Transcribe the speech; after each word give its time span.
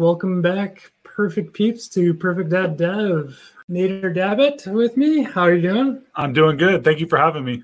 Welcome 0.00 0.40
back, 0.40 0.92
perfect 1.02 1.52
peeps, 1.52 1.86
to 1.88 2.14
Perfect 2.14 2.48
Dev. 2.48 3.38
Nader 3.70 4.16
Dabit 4.16 4.66
with 4.72 4.96
me. 4.96 5.22
How 5.22 5.42
are 5.42 5.52
you 5.52 5.60
doing? 5.60 6.02
I'm 6.14 6.32
doing 6.32 6.56
good. 6.56 6.82
Thank 6.82 7.00
you 7.00 7.06
for 7.06 7.18
having 7.18 7.44
me. 7.44 7.62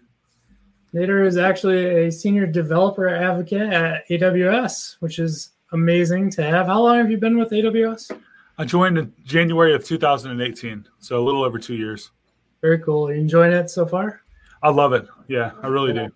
Nader 0.93 1.27
is 1.27 1.39
actually 1.39 2.05
a 2.05 2.13
senior 2.13 2.47
developer 2.47 3.09
advocate 3.09 3.73
at 3.73 4.07
AWS, 4.11 4.97
which 5.01 5.19
is 5.19 5.53
amazing 5.73 6.29
to 6.33 6.43
have. 6.43 6.67
How 6.67 6.83
long 6.83 6.99
have 6.99 7.11
you 7.11 7.17
been 7.17 7.39
with 7.39 7.53
AWS? 7.53 8.15
I 8.59 8.67
joined 8.67 8.99
in 8.99 9.15
January 9.25 9.75
of 9.75 9.83
2018, 9.87 10.87
so 10.99 11.19
a 11.19 11.25
little 11.25 11.43
over 11.43 11.59
two 11.59 11.77
years. 11.77 12.11
Very 12.61 12.81
cool. 12.81 13.09
Are 13.09 13.15
you 13.15 13.21
enjoying 13.23 13.55
it 13.55 13.71
so 13.71 13.87
far? 13.87 14.21
I 14.63 14.69
love 14.69 14.93
it. 14.93 15.09
Yeah, 15.27 15.53
I 15.63 15.69
really 15.69 15.95
do. 15.95 16.11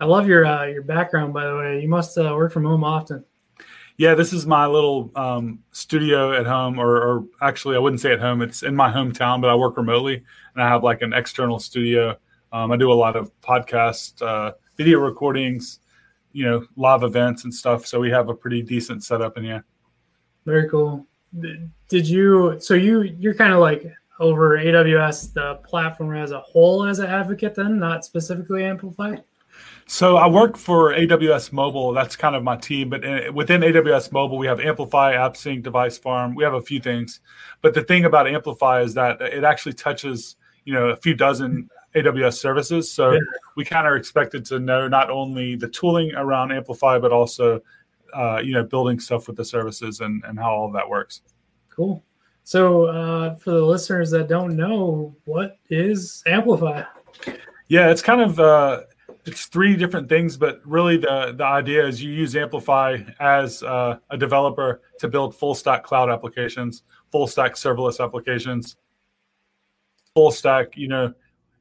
I 0.00 0.06
love 0.06 0.26
your 0.26 0.46
uh, 0.46 0.64
your 0.64 0.82
background, 0.82 1.32
by 1.32 1.46
the 1.46 1.56
way. 1.56 1.80
You 1.80 1.88
must 1.88 2.18
uh, 2.18 2.34
work 2.34 2.52
from 2.52 2.64
home 2.64 2.82
often. 2.82 3.24
Yeah, 3.96 4.14
this 4.14 4.32
is 4.32 4.44
my 4.44 4.66
little 4.66 5.10
um, 5.14 5.60
studio 5.70 6.32
at 6.32 6.46
home, 6.46 6.80
or, 6.80 6.96
or, 6.96 7.24
actually, 7.40 7.76
I 7.76 7.78
wouldn't 7.78 8.00
say 8.00 8.12
at 8.12 8.18
home. 8.18 8.42
It's 8.42 8.64
in 8.64 8.74
my 8.74 8.90
hometown, 8.90 9.40
but 9.40 9.50
I 9.50 9.54
work 9.54 9.76
remotely, 9.76 10.16
and 10.54 10.62
I 10.62 10.68
have 10.68 10.82
like 10.82 11.02
an 11.02 11.12
external 11.12 11.60
studio. 11.60 12.16
Um, 12.52 12.72
I 12.72 12.76
do 12.76 12.90
a 12.90 12.94
lot 12.94 13.14
of 13.14 13.30
podcast, 13.40 14.20
uh, 14.20 14.52
video 14.76 14.98
recordings, 14.98 15.78
you 16.32 16.44
know, 16.44 16.66
live 16.76 17.04
events 17.04 17.44
and 17.44 17.54
stuff. 17.54 17.86
So 17.86 18.00
we 18.00 18.10
have 18.10 18.28
a 18.28 18.34
pretty 18.34 18.62
decent 18.62 19.04
setup 19.04 19.36
in 19.38 19.44
here. 19.44 19.64
Very 20.44 20.68
cool. 20.68 21.06
Did 21.88 22.08
you? 22.08 22.56
So 22.60 22.74
you 22.74 23.02
you're 23.02 23.34
kind 23.34 23.52
of 23.52 23.60
like 23.60 23.92
over 24.20 24.58
AWS, 24.58 25.32
the 25.32 25.56
platform 25.64 26.16
as 26.16 26.32
a 26.32 26.40
whole, 26.40 26.84
as 26.84 26.98
an 26.98 27.06
advocate, 27.06 27.54
then, 27.54 27.78
not 27.78 28.04
specifically 28.04 28.64
Amplify. 28.64 29.16
So 29.86 30.16
I 30.16 30.26
work 30.26 30.56
for 30.56 30.94
AWS 30.94 31.52
Mobile. 31.52 31.92
That's 31.92 32.16
kind 32.16 32.34
of 32.34 32.42
my 32.42 32.56
team. 32.56 32.88
But 32.88 33.02
within 33.34 33.60
AWS 33.60 34.12
Mobile, 34.12 34.38
we 34.38 34.46
have 34.46 34.60
Amplify, 34.60 35.14
AppSync, 35.14 35.62
Device 35.62 35.98
Farm. 35.98 36.34
We 36.34 36.42
have 36.42 36.54
a 36.54 36.62
few 36.62 36.80
things. 36.80 37.20
But 37.60 37.74
the 37.74 37.82
thing 37.82 38.06
about 38.06 38.26
Amplify 38.26 38.80
is 38.80 38.94
that 38.94 39.20
it 39.20 39.44
actually 39.44 39.74
touches, 39.74 40.36
you 40.64 40.72
know, 40.72 40.88
a 40.88 40.96
few 40.96 41.14
dozen 41.14 41.68
AWS 41.94 42.34
services. 42.34 42.90
So 42.90 43.12
yeah. 43.12 43.18
we 43.56 43.64
kind 43.64 43.86
of 43.86 43.92
are 43.92 43.96
expected 43.96 44.44
to 44.46 44.58
know 44.58 44.88
not 44.88 45.10
only 45.10 45.54
the 45.54 45.68
tooling 45.68 46.14
around 46.14 46.50
Amplify, 46.50 46.98
but 46.98 47.12
also, 47.12 47.60
uh, 48.14 48.40
you 48.42 48.52
know, 48.52 48.64
building 48.64 48.98
stuff 48.98 49.26
with 49.28 49.36
the 49.36 49.44
services 49.44 50.00
and, 50.00 50.22
and 50.24 50.38
how 50.38 50.50
all 50.50 50.66
of 50.66 50.72
that 50.72 50.88
works. 50.88 51.22
Cool. 51.68 52.02
So 52.42 52.86
uh, 52.86 53.36
for 53.36 53.50
the 53.52 53.64
listeners 53.64 54.10
that 54.10 54.28
don't 54.28 54.56
know, 54.56 55.14
what 55.24 55.58
is 55.70 56.22
Amplify? 56.26 56.82
Yeah, 57.68 57.90
it's 57.90 58.02
kind 58.02 58.20
of 58.20 58.38
uh, 58.38 58.80
it's 59.26 59.46
three 59.46 59.76
different 59.76 60.08
things, 60.08 60.36
but 60.36 60.60
really 60.64 60.96
the 60.96 61.34
the 61.36 61.44
idea 61.44 61.86
is 61.86 62.02
you 62.02 62.12
use 62.12 62.36
Amplify 62.36 62.98
as 63.20 63.62
uh, 63.62 63.98
a 64.10 64.18
developer 64.18 64.82
to 64.98 65.08
build 65.08 65.34
full 65.34 65.54
stack 65.54 65.82
cloud 65.82 66.10
applications, 66.10 66.82
full 67.10 67.26
stack 67.26 67.54
serverless 67.54 68.04
applications, 68.04 68.76
full 70.14 70.30
stack. 70.30 70.76
You 70.76 70.88
know, 70.88 71.14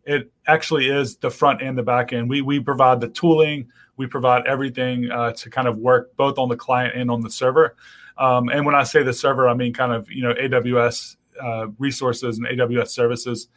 it 0.06 0.31
actually 0.47 0.89
is 0.89 1.16
the 1.17 1.30
front 1.30 1.61
and 1.61 1.78
the 1.78 1.84
back 1.84 2.11
end. 2.11 2.30
We 2.30 2.41
we 2.41 2.59
provide 2.59 3.00
the 3.00 3.09
tooling, 3.09 3.69
we 3.95 4.08
provide 4.08 4.45
everything 4.45 5.09
uh, 5.09 5.31
to 5.34 5.50
kind 5.50 5.67
of 5.67 5.78
work 5.78 6.16
both 6.17 6.38
on 6.38 6.50
the 6.50 6.58
client 6.58 6.95
and 6.95 7.09
on 7.09 7.22
the 7.22 7.30
server. 7.30 7.75
Um, 8.17 8.50
and 8.50 8.66
when 8.66 8.75
I 8.75 8.84
say 8.84 9.03
the 9.03 9.14
server, 9.14 9.47
I 9.47 9.53
mean 9.53 9.73
kind 9.73 9.94
of 9.94 10.09
you 10.11 10.23
know 10.23 10.34
AWS 10.34 11.16
uh, 11.41 11.67
resources 11.80 12.38
and 12.38 12.47
AWS 12.47 12.89
services. 12.89 13.47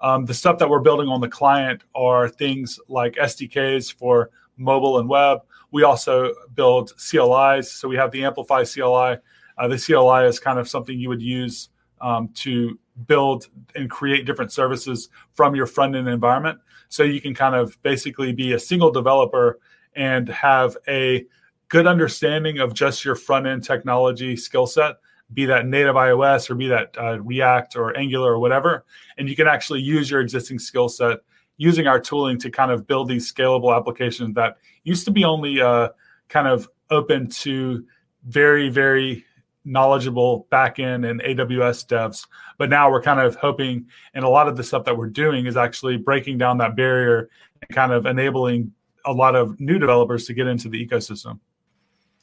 Um, 0.00 0.24
the 0.24 0.34
stuff 0.34 0.58
that 0.58 0.68
we're 0.68 0.80
building 0.80 1.08
on 1.08 1.20
the 1.20 1.28
client 1.28 1.82
are 1.94 2.28
things 2.28 2.78
like 2.88 3.14
SDKs 3.14 3.92
for 3.92 4.30
mobile 4.56 4.98
and 4.98 5.08
web. 5.08 5.40
We 5.70 5.84
also 5.84 6.34
build 6.54 6.92
CLIs. 6.96 7.70
So 7.70 7.88
we 7.88 7.96
have 7.96 8.10
the 8.10 8.24
Amplify 8.24 8.64
CLI. 8.64 9.18
Uh, 9.58 9.68
the 9.68 9.78
CLI 9.78 10.26
is 10.26 10.38
kind 10.38 10.58
of 10.58 10.68
something 10.68 10.98
you 10.98 11.08
would 11.08 11.22
use 11.22 11.70
um, 12.00 12.28
to 12.34 12.78
build 13.06 13.48
and 13.74 13.90
create 13.90 14.26
different 14.26 14.52
services 14.52 15.08
from 15.32 15.54
your 15.54 15.66
front 15.66 15.94
end 15.96 16.08
environment. 16.08 16.58
So 16.88 17.02
you 17.02 17.20
can 17.20 17.34
kind 17.34 17.54
of 17.54 17.80
basically 17.82 18.32
be 18.32 18.52
a 18.52 18.58
single 18.58 18.90
developer 18.90 19.58
and 19.94 20.28
have 20.28 20.76
a 20.88 21.26
good 21.68 21.86
understanding 21.86 22.58
of 22.58 22.74
just 22.74 23.04
your 23.04 23.14
front 23.14 23.46
end 23.46 23.64
technology 23.64 24.36
skill 24.36 24.66
set 24.66 24.96
be 25.32 25.46
that 25.46 25.66
native 25.66 25.96
iOS 25.96 26.48
or 26.50 26.54
be 26.54 26.68
that 26.68 26.94
uh, 26.98 27.20
React 27.20 27.76
or 27.76 27.96
Angular 27.96 28.32
or 28.32 28.38
whatever. 28.38 28.84
And 29.18 29.28
you 29.28 29.36
can 29.36 29.48
actually 29.48 29.80
use 29.80 30.10
your 30.10 30.20
existing 30.20 30.58
skill 30.58 30.88
set 30.88 31.18
using 31.56 31.86
our 31.86 31.98
tooling 31.98 32.38
to 32.38 32.50
kind 32.50 32.70
of 32.70 32.86
build 32.86 33.08
these 33.08 33.32
scalable 33.32 33.76
applications 33.76 34.34
that 34.34 34.56
used 34.84 35.04
to 35.06 35.10
be 35.10 35.24
only 35.24 35.60
uh, 35.60 35.88
kind 36.28 36.46
of 36.46 36.68
open 36.90 37.28
to 37.28 37.84
very, 38.24 38.68
very 38.68 39.24
knowledgeable 39.64 40.46
backend 40.50 41.08
and 41.08 41.20
AWS 41.22 41.86
devs. 41.86 42.26
But 42.58 42.70
now 42.70 42.90
we're 42.90 43.02
kind 43.02 43.20
of 43.20 43.34
hoping, 43.36 43.86
and 44.14 44.24
a 44.24 44.28
lot 44.28 44.48
of 44.48 44.56
the 44.56 44.62
stuff 44.62 44.84
that 44.84 44.96
we're 44.96 45.08
doing 45.08 45.46
is 45.46 45.56
actually 45.56 45.96
breaking 45.96 46.38
down 46.38 46.58
that 46.58 46.76
barrier 46.76 47.28
and 47.62 47.70
kind 47.74 47.92
of 47.92 48.06
enabling 48.06 48.72
a 49.04 49.12
lot 49.12 49.34
of 49.34 49.58
new 49.60 49.78
developers 49.78 50.26
to 50.26 50.34
get 50.34 50.46
into 50.46 50.68
the 50.68 50.86
ecosystem. 50.86 51.40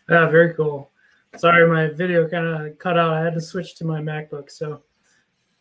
Yeah, 0.10 0.30
very 0.30 0.54
cool. 0.54 0.92
Sorry, 1.38 1.68
my 1.68 1.94
video 1.94 2.28
kind 2.28 2.46
of 2.46 2.78
cut 2.78 2.98
out. 2.98 3.14
I 3.14 3.24
had 3.24 3.34
to 3.34 3.42
switch 3.42 3.76
to 3.76 3.86
my 3.86 4.00
MacBook. 4.02 4.52
So 4.52 4.84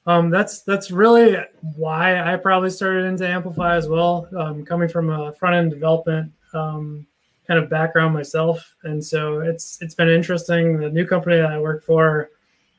um, 0.07 0.31
that's 0.31 0.63
that's 0.63 0.91
really 0.91 1.37
why 1.77 2.21
I 2.21 2.37
probably 2.37 2.71
started 2.71 3.05
into 3.05 3.27
Amplify 3.27 3.77
as 3.77 3.89
well. 3.89 4.29
Um, 4.37 4.65
coming 4.65 4.89
from 4.89 5.11
a 5.11 5.33
front 5.33 5.55
end 5.55 5.71
development 5.71 6.33
um, 6.55 7.07
kind 7.47 7.59
of 7.59 7.71
background 7.71 8.13
myself, 8.13 8.75
and 8.83 9.03
so 9.03 9.41
it's 9.41 9.81
it's 9.81 9.95
been 9.95 10.09
interesting. 10.09 10.79
The 10.79 10.91
new 10.91 11.07
company 11.07 11.37
that 11.37 11.51
I 11.51 11.59
work 11.59 11.85
for, 11.85 12.31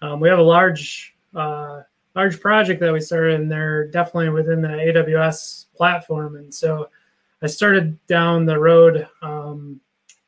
um, 0.01 0.19
we 0.19 0.29
have 0.29 0.39
a 0.39 0.43
large 0.43 1.15
uh, 1.33 1.81
large 2.15 2.39
project 2.39 2.79
that 2.81 2.93
we 2.93 2.99
started, 2.99 3.39
and 3.39 3.51
they're 3.51 3.87
definitely 3.87 4.29
within 4.29 4.61
the 4.61 4.67
AWS 4.67 5.67
platform, 5.75 6.35
and 6.35 6.53
so 6.53 6.89
I 7.41 7.47
started 7.47 7.97
down 8.07 8.45
the 8.45 8.59
road 8.59 9.07
um, 9.21 9.79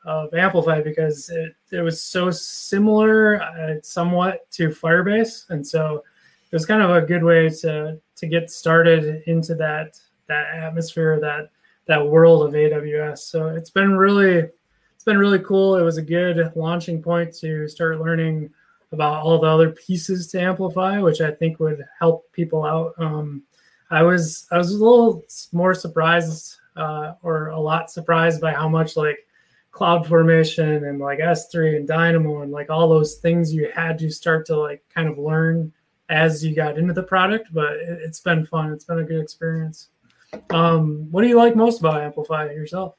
of 0.06 0.34
Amplify 0.34 0.82
because 0.82 1.30
it, 1.30 1.56
it 1.72 1.82
was 1.82 2.02
so 2.02 2.32
similar 2.32 3.42
uh, 3.42 3.76
somewhat 3.82 4.50
to 4.52 4.70
Firebase. 4.70 5.50
And 5.50 5.66
so 5.66 6.04
it 6.52 6.56
was 6.56 6.66
kind 6.66 6.82
of 6.82 6.92
a 6.92 7.02
good 7.02 7.24
way 7.24 7.50
to 7.50 8.00
to 8.16 8.28
get 8.28 8.50
started 8.50 9.24
into 9.28 9.56
that 9.56 10.00
that 10.28 10.48
atmosphere, 10.56 11.20
that 11.20 11.50
that 11.88 12.08
world 12.08 12.48
of 12.48 12.54
AWS. 12.54 13.20
So 13.20 13.48
it's 13.48 13.70
been 13.70 13.96
really 13.96 14.38
it's 14.38 15.04
been 15.04 15.18
really 15.18 15.40
cool. 15.40 15.76
It 15.76 15.84
was 15.84 15.98
a 15.98 16.02
good 16.02 16.52
launching 16.56 17.02
point 17.02 17.34
to 17.38 17.68
start 17.68 18.00
learning 18.00 18.50
about 18.92 19.24
all 19.24 19.40
the 19.40 19.48
other 19.48 19.72
pieces 19.72 20.28
to 20.32 20.42
Amplify, 20.42 21.00
which 21.00 21.22
I 21.22 21.32
think 21.32 21.60
would 21.60 21.84
help 22.00 22.32
people 22.32 22.64
out. 22.64 22.94
Um, 22.98 23.44
I 23.92 24.04
was 24.04 24.48
I 24.52 24.58
was 24.58 24.72
a 24.72 24.78
little 24.78 25.24
more 25.52 25.74
surprised 25.74 26.58
uh, 26.76 27.14
or 27.22 27.48
a 27.48 27.60
lot 27.60 27.92
surprised 27.92 28.42
by 28.42 28.54
how 28.54 28.68
much 28.68 28.98
like 28.98 29.20
cloud 29.76 30.08
formation 30.08 30.86
and 30.86 31.00
like 31.00 31.20
s3 31.20 31.76
and 31.76 31.86
dynamo 31.86 32.44
and 32.44 32.52
like 32.52 32.70
all 32.70 32.88
those 32.88 33.16
things 33.16 33.54
you 33.54 33.70
had 33.76 34.00
to 34.00 34.10
start 34.10 34.46
to 34.46 34.58
like 34.58 34.82
kind 34.88 35.10
of 35.10 35.18
learn 35.18 35.70
as 36.08 36.46
you 36.46 36.56
got 36.56 36.78
into 36.78 36.94
the 36.94 37.04
product 37.04 37.50
but 37.54 37.74
it, 37.74 38.00
has 38.06 38.22
been 38.22 38.46
fun. 38.46 38.72
It's 38.72 38.86
been 38.86 39.00
a 39.00 39.04
good 39.04 39.20
experience. 39.20 39.90
Um, 40.50 41.10
what 41.12 41.24
do 41.24 41.28
you 41.28 41.36
like 41.36 41.58
most 41.58 41.82
about 41.82 42.02
amplify 42.02 42.46
yourself? 42.46 42.96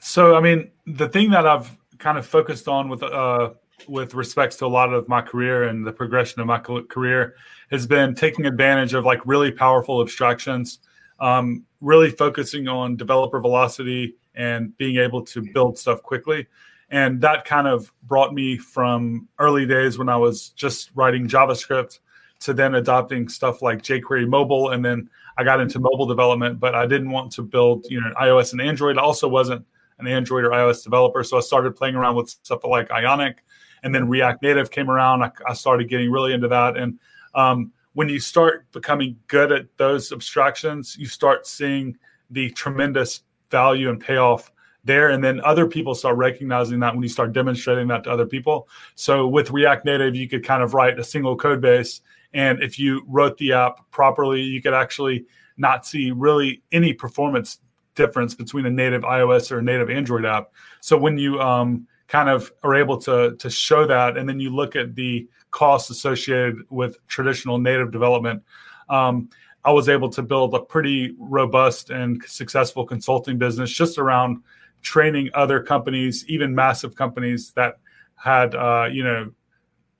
So 0.00 0.34
i 0.34 0.40
mean 0.40 0.70
the 0.86 1.08
thing 1.08 1.30
that 1.30 1.46
i've 1.46 1.76
kind 1.98 2.18
of 2.18 2.26
focused 2.26 2.66
on 2.66 2.88
with 2.88 3.02
uh 3.04 3.50
with 3.86 4.14
respects 4.14 4.56
to 4.56 4.66
a 4.66 4.72
lot 4.78 4.92
of 4.92 5.08
my 5.08 5.22
career 5.22 5.64
and 5.68 5.86
the 5.86 5.92
progression 5.92 6.40
of 6.40 6.48
my 6.48 6.58
career 6.58 7.36
has 7.70 7.86
been 7.86 8.16
taking 8.16 8.46
advantage 8.46 8.94
of 8.94 9.04
like 9.04 9.20
really 9.24 9.52
powerful 9.52 10.00
abstractions 10.00 10.80
um, 11.20 11.64
really 11.80 12.10
focusing 12.10 12.68
on 12.68 12.96
developer 12.96 13.40
velocity 13.40 14.16
and 14.34 14.76
being 14.76 14.96
able 14.96 15.22
to 15.24 15.42
build 15.52 15.78
stuff 15.78 16.02
quickly. 16.02 16.46
And 16.90 17.20
that 17.20 17.44
kind 17.44 17.66
of 17.66 17.92
brought 18.04 18.32
me 18.32 18.56
from 18.56 19.28
early 19.38 19.66
days 19.66 19.98
when 19.98 20.08
I 20.08 20.16
was 20.16 20.50
just 20.50 20.90
writing 20.94 21.28
JavaScript 21.28 21.98
to 22.40 22.54
then 22.54 22.76
adopting 22.76 23.28
stuff 23.28 23.62
like 23.62 23.82
jQuery 23.82 24.28
mobile. 24.28 24.70
And 24.70 24.84
then 24.84 25.10
I 25.36 25.44
got 25.44 25.60
into 25.60 25.80
mobile 25.80 26.06
development, 26.06 26.60
but 26.60 26.74
I 26.74 26.86
didn't 26.86 27.10
want 27.10 27.32
to 27.32 27.42
build, 27.42 27.86
you 27.90 28.00
know, 28.00 28.12
iOS 28.20 28.52
and 28.52 28.60
Android. 28.60 28.96
I 28.96 29.02
also 29.02 29.28
wasn't 29.28 29.66
an 29.98 30.06
Android 30.06 30.44
or 30.44 30.50
iOS 30.50 30.82
developer. 30.82 31.22
So 31.24 31.36
I 31.36 31.40
started 31.40 31.76
playing 31.76 31.96
around 31.96 32.14
with 32.16 32.30
stuff 32.30 32.64
like 32.64 32.90
Ionic 32.90 33.44
and 33.82 33.94
then 33.94 34.08
React 34.08 34.42
Native 34.42 34.70
came 34.70 34.90
around. 34.90 35.22
I, 35.22 35.30
I 35.46 35.52
started 35.52 35.88
getting 35.88 36.10
really 36.10 36.32
into 36.32 36.48
that. 36.48 36.76
And 36.76 36.98
um, 37.34 37.72
when 37.98 38.08
you 38.08 38.20
start 38.20 38.64
becoming 38.70 39.18
good 39.26 39.50
at 39.50 39.66
those 39.76 40.12
abstractions, 40.12 40.96
you 40.96 41.06
start 41.06 41.48
seeing 41.48 41.98
the 42.30 42.48
tremendous 42.50 43.22
value 43.50 43.90
and 43.90 43.98
payoff 43.98 44.52
there. 44.84 45.10
And 45.10 45.24
then 45.24 45.40
other 45.40 45.66
people 45.66 45.96
start 45.96 46.16
recognizing 46.16 46.78
that 46.78 46.94
when 46.94 47.02
you 47.02 47.08
start 47.08 47.32
demonstrating 47.32 47.88
that 47.88 48.04
to 48.04 48.12
other 48.12 48.24
people. 48.24 48.68
So 48.94 49.26
with 49.26 49.50
react 49.50 49.84
native 49.84 50.14
you 50.14 50.28
could 50.28 50.44
kind 50.44 50.62
of 50.62 50.74
write 50.74 51.00
a 51.00 51.02
single 51.02 51.36
code 51.36 51.60
base. 51.60 52.00
And 52.34 52.62
if 52.62 52.78
you 52.78 53.02
wrote 53.08 53.36
the 53.36 53.52
app 53.52 53.90
properly 53.90 54.42
you 54.42 54.62
could 54.62 54.74
actually 54.74 55.26
not 55.56 55.84
see 55.84 56.12
really 56.12 56.62
any 56.70 56.92
performance 56.92 57.58
difference 57.96 58.32
between 58.32 58.64
a 58.66 58.70
native 58.70 59.02
ios 59.02 59.50
or 59.50 59.58
a 59.58 59.62
native 59.62 59.90
android 59.90 60.24
app. 60.24 60.52
So 60.82 60.96
when 60.96 61.18
you 61.18 61.40
um, 61.40 61.88
kind 62.06 62.28
of 62.28 62.52
are 62.62 62.76
able 62.76 62.98
to 62.98 63.34
to 63.34 63.50
show 63.50 63.88
that, 63.88 64.16
and 64.16 64.28
then 64.28 64.38
you 64.38 64.50
look 64.54 64.76
at 64.76 64.94
the 64.94 65.26
costs 65.50 65.90
associated 65.90 66.62
with 66.70 66.98
traditional 67.06 67.58
native 67.58 67.90
development. 67.90 68.42
Um, 68.88 69.28
I 69.64 69.72
was 69.72 69.88
able 69.88 70.08
to 70.10 70.22
build 70.22 70.54
a 70.54 70.60
pretty 70.60 71.14
robust 71.18 71.90
and 71.90 72.22
successful 72.24 72.86
consulting 72.86 73.38
business 73.38 73.70
just 73.70 73.98
around 73.98 74.42
training 74.82 75.30
other 75.34 75.60
companies, 75.60 76.24
even 76.28 76.54
massive 76.54 76.94
companies 76.94 77.52
that 77.52 77.78
had 78.14 78.54
uh, 78.54 78.88
you 78.90 79.04
know 79.04 79.30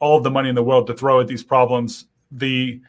all 0.01 0.21
the 0.21 0.31
money 0.31 0.49
in 0.49 0.55
the 0.55 0.63
world 0.63 0.87
to 0.87 0.95
throw 0.95 1.21
at 1.21 1.27
these 1.27 1.43
problems. 1.43 2.07
The 2.31 2.81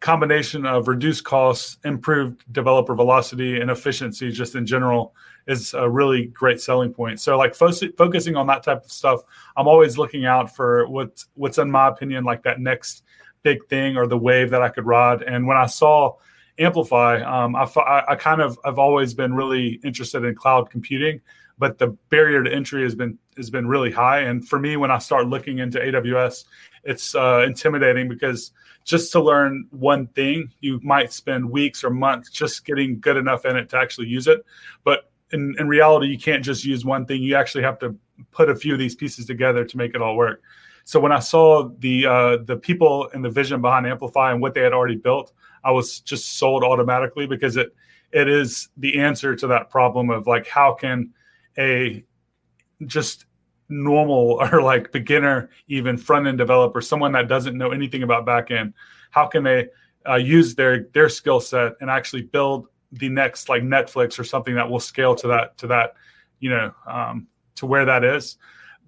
combination 0.00 0.66
of 0.66 0.86
reduced 0.86 1.24
costs, 1.24 1.78
improved 1.84 2.44
developer 2.52 2.94
velocity, 2.94 3.60
and 3.60 3.70
efficiency, 3.70 4.30
just 4.30 4.54
in 4.54 4.66
general, 4.66 5.14
is 5.48 5.74
a 5.74 5.88
really 5.88 6.26
great 6.26 6.60
selling 6.60 6.92
point. 6.92 7.20
So, 7.20 7.36
like 7.36 7.54
fo- 7.54 7.72
focusing 7.96 8.36
on 8.36 8.46
that 8.46 8.62
type 8.62 8.84
of 8.84 8.92
stuff, 8.92 9.22
I'm 9.56 9.66
always 9.66 9.98
looking 9.98 10.26
out 10.26 10.54
for 10.54 10.86
what 10.88 11.24
what's 11.34 11.58
in 11.58 11.70
my 11.70 11.88
opinion 11.88 12.22
like 12.22 12.42
that 12.44 12.60
next 12.60 13.02
big 13.42 13.66
thing 13.68 13.96
or 13.96 14.06
the 14.06 14.18
wave 14.18 14.50
that 14.50 14.62
I 14.62 14.68
could 14.68 14.86
ride. 14.86 15.22
And 15.22 15.46
when 15.46 15.56
I 15.56 15.66
saw 15.66 16.16
Amplify, 16.58 17.22
um, 17.22 17.56
I, 17.56 17.66
I 18.08 18.14
kind 18.14 18.42
of 18.42 18.58
I've 18.64 18.78
always 18.78 19.14
been 19.14 19.32
really 19.32 19.80
interested 19.84 20.24
in 20.24 20.34
cloud 20.34 20.70
computing, 20.70 21.20
but 21.56 21.78
the 21.78 21.88
barrier 22.10 22.42
to 22.44 22.52
entry 22.52 22.82
has 22.82 22.94
been 22.94 23.18
has 23.36 23.48
been 23.48 23.66
really 23.66 23.90
high. 23.90 24.20
And 24.20 24.46
for 24.46 24.58
me, 24.58 24.76
when 24.76 24.90
I 24.90 24.98
start 24.98 25.28
looking 25.28 25.58
into 25.58 25.78
AWS, 25.78 26.44
it's 26.84 27.14
uh, 27.14 27.44
intimidating 27.46 28.08
because 28.08 28.52
just 28.84 29.12
to 29.12 29.20
learn 29.20 29.66
one 29.70 30.06
thing, 30.08 30.50
you 30.60 30.80
might 30.82 31.12
spend 31.12 31.50
weeks 31.50 31.84
or 31.84 31.90
months 31.90 32.30
just 32.30 32.64
getting 32.64 32.98
good 33.00 33.16
enough 33.16 33.44
in 33.44 33.56
it 33.56 33.68
to 33.70 33.76
actually 33.76 34.08
use 34.08 34.26
it. 34.26 34.44
But 34.82 35.07
in, 35.32 35.54
in 35.58 35.68
reality, 35.68 36.06
you 36.06 36.18
can't 36.18 36.44
just 36.44 36.64
use 36.64 36.84
one 36.84 37.06
thing. 37.06 37.22
You 37.22 37.36
actually 37.36 37.64
have 37.64 37.78
to 37.80 37.96
put 38.30 38.48
a 38.48 38.54
few 38.54 38.72
of 38.72 38.78
these 38.78 38.94
pieces 38.94 39.26
together 39.26 39.64
to 39.64 39.76
make 39.76 39.94
it 39.94 40.02
all 40.02 40.16
work. 40.16 40.42
So 40.84 40.98
when 40.98 41.12
I 41.12 41.18
saw 41.18 41.68
the 41.80 42.06
uh, 42.06 42.36
the 42.44 42.56
people 42.56 43.10
and 43.12 43.22
the 43.22 43.28
vision 43.28 43.60
behind 43.60 43.86
Amplify 43.86 44.32
and 44.32 44.40
what 44.40 44.54
they 44.54 44.62
had 44.62 44.72
already 44.72 44.96
built, 44.96 45.32
I 45.62 45.70
was 45.70 46.00
just 46.00 46.38
sold 46.38 46.64
automatically 46.64 47.26
because 47.26 47.56
it 47.56 47.74
it 48.12 48.28
is 48.28 48.70
the 48.78 48.98
answer 48.98 49.36
to 49.36 49.46
that 49.48 49.70
problem 49.70 50.08
of 50.10 50.26
like 50.26 50.46
how 50.46 50.72
can 50.72 51.10
a 51.58 52.02
just 52.86 53.26
normal 53.68 54.38
or 54.52 54.62
like 54.62 54.92
beginner 54.92 55.50
even 55.68 55.96
front 55.96 56.26
end 56.26 56.38
developer 56.38 56.80
someone 56.80 57.12
that 57.12 57.28
doesn't 57.28 57.58
know 57.58 57.70
anything 57.70 58.02
about 58.02 58.24
back 58.24 58.50
end 58.50 58.72
how 59.10 59.26
can 59.26 59.42
they 59.42 59.68
uh, 60.08 60.14
use 60.14 60.54
their 60.54 60.84
their 60.94 61.08
skill 61.08 61.40
set 61.40 61.72
and 61.80 61.90
actually 61.90 62.22
build 62.22 62.68
the 62.92 63.08
next 63.08 63.48
like 63.48 63.62
netflix 63.62 64.18
or 64.18 64.24
something 64.24 64.54
that 64.54 64.68
will 64.68 64.80
scale 64.80 65.14
to 65.14 65.28
that 65.28 65.56
to 65.58 65.66
that 65.66 65.94
you 66.40 66.50
know 66.50 66.72
um, 66.86 67.26
to 67.56 67.66
where 67.66 67.84
that 67.84 68.04
is. 68.04 68.36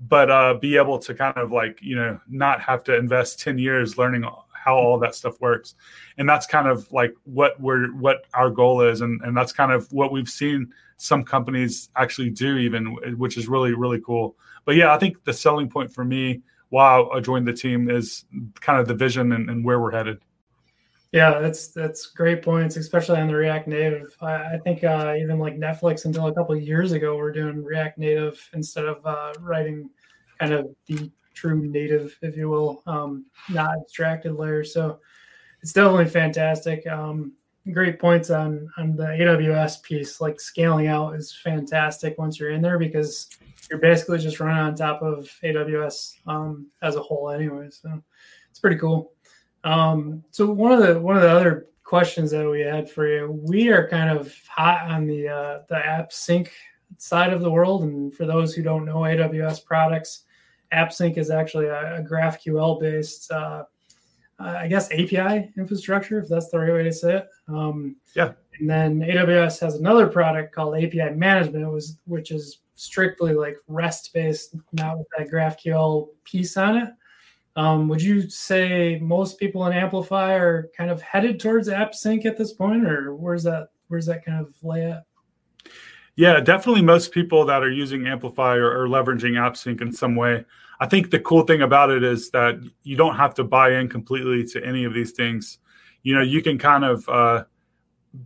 But 0.02 0.30
uh, 0.30 0.54
be 0.54 0.76
able 0.76 0.98
to 1.00 1.14
kind 1.14 1.36
of 1.36 1.52
like 1.52 1.78
you 1.82 1.96
know 1.96 2.20
not 2.28 2.60
have 2.62 2.82
to 2.84 2.96
invest 2.96 3.40
10 3.40 3.58
years 3.58 3.98
learning 3.98 4.24
how 4.52 4.76
all 4.76 4.98
that 4.98 5.14
stuff 5.14 5.40
works. 5.40 5.74
And 6.18 6.28
that's 6.28 6.46
kind 6.46 6.68
of 6.68 6.90
like 6.92 7.14
what 7.24 7.60
we're 7.60 7.88
what 7.94 8.26
our 8.34 8.50
goal 8.50 8.82
is. 8.82 9.00
And 9.02 9.20
and 9.22 9.36
that's 9.36 9.52
kind 9.52 9.72
of 9.72 9.90
what 9.92 10.12
we've 10.12 10.28
seen 10.28 10.72
some 10.96 11.24
companies 11.24 11.88
actually 11.96 12.30
do 12.30 12.58
even 12.58 12.96
which 13.16 13.36
is 13.36 13.48
really 13.48 13.74
really 13.74 14.00
cool. 14.00 14.36
But 14.64 14.76
yeah 14.76 14.94
i 14.94 14.98
think 14.98 15.24
the 15.24 15.32
selling 15.32 15.68
point 15.68 15.92
for 15.92 16.04
me 16.04 16.42
while 16.68 17.10
i 17.12 17.18
joined 17.18 17.48
the 17.48 17.52
team 17.52 17.90
is 17.90 18.24
kind 18.60 18.78
of 18.78 18.86
the 18.86 18.94
vision 18.94 19.32
and, 19.32 19.48
and 19.48 19.64
where 19.64 19.80
we're 19.80 19.90
headed 19.90 20.20
yeah 21.12 21.38
that's 21.38 21.68
that's 21.68 22.06
great 22.06 22.42
points 22.42 22.76
especially 22.76 23.18
on 23.18 23.26
the 23.28 23.34
react 23.34 23.66
native 23.66 24.14
i, 24.20 24.54
I 24.54 24.58
think 24.64 24.84
uh, 24.84 25.14
even 25.18 25.38
like 25.38 25.56
netflix 25.56 26.04
until 26.04 26.28
a 26.28 26.34
couple 26.34 26.56
years 26.56 26.92
ago 26.92 27.16
we're 27.16 27.32
doing 27.32 27.64
react 27.64 27.98
native 27.98 28.40
instead 28.52 28.84
of 28.86 29.04
uh, 29.04 29.32
writing 29.40 29.90
kind 30.38 30.52
of 30.52 30.68
the 30.86 31.10
true 31.34 31.66
native 31.66 32.16
if 32.22 32.36
you 32.36 32.48
will 32.48 32.82
um, 32.86 33.26
not 33.48 33.76
abstracted 33.80 34.34
layer 34.34 34.64
so 34.64 34.98
it's 35.62 35.72
definitely 35.72 36.06
fantastic 36.06 36.86
um, 36.86 37.32
great 37.72 37.98
points 37.98 38.30
on 38.30 38.68
on 38.78 38.96
the 38.96 39.04
AWS 39.04 39.82
piece. 39.82 40.20
Like 40.20 40.40
scaling 40.40 40.86
out 40.86 41.14
is 41.14 41.36
fantastic 41.42 42.18
once 42.18 42.38
you're 42.38 42.50
in 42.50 42.62
there 42.62 42.78
because 42.78 43.28
you're 43.68 43.78
basically 43.78 44.18
just 44.18 44.40
running 44.40 44.62
on 44.62 44.74
top 44.74 45.02
of 45.02 45.30
AWS 45.42 46.16
um, 46.26 46.68
as 46.82 46.96
a 46.96 47.02
whole, 47.02 47.30
anyway. 47.30 47.68
So 47.70 48.02
it's 48.50 48.58
pretty 48.58 48.76
cool. 48.76 49.12
Um, 49.64 50.24
so 50.30 50.50
one 50.50 50.72
of 50.72 50.80
the 50.80 51.00
one 51.00 51.16
of 51.16 51.22
the 51.22 51.30
other 51.30 51.66
questions 51.84 52.30
that 52.30 52.48
we 52.48 52.60
had 52.60 52.90
for 52.90 53.06
you, 53.06 53.40
we 53.46 53.68
are 53.68 53.88
kind 53.88 54.16
of 54.16 54.34
hot 54.48 54.88
on 54.90 55.06
the 55.06 55.28
uh, 55.28 55.58
the 55.68 55.76
AppSync 55.76 56.48
side 56.98 57.32
of 57.32 57.40
the 57.40 57.50
world, 57.50 57.84
and 57.84 58.14
for 58.14 58.26
those 58.26 58.54
who 58.54 58.62
don't 58.62 58.84
know 58.84 59.00
AWS 59.00 59.64
products, 59.64 60.24
AppSync 60.72 61.18
is 61.18 61.30
actually 61.30 61.66
a, 61.66 61.98
a 61.98 62.02
GraphQL 62.02 62.80
based 62.80 63.30
uh, 63.30 63.64
uh, 64.40 64.56
I 64.58 64.68
guess 64.68 64.90
API 64.90 65.52
infrastructure, 65.56 66.18
if 66.18 66.28
that's 66.28 66.48
the 66.48 66.58
right 66.58 66.72
way 66.72 66.82
to 66.84 66.92
say 66.92 67.16
it. 67.18 67.28
Um, 67.48 67.96
yeah. 68.16 68.32
And 68.58 68.68
then 68.68 69.00
AWS 69.00 69.60
has 69.60 69.74
another 69.74 70.06
product 70.06 70.54
called 70.54 70.76
API 70.76 71.10
Management, 71.10 71.70
was 71.70 71.98
which 72.06 72.30
is 72.30 72.60
strictly 72.74 73.34
like 73.34 73.56
REST 73.68 74.12
based, 74.14 74.56
not 74.72 74.98
with 74.98 75.06
that 75.16 75.30
GraphQL 75.30 76.08
piece 76.24 76.56
on 76.56 76.78
it. 76.78 76.88
Um, 77.56 77.88
would 77.88 78.00
you 78.00 78.28
say 78.28 78.98
most 79.02 79.38
people 79.38 79.66
in 79.66 79.72
Amplify 79.72 80.34
are 80.34 80.70
kind 80.76 80.90
of 80.90 81.02
headed 81.02 81.40
towards 81.40 81.68
AppSync 81.68 82.24
at 82.24 82.36
this 82.36 82.52
point, 82.52 82.86
or 82.86 83.14
where's 83.14 83.42
that 83.44 83.68
where's 83.88 84.06
that 84.06 84.24
kind 84.24 84.40
of 84.40 84.54
lay 84.62 84.90
at? 84.90 85.04
Yeah, 86.16 86.40
definitely. 86.40 86.82
Most 86.82 87.12
people 87.12 87.44
that 87.46 87.62
are 87.62 87.70
using 87.70 88.06
Amplify 88.06 88.56
are, 88.56 88.82
are 88.82 88.88
leveraging 88.88 89.32
AppSync 89.32 89.80
in 89.80 89.92
some 89.92 90.14
way. 90.16 90.44
I 90.78 90.86
think 90.86 91.10
the 91.10 91.20
cool 91.20 91.42
thing 91.42 91.62
about 91.62 91.90
it 91.90 92.02
is 92.02 92.30
that 92.30 92.60
you 92.82 92.96
don't 92.96 93.16
have 93.16 93.34
to 93.34 93.44
buy 93.44 93.72
in 93.72 93.88
completely 93.88 94.44
to 94.48 94.64
any 94.64 94.84
of 94.84 94.94
these 94.94 95.12
things. 95.12 95.58
You 96.02 96.14
know, 96.14 96.22
you 96.22 96.42
can 96.42 96.58
kind 96.58 96.84
of 96.84 97.08
uh, 97.08 97.44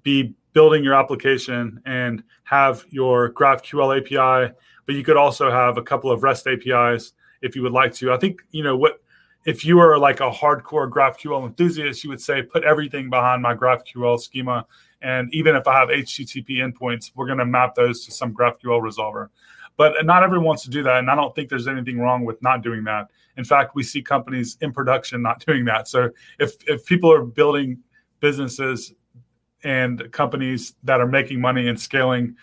be 0.03 0.35
building 0.53 0.85
your 0.85 0.95
application 0.95 1.81
and 1.85 2.23
have 2.45 2.85
your 2.91 3.33
GraphQL 3.33 3.99
API, 3.99 4.55
but 4.87 4.95
you 4.95 5.03
could 5.03 5.17
also 5.17 5.51
have 5.51 5.79
a 5.79 5.83
couple 5.83 6.11
of 6.11 6.23
REST 6.23 6.47
APIs 6.47 7.13
if 7.43 7.57
you 7.57 7.63
would 7.63 7.73
like 7.73 7.93
to. 7.95 8.13
I 8.13 8.17
think 8.17 8.43
you 8.53 8.63
know 8.63 8.77
what 8.77 9.01
if 9.45 9.65
you 9.65 9.79
are 9.79 9.99
like 9.99 10.21
a 10.21 10.31
hardcore 10.31 10.89
GraphQL 10.89 11.47
enthusiast, 11.47 12.03
you 12.03 12.11
would 12.11 12.21
say 12.21 12.43
put 12.43 12.65
everything 12.65 13.11
behind 13.11 13.43
my 13.43 13.55
GraphQL 13.55 14.19
schema, 14.19 14.67
and 15.03 15.33
even 15.35 15.55
if 15.55 15.69
I 15.69 15.79
have 15.79 15.89
HTTP 15.91 16.59
endpoints, 16.59 17.13
we're 17.15 17.27
going 17.27 17.39
to 17.39 17.45
map 17.45 17.75
those 17.75 18.05
to 18.07 18.13
some 18.13 18.33
GraphQL 18.35 18.81
resolver. 18.81 19.29
But 19.77 20.07
not 20.07 20.23
everyone 20.23 20.47
wants 20.47 20.63
to 20.63 20.71
do 20.71 20.83
that. 20.85 20.99
And 20.99 21.11
I 21.11 21.15
don't 21.15 21.35
think 21.35 21.51
there's 21.51 21.69
anything 21.69 21.99
wrong 21.99 22.25
with 22.25 22.41
not 22.43 22.63
doing 22.63 22.85
that. 22.85 23.11
In 23.37 23.45
fact, 23.45 23.75
we 23.75 23.83
see 23.83 24.01
companies 24.01 24.57
in 24.61 24.73
production 24.73 25.21
not 25.21 25.41
doing 25.47 25.65
that. 25.67 25.89
So 25.89 26.11
if, 26.39 26.53
if 26.67 26.87
people 26.87 27.13
are 27.13 27.23
building 27.23 27.81
businesses 28.21 28.95
and 29.63 30.11
companies 30.13 30.75
that 30.85 31.01
are 31.01 31.07
making 31.07 31.41
money 31.41 31.69
and 31.69 31.79
scaling, 31.79 32.37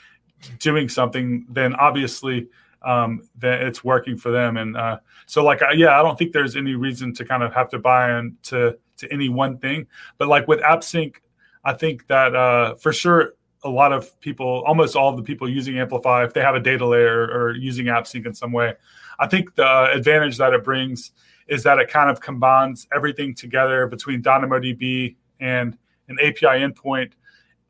doing 0.60 0.90
something, 0.90 1.46
then 1.50 1.74
obviously 1.76 2.48
um, 2.84 3.28
that 3.40 3.62
it's 3.62 3.84
working 3.84 4.18
for 4.18 4.32
them. 4.32 4.58
And 4.58 4.76
uh, 4.76 5.00
so, 5.26 5.44
like, 5.44 5.62
I, 5.62 5.74
yeah, 5.74 6.00
I 6.00 6.04
don't 6.04 6.18
think 6.18 6.34
there's 6.34 6.56
any 6.56 6.76
reason 6.76 7.14
to 7.16 7.26
kind 7.26 7.44
of 7.44 7.54
have 7.54 7.70
to 7.70 7.80
buy 7.80 8.18
into 8.18 8.78
to 9.02 9.12
any 9.12 9.30
one 9.30 9.58
thing. 9.58 9.88
But 10.18 10.28
like 10.30 10.48
with 10.48 10.62
AppSync, 10.62 11.16
I 11.64 11.74
think 11.74 12.08
that 12.08 12.36
uh, 12.36 12.76
for 12.76 12.94
sure 12.94 13.34
a 13.64 13.70
lot 13.70 13.92
of 13.92 14.20
people, 14.22 14.64
almost 14.66 14.96
all 14.96 15.16
the 15.16 15.22
people 15.22 15.48
using 15.50 15.78
Amplify, 15.78 16.24
if 16.24 16.34
they 16.34 16.42
have 16.42 16.56
a 16.56 16.60
data 16.60 16.86
layer 16.88 17.26
or 17.26 17.56
using 17.56 17.88
AppSync 17.88 18.26
in 18.26 18.34
some 18.34 18.52
way, 18.52 18.74
I 19.20 19.28
think 19.28 19.56
the 19.56 19.92
advantage 19.92 20.38
that 20.38 20.54
it 20.54 20.64
brings 20.64 21.12
is 21.48 21.64
that 21.64 21.78
it 21.78 21.90
kind 21.90 22.10
of 22.10 22.22
combines 22.22 22.88
everything 22.96 23.36
together 23.36 23.86
between 23.86 24.24
DynamoDB 24.24 25.16
and 25.40 25.78
an 26.08 26.18
API 26.20 26.62
endpoint, 26.64 27.12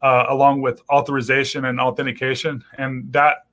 uh, 0.02 0.26
along 0.30 0.62
with 0.62 0.82
authorization 0.90 1.66
and 1.66 1.80
authentication, 1.80 2.64
and 2.78 3.12
that 3.12 3.46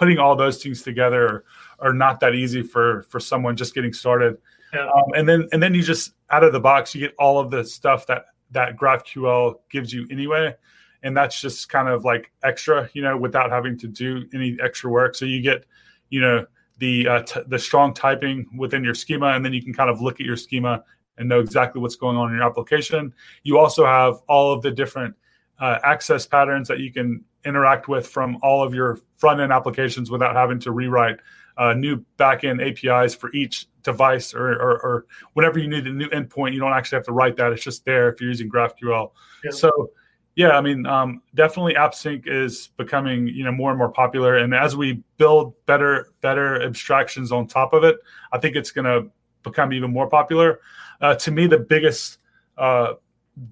putting 0.00 0.18
all 0.18 0.34
those 0.34 0.62
things 0.62 0.82
together 0.82 1.26
are, 1.26 1.44
are 1.90 1.92
not 1.92 2.18
that 2.20 2.34
easy 2.34 2.62
for 2.62 3.02
for 3.02 3.20
someone 3.20 3.56
just 3.56 3.74
getting 3.74 3.92
started. 3.92 4.38
Yeah. 4.74 4.86
Um, 4.86 5.12
and 5.14 5.28
then 5.28 5.48
and 5.52 5.62
then 5.62 5.74
you 5.74 5.82
just 5.82 6.14
out 6.30 6.42
of 6.42 6.52
the 6.52 6.60
box 6.60 6.94
you 6.94 7.00
get 7.00 7.14
all 7.18 7.38
of 7.38 7.50
the 7.50 7.64
stuff 7.64 8.06
that 8.06 8.26
that 8.50 8.76
GraphQL 8.76 9.56
gives 9.70 9.92
you 9.92 10.06
anyway 10.10 10.54
and 11.02 11.16
that's 11.16 11.40
just 11.40 11.68
kind 11.68 11.88
of 11.88 12.04
like 12.04 12.30
extra, 12.42 12.88
you 12.92 13.02
know, 13.02 13.16
without 13.16 13.50
having 13.50 13.78
to 13.78 13.88
do 13.88 14.26
any 14.34 14.56
extra 14.62 14.90
work. 14.90 15.14
So 15.14 15.24
you 15.24 15.40
get, 15.40 15.64
you 16.10 16.20
know, 16.20 16.46
the 16.78 17.08
uh, 17.08 17.22
t- 17.22 17.40
the 17.46 17.58
strong 17.58 17.94
typing 17.94 18.48
within 18.56 18.82
your 18.82 18.94
schema, 18.94 19.28
and 19.28 19.44
then 19.44 19.52
you 19.52 19.62
can 19.62 19.72
kind 19.72 19.90
of 19.90 20.00
look 20.00 20.20
at 20.20 20.26
your 20.26 20.36
schema 20.36 20.82
and 21.18 21.28
know 21.28 21.40
exactly 21.40 21.80
what's 21.80 21.96
going 21.96 22.16
on 22.16 22.30
in 22.30 22.36
your 22.36 22.44
application. 22.44 23.12
You 23.42 23.58
also 23.58 23.84
have 23.84 24.20
all 24.28 24.52
of 24.52 24.62
the 24.62 24.70
different 24.70 25.14
uh, 25.58 25.78
access 25.84 26.26
patterns 26.26 26.68
that 26.68 26.80
you 26.80 26.92
can 26.92 27.24
interact 27.44 27.88
with 27.88 28.06
from 28.06 28.38
all 28.42 28.62
of 28.62 28.74
your 28.74 28.98
front 29.16 29.40
end 29.40 29.52
applications 29.52 30.10
without 30.10 30.34
having 30.34 30.58
to 30.60 30.72
rewrite 30.72 31.18
uh, 31.56 31.74
new 31.74 32.04
backend 32.18 32.60
APIs 32.60 33.14
for 33.14 33.32
each 33.32 33.66
device 33.82 34.34
or, 34.34 34.52
or, 34.52 34.80
or, 34.80 35.06
whenever 35.34 35.58
you 35.58 35.68
need 35.68 35.86
a 35.86 35.92
new 35.92 36.08
endpoint. 36.08 36.52
You 36.52 36.60
don't 36.60 36.72
actually 36.72 36.96
have 36.96 37.06
to 37.06 37.12
write 37.12 37.36
that; 37.36 37.52
it's 37.52 37.62
just 37.62 37.84
there 37.84 38.10
if 38.10 38.20
you're 38.20 38.30
using 38.30 38.50
GraphQL. 38.50 39.10
Yeah. 39.44 39.50
So 39.50 39.90
Yeah, 40.36 40.50
I 40.50 40.60
mean, 40.60 40.86
um, 40.86 41.22
definitely 41.34 41.74
AppSync 41.74 42.22
is 42.26 42.68
becoming 42.76 43.26
you 43.26 43.44
know 43.44 43.52
more 43.52 43.70
and 43.70 43.78
more 43.78 43.90
popular, 43.90 44.38
and 44.38 44.54
as 44.54 44.76
we 44.76 45.02
build 45.18 45.54
better 45.66 46.12
better 46.20 46.62
abstractions 46.62 47.32
on 47.32 47.46
top 47.46 47.72
of 47.72 47.84
it, 47.84 47.98
I 48.32 48.38
think 48.38 48.56
it's 48.56 48.70
going 48.70 48.86
to 48.86 49.10
become 49.42 49.72
even 49.72 49.92
more 49.92 50.08
popular. 50.08 50.60
Uh, 51.00 51.14
to 51.16 51.30
me, 51.30 51.46
the 51.46 51.58
biggest 51.58 52.18
uh, 52.56 52.94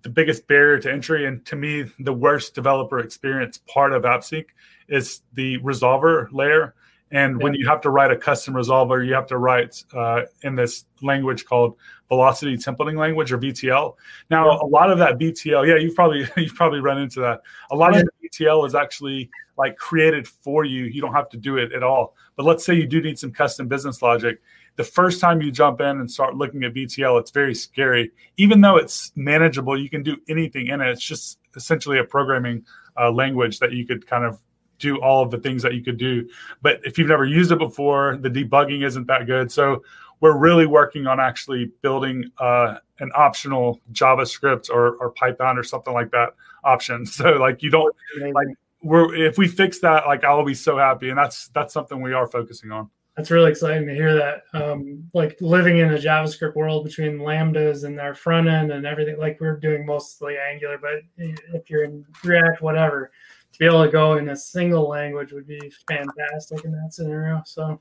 the 0.02 0.08
biggest 0.08 0.46
barrier 0.46 0.78
to 0.78 0.92
entry, 0.92 1.26
and 1.26 1.44
to 1.46 1.56
me, 1.56 1.84
the 1.98 2.12
worst 2.12 2.54
developer 2.54 2.98
experience 2.98 3.58
part 3.66 3.92
of 3.92 4.02
AppSync 4.02 4.46
is 4.88 5.22
the 5.34 5.58
resolver 5.58 6.28
layer. 6.32 6.74
And 7.10 7.38
yeah. 7.38 7.44
when 7.44 7.54
you 7.54 7.66
have 7.66 7.80
to 7.82 7.90
write 7.90 8.10
a 8.10 8.16
custom 8.16 8.54
resolver, 8.54 9.06
you 9.06 9.14
have 9.14 9.26
to 9.28 9.38
write 9.38 9.82
uh, 9.94 10.22
in 10.42 10.56
this 10.56 10.84
language 11.00 11.46
called 11.46 11.76
velocity 12.08 12.56
templating 12.56 12.98
language 12.98 13.32
or 13.32 13.38
VTL. 13.38 13.94
Now, 14.30 14.50
yeah. 14.50 14.58
a 14.62 14.66
lot 14.66 14.90
of 14.90 14.98
that 14.98 15.18
VTL, 15.18 15.66
yeah, 15.66 15.76
you've 15.76 15.94
probably 15.94 16.28
you've 16.36 16.54
probably 16.54 16.80
run 16.80 16.98
into 16.98 17.20
that. 17.20 17.40
A 17.70 17.76
lot 17.76 17.94
yeah. 17.94 18.00
of 18.00 18.06
the 18.06 18.28
VTL 18.28 18.66
is 18.66 18.74
actually 18.74 19.30
like 19.56 19.76
created 19.76 20.28
for 20.28 20.64
you. 20.64 20.84
You 20.84 21.00
don't 21.00 21.14
have 21.14 21.28
to 21.30 21.36
do 21.36 21.56
it 21.56 21.72
at 21.72 21.82
all. 21.82 22.14
But 22.36 22.44
let's 22.44 22.64
say 22.64 22.74
you 22.74 22.86
do 22.86 23.00
need 23.00 23.18
some 23.18 23.32
custom 23.32 23.68
business 23.68 24.02
logic. 24.02 24.40
The 24.78 24.84
first 24.84 25.20
time 25.20 25.42
you 25.42 25.50
jump 25.50 25.80
in 25.80 25.98
and 25.98 26.08
start 26.08 26.36
looking 26.36 26.62
at 26.62 26.72
VTL, 26.72 27.18
it's 27.18 27.32
very 27.32 27.52
scary. 27.52 28.12
Even 28.36 28.60
though 28.60 28.76
it's 28.76 29.10
manageable, 29.16 29.76
you 29.76 29.90
can 29.90 30.04
do 30.04 30.16
anything 30.28 30.68
in 30.68 30.80
it. 30.80 30.88
It's 30.88 31.02
just 31.02 31.40
essentially 31.56 31.98
a 31.98 32.04
programming 32.04 32.64
uh, 32.96 33.10
language 33.10 33.58
that 33.58 33.72
you 33.72 33.84
could 33.84 34.06
kind 34.06 34.24
of 34.24 34.38
do 34.78 35.00
all 35.02 35.20
of 35.20 35.32
the 35.32 35.38
things 35.38 35.64
that 35.64 35.74
you 35.74 35.82
could 35.82 35.98
do. 35.98 36.28
But 36.62 36.80
if 36.84 36.96
you've 36.96 37.08
never 37.08 37.24
used 37.24 37.50
it 37.50 37.58
before, 37.58 38.18
the 38.18 38.30
debugging 38.30 38.84
isn't 38.84 39.08
that 39.08 39.26
good. 39.26 39.50
So 39.50 39.82
we're 40.20 40.38
really 40.38 40.66
working 40.66 41.08
on 41.08 41.18
actually 41.18 41.72
building 41.82 42.30
uh, 42.38 42.76
an 43.00 43.10
optional 43.16 43.80
JavaScript 43.92 44.70
or, 44.70 44.94
or 44.98 45.10
Python 45.10 45.58
or 45.58 45.64
something 45.64 45.92
like 45.92 46.12
that 46.12 46.34
option. 46.62 47.04
So 47.06 47.30
like 47.30 47.64
you 47.64 47.70
don't 47.70 47.96
like 48.32 48.46
we're 48.80 49.12
if 49.12 49.38
we 49.38 49.48
fix 49.48 49.80
that, 49.80 50.06
like 50.06 50.22
I'll 50.22 50.44
be 50.44 50.54
so 50.54 50.78
happy. 50.78 51.08
And 51.08 51.18
that's 51.18 51.48
that's 51.48 51.74
something 51.74 52.00
we 52.00 52.12
are 52.12 52.28
focusing 52.28 52.70
on. 52.70 52.90
That's 53.18 53.32
really 53.32 53.50
exciting 53.50 53.84
to 53.88 53.94
hear 53.94 54.14
that. 54.14 54.44
Um, 54.54 55.02
like 55.12 55.36
living 55.40 55.78
in 55.78 55.92
a 55.92 55.98
JavaScript 55.98 56.54
world 56.54 56.84
between 56.84 57.18
lambdas 57.18 57.82
and 57.82 57.98
their 57.98 58.14
front 58.14 58.46
end 58.46 58.70
and 58.70 58.86
everything, 58.86 59.18
like 59.18 59.38
we're 59.40 59.56
doing 59.56 59.84
mostly 59.84 60.36
Angular, 60.38 60.78
but 60.78 61.00
if 61.16 61.68
you're 61.68 61.82
in 61.82 62.06
React, 62.22 62.62
whatever, 62.62 63.10
to 63.52 63.58
be 63.58 63.66
able 63.66 63.84
to 63.84 63.90
go 63.90 64.18
in 64.18 64.28
a 64.28 64.36
single 64.36 64.88
language 64.88 65.32
would 65.32 65.48
be 65.48 65.58
fantastic 65.88 66.64
in 66.64 66.70
that 66.70 66.94
scenario. 66.94 67.42
So, 67.44 67.80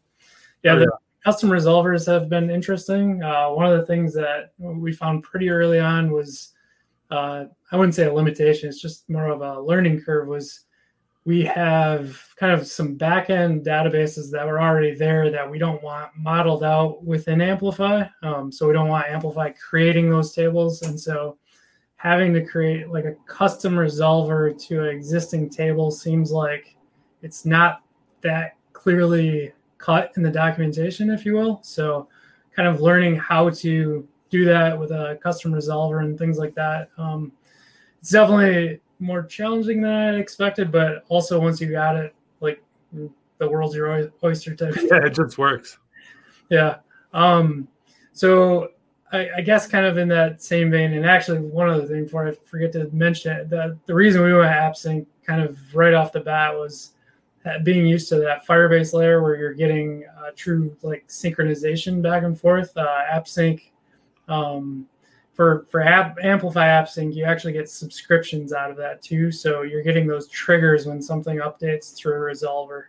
yeah, 0.63 0.73
oh, 0.73 0.79
the 0.79 0.91
custom 1.23 1.51
resolvers 1.51 2.07
have 2.11 2.29
been 2.29 2.49
interesting. 2.49 3.21
Uh, 3.21 3.49
one 3.49 3.71
of 3.71 3.79
the 3.79 3.85
things 3.85 4.15
that 4.15 4.53
we 4.57 4.91
found 4.91 5.21
pretty 5.21 5.51
early 5.51 5.79
on 5.79 6.11
was 6.11 6.53
uh, 7.11 7.45
I 7.71 7.77
wouldn't 7.77 7.93
say 7.93 8.07
a 8.07 8.13
limitation; 8.13 8.69
it's 8.69 8.81
just 8.81 9.07
more 9.07 9.27
of 9.27 9.41
a 9.41 9.61
learning 9.61 10.01
curve. 10.01 10.27
Was 10.27 10.61
we 11.27 11.43
have 11.43 12.17
kind 12.37 12.53
of 12.53 12.65
some 12.65 12.97
backend 12.97 13.65
databases 13.65 14.31
that 14.31 14.47
were 14.47 14.61
already 14.61 14.95
there 14.95 15.29
that 15.29 15.51
we 15.51 15.59
don't 15.59 15.83
want 15.83 16.09
modeled 16.15 16.63
out 16.63 17.03
within 17.03 17.41
Amplify. 17.41 18.05
Um, 18.23 18.49
so 18.49 18.65
we 18.65 18.71
don't 18.71 18.87
want 18.87 19.07
Amplify 19.07 19.49
creating 19.51 20.09
those 20.09 20.33
tables, 20.33 20.83
and 20.83 20.97
so 20.97 21.37
having 21.97 22.33
to 22.33 22.45
create 22.45 22.87
like 22.87 23.03
a 23.03 23.15
custom 23.25 23.73
resolver 23.73 24.57
to 24.67 24.83
an 24.83 24.87
existing 24.87 25.49
table 25.49 25.91
seems 25.91 26.31
like 26.31 26.77
it's 27.21 27.45
not 27.45 27.81
that 28.21 28.55
clearly 28.71 29.51
cut 29.79 30.13
in 30.15 30.23
the 30.23 30.31
documentation, 30.31 31.09
if 31.09 31.25
you 31.25 31.33
will. 31.33 31.59
So, 31.61 32.07
kind 32.55 32.69
of 32.69 32.79
learning 32.79 33.17
how 33.17 33.49
to 33.49 34.07
do 34.29 34.45
that 34.45 34.79
with 34.79 34.91
a 34.91 35.19
custom 35.21 35.51
resolver 35.51 36.01
and 36.01 36.17
things 36.17 36.37
like 36.37 36.55
that. 36.55 36.87
Um, 36.97 37.33
it's 37.99 38.11
definitely 38.11 38.79
more 38.99 39.23
challenging 39.23 39.81
than 39.81 39.91
I 39.91 40.17
expected, 40.17 40.71
but 40.71 41.03
also 41.09 41.39
once 41.39 41.61
you 41.61 41.71
got 41.71 41.95
it, 41.95 42.15
like 42.39 42.61
the 42.91 43.47
world's 43.49 43.75
your 43.75 44.11
oyster 44.23 44.55
type. 44.55 44.75
Yeah, 44.77 45.05
it 45.05 45.13
just 45.13 45.37
works. 45.37 45.77
Yeah. 46.49 46.77
Um, 47.13 47.67
so 48.13 48.69
I, 49.11 49.29
I, 49.37 49.41
guess 49.41 49.67
kind 49.67 49.85
of 49.85 49.97
in 49.97 50.07
that 50.09 50.41
same 50.41 50.71
vein, 50.71 50.93
and 50.93 51.05
actually 51.05 51.39
one 51.39 51.69
other 51.69 51.85
thing 51.85 52.03
before 52.03 52.27
I 52.27 52.33
forget 52.45 52.71
to 52.73 52.89
mention 52.91 53.35
it, 53.35 53.49
the, 53.49 53.77
the 53.85 53.93
reason 53.93 54.23
we 54.23 54.33
went 54.33 54.45
to 54.45 54.89
AppSync 54.89 55.05
kind 55.25 55.41
of 55.41 55.57
right 55.75 55.93
off 55.93 56.11
the 56.11 56.19
bat 56.19 56.53
was 56.53 56.93
being 57.63 57.85
used 57.85 58.09
to 58.09 58.17
that 58.17 58.45
Firebase 58.45 58.93
layer 58.93 59.21
where 59.21 59.35
you're 59.35 59.53
getting 59.53 60.03
uh, 60.19 60.31
true 60.35 60.75
like 60.81 61.07
synchronization 61.07 62.01
back 62.01 62.23
and 62.23 62.39
forth. 62.39 62.75
Uh, 62.75 63.03
AppSync 63.11 63.61
um, 64.27 64.85
for 65.37 65.67
for 65.69 65.81
app, 65.81 66.17
Amplify 66.21 66.67
AppSync, 66.67 67.15
you 67.15 67.23
actually 67.23 67.53
get 67.53 67.69
subscriptions 67.69 68.51
out 68.51 68.71
of 68.71 68.75
that 68.77 69.01
too. 69.01 69.31
So 69.31 69.61
you're 69.61 69.83
getting 69.83 70.07
those 70.07 70.27
triggers 70.27 70.87
when 70.87 71.01
something 71.01 71.37
updates 71.37 71.95
through 71.95 72.15
a 72.15 72.33
resolver. 72.33 72.85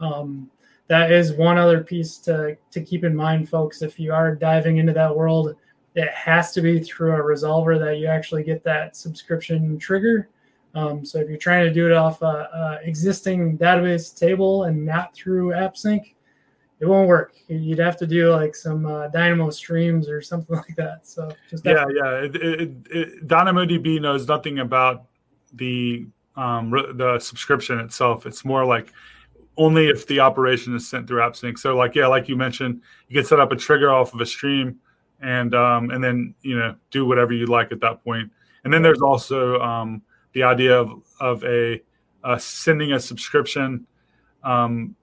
Um, 0.00 0.50
that 0.88 1.12
is 1.12 1.32
one 1.32 1.56
other 1.56 1.82
piece 1.82 2.18
to, 2.18 2.58
to 2.72 2.82
keep 2.82 3.04
in 3.04 3.14
mind, 3.14 3.48
folks. 3.48 3.80
If 3.82 4.00
you 4.00 4.12
are 4.12 4.34
diving 4.34 4.78
into 4.78 4.92
that 4.92 5.16
world, 5.16 5.54
it 5.94 6.10
has 6.10 6.52
to 6.52 6.60
be 6.60 6.80
through 6.80 7.14
a 7.14 7.22
resolver 7.22 7.78
that 7.78 7.98
you 7.98 8.08
actually 8.08 8.42
get 8.42 8.64
that 8.64 8.96
subscription 8.96 9.78
trigger. 9.78 10.28
Um, 10.74 11.04
so 11.04 11.18
if 11.20 11.28
you're 11.28 11.38
trying 11.38 11.64
to 11.64 11.72
do 11.72 11.86
it 11.86 11.92
off 11.92 12.20
a, 12.22 12.26
a, 12.26 12.80
existing 12.82 13.58
database 13.58 14.18
table 14.18 14.64
and 14.64 14.84
not 14.84 15.14
through 15.14 15.50
AppSync, 15.50 16.14
it 16.82 16.88
won't 16.88 17.06
work. 17.06 17.34
You'd 17.46 17.78
have 17.78 17.96
to 17.98 18.06
do 18.08 18.32
like 18.32 18.56
some 18.56 18.86
uh, 18.86 19.06
Dynamo 19.06 19.50
streams 19.50 20.08
or 20.08 20.20
something 20.20 20.56
like 20.68 20.74
that. 20.76 21.06
So 21.06 21.32
just 21.48 21.64
yeah, 21.64 21.84
yeah. 21.94 22.24
It, 22.24 22.36
it, 22.36 22.70
it, 22.90 23.28
DynamoDB 23.28 24.00
knows 24.00 24.26
nothing 24.26 24.58
about 24.58 25.04
the 25.54 26.06
um, 26.36 26.70
the 26.70 27.20
subscription 27.20 27.78
itself. 27.78 28.26
It's 28.26 28.44
more 28.44 28.64
like 28.64 28.92
only 29.56 29.86
if 29.86 30.08
the 30.08 30.18
operation 30.18 30.74
is 30.74 30.88
sent 30.88 31.06
through 31.06 31.20
AppSync. 31.20 31.56
So 31.56 31.76
like 31.76 31.94
yeah, 31.94 32.08
like 32.08 32.28
you 32.28 32.36
mentioned, 32.36 32.82
you 33.08 33.16
can 33.16 33.24
set 33.24 33.38
up 33.38 33.52
a 33.52 33.56
trigger 33.56 33.92
off 33.92 34.12
of 34.12 34.20
a 34.20 34.26
stream 34.26 34.80
and 35.20 35.54
um, 35.54 35.90
and 35.90 36.02
then 36.02 36.34
you 36.42 36.58
know 36.58 36.74
do 36.90 37.06
whatever 37.06 37.32
you 37.32 37.46
like 37.46 37.70
at 37.70 37.80
that 37.80 38.02
point. 38.02 38.28
And 38.64 38.72
then 38.72 38.82
there's 38.82 39.02
also 39.02 39.60
um, 39.60 40.02
the 40.32 40.42
idea 40.42 40.76
of 40.76 41.00
of 41.20 41.44
a 41.44 41.80
uh, 42.24 42.38
sending 42.38 42.92
a 42.92 42.98
subscription 42.98 43.86
um, 44.42 44.96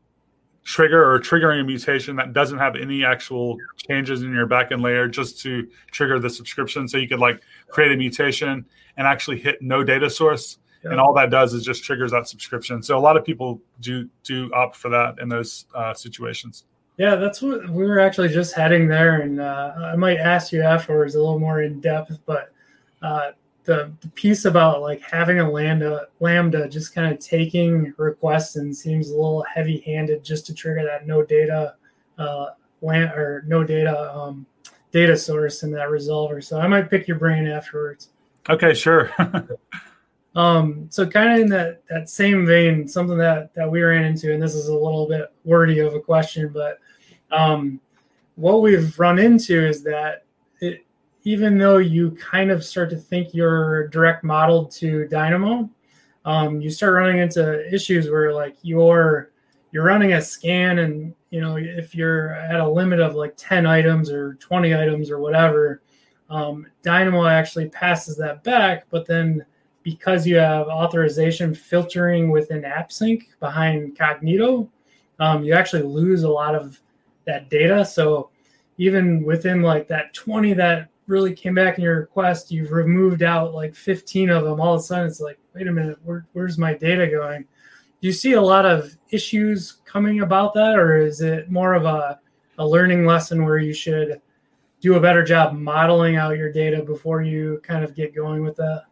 trigger 0.70 1.12
or 1.12 1.20
triggering 1.20 1.62
a 1.62 1.64
mutation 1.64 2.16
that 2.16 2.32
doesn't 2.32 2.60
have 2.60 2.76
any 2.76 3.04
actual 3.04 3.58
changes 3.76 4.22
in 4.22 4.32
your 4.32 4.46
backend 4.46 4.84
layer 4.84 5.08
just 5.08 5.42
to 5.42 5.68
trigger 5.90 6.20
the 6.20 6.30
subscription. 6.30 6.88
So 6.88 7.00
you 7.00 7.08
could 7.08 7.18
like 7.18 7.42
create 7.70 7.92
a 7.92 7.98
mutation 7.98 8.64
and 8.96 9.08
actually 9.08 9.40
hit 9.40 9.64
no 9.64 9.84
data 9.84 10.12
source 10.12 10.60
yeah. 10.84 10.92
and 10.92 11.00
all 11.00 11.12
that 11.16 11.32
does 11.32 11.56
is 11.56 11.64
just 11.64 11.84
triggers 11.84 12.12
that 12.12 12.28
subscription. 12.28 12.84
So 12.84 13.00
a 13.00 13.02
lot 13.02 13.18
of 13.18 13.26
people 13.26 13.60
do 13.80 14.08
do 14.24 14.54
opt 14.54 14.76
for 14.76 14.90
that 14.90 15.16
in 15.20 15.28
those 15.28 15.66
uh, 15.74 15.96
situations. 15.96 16.66
Yeah, 16.98 17.16
that's 17.16 17.42
what 17.42 17.68
we 17.68 17.86
were 17.86 18.00
actually 18.00 18.30
just 18.30 18.54
heading 18.54 18.88
there, 18.88 19.22
and 19.22 19.40
uh, 19.40 19.72
I 19.78 19.96
might 19.96 20.18
ask 20.18 20.52
you 20.52 20.62
afterwards 20.62 21.16
a 21.16 21.20
little 21.20 21.40
more 21.40 21.64
in 21.64 21.80
depth. 21.80 22.20
But 22.26 22.52
uh, 23.02 23.32
the, 23.70 23.92
the 24.02 24.08
piece 24.10 24.46
about 24.46 24.82
like 24.82 25.00
having 25.00 25.40
a 25.40 25.48
lambda 25.48 26.08
lambda 26.20 26.68
just 26.68 26.96
kind 26.96 27.14
of 27.14 27.20
taking 27.20 27.94
requests 27.98 28.56
and 28.56 28.76
seems 28.76 29.12
a 29.12 29.16
little 29.16 29.44
heavy 29.44 29.82
handed 29.82 30.24
just 30.24 30.48
to 30.48 30.56
trigger 30.56 30.84
that 30.84 31.06
no 31.06 31.22
data 31.22 31.76
uh, 32.18 32.48
land 32.82 33.12
or 33.12 33.44
no 33.46 33.64
data 33.64 34.12
um, 34.12 34.44
data 34.92 35.16
source 35.16 35.62
in 35.62 35.72
that 35.72 35.90
resolver. 35.90 36.44
So 36.44 36.60
I 36.60 36.66
might 36.66 36.90
pick 36.90 37.08
your 37.08 37.20
brain 37.20 37.46
afterwards. 37.46 38.10
Okay, 38.50 38.74
sure. 38.74 39.12
Um, 40.36 40.86
so 40.92 41.08
kind 41.08 41.34
of 41.34 41.40
in 41.40 41.50
that 41.50 41.82
that 41.90 42.08
same 42.08 42.46
vein, 42.46 42.88
something 42.88 43.18
that 43.18 43.54
that 43.56 43.70
we 43.70 43.82
ran 43.82 44.06
into, 44.06 44.32
and 44.32 44.42
this 44.42 44.54
is 44.54 44.68
a 44.68 44.74
little 44.74 45.08
bit 45.08 45.34
wordy 45.44 45.80
of 45.80 45.96
a 45.96 46.00
question, 46.00 46.52
but 46.54 46.78
um, 47.32 47.82
what 48.36 48.62
we've 48.62 48.98
run 49.00 49.18
into 49.18 49.60
is 49.60 49.84
that 49.84 50.26
even 51.24 51.58
though 51.58 51.78
you 51.78 52.12
kind 52.12 52.52
of 52.52 52.64
start 52.64 52.90
to 52.92 52.96
think 52.96 53.34
you're 53.34 53.88
direct 53.90 54.24
modeled 54.24 54.72
to 54.72 55.08
Dynamo, 55.08 55.70
um, 56.26 56.62
you 56.62 56.70
start 56.70 56.94
running 56.94 57.20
into 57.20 57.74
issues 57.74 58.10
where 58.10 58.34
like 58.34 58.56
you're 58.62 59.32
you're 59.72 59.84
running 59.84 60.14
a 60.14 60.22
scan, 60.22 60.80
and 60.80 61.14
you 61.30 61.42
know 61.42 61.58
if 61.58 61.94
you're 61.94 62.34
at 62.34 62.60
a 62.60 62.70
limit 62.70 63.00
of 63.00 63.16
like 63.16 63.34
10 63.38 63.66
items 63.66 64.10
or 64.10 64.36
20 64.36 64.76
items 64.76 65.12
or 65.12 65.20
whatever, 65.20 65.82
um, 66.30 66.68
Dynamo 66.84 67.26
actually 67.26 67.70
passes 67.70 68.18
that 68.18 68.44
back, 68.44 68.86
but 68.90 69.06
then 69.06 69.46
because 69.84 70.28
you 70.28 70.36
have 70.36 70.68
authorization 70.68 71.54
filtering 71.54 72.30
within 72.30 72.62
AppSync 72.64 73.24
behind 73.40 73.98
Cognito, 73.98 74.68
um, 75.20 75.44
you 75.44 75.54
actually 75.54 75.84
lose 75.84 76.24
a 76.24 76.30
lot 76.30 76.54
of 76.54 76.80
that 77.26 77.50
data. 77.50 77.86
So 77.86 78.30
even 78.78 79.24
within 79.24 79.62
like 79.62 79.88
that 79.88 80.14
20 80.14 80.54
that 80.54 80.90
really 81.10 81.34
came 81.34 81.56
back 81.56 81.78
in 81.78 81.84
your 81.84 82.00
request, 82.02 82.52
you've 82.52 82.72
removed 82.72 83.24
out 83.24 83.54
like 83.54 83.76
15 83.76 84.30
of 84.30 84.44
them. 84.44 84.62
All 84.62 84.76
of 84.76 84.80
a 84.80 84.84
sudden, 84.84 85.08
it's 85.08 85.20
like, 85.20 85.40
wait 85.56 85.68
a 85.68 85.72
minute, 85.72 85.98
where, 86.04 86.26
where's 86.34 86.58
my 86.58 86.74
data 86.74 87.08
going? 87.08 87.46
Do 88.02 88.08
you 88.08 88.14
see 88.14 88.34
a 88.34 88.42
lot 88.42 88.66
of 88.66 88.96
issues 89.10 89.82
coming 89.86 90.22
about 90.22 90.54
that, 90.54 90.78
or 90.78 90.98
is 90.98 91.20
it 91.20 91.50
more 91.50 91.74
of 91.74 91.86
a, 91.86 92.20
a 92.60 92.66
learning 92.66 93.06
lesson 93.06 93.44
where 93.44 93.58
you 93.58 93.74
should 93.74 94.22
do 94.80 94.96
a 94.96 95.00
better 95.00 95.24
job 95.24 95.54
modeling 95.54 96.16
out 96.16 96.38
your 96.38 96.52
data 96.52 96.82
before 96.82 97.22
you 97.22 97.60
kind 97.64 97.84
of 97.84 97.96
get 97.96 98.16
going 98.16 98.44
with 98.44 98.56
that? 98.56 98.86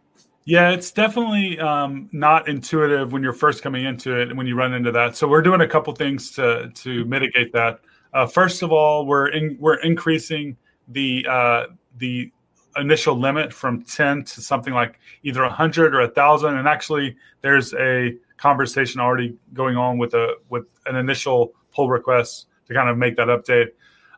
Yeah, 0.43 0.71
it's 0.71 0.91
definitely 0.91 1.59
um, 1.59 2.09
not 2.11 2.47
intuitive 2.47 3.11
when 3.11 3.21
you're 3.21 3.33
first 3.33 3.61
coming 3.61 3.85
into 3.85 4.19
it 4.19 4.29
and 4.29 4.37
when 4.37 4.47
you 4.47 4.55
run 4.55 4.73
into 4.73 4.91
that. 4.93 5.15
So 5.15 5.27
we're 5.27 5.41
doing 5.41 5.61
a 5.61 5.67
couple 5.67 5.93
things 5.93 6.31
to 6.31 6.69
to 6.73 7.05
mitigate 7.05 7.53
that. 7.53 7.81
Uh, 8.13 8.25
first 8.25 8.63
of 8.63 8.71
all, 8.71 9.05
we're 9.05 9.27
in, 9.27 9.57
we're 9.59 9.79
increasing 9.81 10.55
the 10.87 11.25
uh, 11.29 11.65
the 11.97 12.31
initial 12.77 13.19
limit 13.19 13.51
from 13.51 13.83
10 13.83 14.23
to 14.23 14.41
something 14.41 14.73
like 14.73 14.99
either 15.23 15.41
100 15.41 15.95
or 15.95 16.01
1000 16.01 16.57
and 16.57 16.67
actually 16.67 17.15
there's 17.41 17.73
a 17.73 18.15
conversation 18.37 19.01
already 19.01 19.35
going 19.53 19.75
on 19.75 19.97
with 19.97 20.13
a 20.13 20.35
with 20.49 20.65
an 20.85 20.95
initial 20.95 21.53
pull 21.73 21.89
request 21.89 22.45
to 22.67 22.75
kind 22.75 22.87
of 22.87 22.95
make 22.95 23.15
that 23.15 23.29
update 23.29 23.69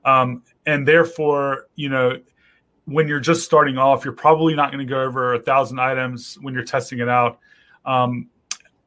um, 0.04 0.44
and 0.66 0.86
therefore 0.86 1.68
you 1.76 1.88
know 1.88 2.18
when 2.90 3.08
you're 3.08 3.20
just 3.20 3.44
starting 3.44 3.78
off, 3.78 4.04
you're 4.04 4.14
probably 4.14 4.56
not 4.56 4.72
going 4.72 4.86
to 4.86 4.90
go 4.90 5.02
over 5.02 5.36
a 5.36 5.40
thousand 5.40 5.80
items 5.80 6.38
when 6.42 6.54
you're 6.54 6.64
testing 6.64 7.00
it 7.00 7.10
out. 7.10 7.40
Um, 7.86 8.30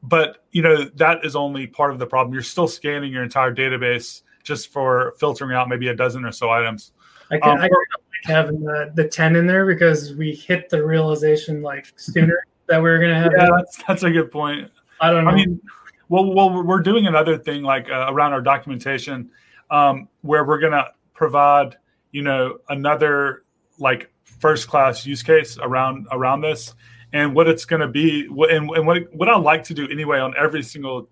but 0.01 0.43
you 0.51 0.61
know 0.61 0.83
that 0.95 1.23
is 1.23 1.35
only 1.35 1.65
part 1.65 1.93
of 1.93 1.99
the 1.99 2.05
problem. 2.05 2.33
You're 2.33 2.43
still 2.43 2.67
scanning 2.67 3.11
your 3.11 3.23
entire 3.23 3.55
database 3.55 4.21
just 4.43 4.71
for 4.73 5.13
filtering 5.17 5.55
out 5.55 5.69
maybe 5.69 5.87
a 5.87 5.95
dozen 5.95 6.25
or 6.25 6.31
so 6.33 6.49
items. 6.49 6.91
I 7.31 7.39
can, 7.39 7.51
um, 7.51 7.57
I 7.59 7.69
can 7.69 7.77
having 8.23 8.61
the, 8.61 8.91
the 8.95 9.07
ten 9.07 9.35
in 9.35 9.47
there 9.47 9.65
because 9.65 10.15
we 10.15 10.33
hit 10.33 10.69
the 10.69 10.83
realization 10.85 11.61
like 11.61 11.91
sooner 11.95 12.43
that 12.67 12.77
we 12.77 12.89
were 12.89 12.99
going 12.99 13.13
to 13.13 13.19
have. 13.19 13.31
Yeah, 13.37 13.49
that's, 13.55 13.83
that's 13.87 14.03
a 14.03 14.11
good 14.11 14.31
point. 14.31 14.71
I 15.01 15.11
don't 15.11 15.25
know. 15.25 15.31
I 15.31 15.35
mean, 15.35 15.61
well, 16.09 16.33
well, 16.33 16.63
we're 16.63 16.81
doing 16.81 17.07
another 17.07 17.37
thing 17.37 17.63
like 17.63 17.89
uh, 17.89 18.07
around 18.09 18.33
our 18.33 18.41
documentation 18.41 19.29
um, 19.69 20.07
where 20.21 20.45
we're 20.45 20.59
going 20.59 20.73
to 20.73 20.87
provide, 21.13 21.77
you 22.11 22.21
know, 22.21 22.59
another 22.69 23.43
like 23.79 24.11
first 24.23 24.67
class 24.67 25.05
use 25.05 25.23
case 25.23 25.57
around 25.61 26.05
around 26.11 26.41
this 26.41 26.73
and 27.13 27.33
what 27.33 27.47
it's 27.47 27.65
going 27.65 27.79
to 27.79 27.87
be 27.87 28.27
and, 28.49 28.69
and 28.69 28.85
what 28.85 29.13
what 29.13 29.29
I 29.29 29.37
like 29.37 29.63
to 29.65 29.73
do 29.73 29.87
anyway 29.87 30.19
on 30.19 30.33
every 30.37 30.63
single 30.63 31.09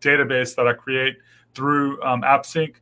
database 0.00 0.54
that 0.56 0.66
I 0.66 0.72
create 0.72 1.16
through 1.54 2.02
um, 2.02 2.22
AppSync 2.22 2.74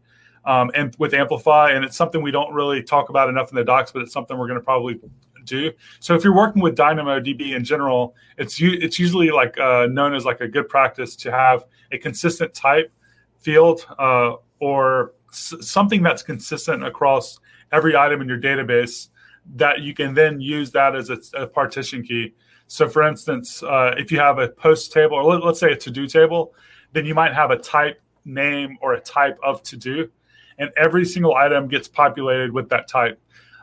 um, 0.46 0.70
and 0.74 0.94
with 0.98 1.12
Amplify, 1.12 1.72
and 1.72 1.84
it's 1.84 1.96
something 1.96 2.22
we 2.22 2.30
don't 2.30 2.52
really 2.52 2.82
talk 2.82 3.08
about 3.08 3.28
enough 3.28 3.50
in 3.50 3.56
the 3.56 3.64
docs, 3.64 3.92
but 3.92 4.02
it's 4.02 4.12
something 4.12 4.38
we're 4.38 4.48
going 4.48 4.58
to 4.58 4.64
probably 4.64 5.00
do. 5.44 5.72
So 6.00 6.14
if 6.14 6.24
you're 6.24 6.34
working 6.34 6.62
with 6.62 6.76
DynamoDB 6.76 7.54
in 7.54 7.64
general, 7.64 8.14
it's 8.36 8.56
it's 8.60 8.98
usually 8.98 9.30
like 9.30 9.58
uh, 9.58 9.86
known 9.90 10.14
as 10.14 10.24
like 10.24 10.40
a 10.40 10.48
good 10.48 10.68
practice 10.68 11.16
to 11.16 11.30
have 11.30 11.64
a 11.92 11.98
consistent 11.98 12.52
type 12.54 12.92
field 13.38 13.86
uh, 13.98 14.34
or 14.60 15.14
s- 15.30 15.54
something 15.60 16.02
that's 16.02 16.22
consistent 16.22 16.84
across 16.84 17.38
every 17.72 17.96
item 17.96 18.20
in 18.20 18.28
your 18.28 18.40
database 18.40 19.08
that 19.54 19.82
you 19.82 19.94
can 19.94 20.14
then 20.14 20.40
use 20.40 20.70
that 20.72 20.96
as 20.96 21.10
a, 21.10 21.18
a 21.34 21.46
partition 21.46 22.02
key. 22.02 22.34
So, 22.66 22.88
for 22.88 23.06
instance, 23.06 23.62
uh, 23.62 23.94
if 23.96 24.10
you 24.10 24.18
have 24.18 24.38
a 24.38 24.48
post 24.48 24.92
table, 24.92 25.16
or 25.16 25.22
let, 25.22 25.42
us 25.44 25.60
say 25.60 25.72
a 25.72 25.76
to 25.76 25.90
do 25.90 26.06
table, 26.06 26.54
then 26.92 27.06
you 27.06 27.14
might 27.14 27.32
have 27.32 27.50
a 27.52 27.56
type 27.56 28.00
name 28.24 28.76
or 28.80 28.94
a 28.94 29.00
type 29.00 29.38
of 29.44 29.62
to 29.62 29.76
do, 29.76 30.10
and 30.58 30.70
every 30.76 31.04
single 31.04 31.34
item 31.34 31.68
gets 31.68 31.88
populated 31.88 32.52
with 32.52 32.68
that 32.70 32.88
type. 32.88 33.20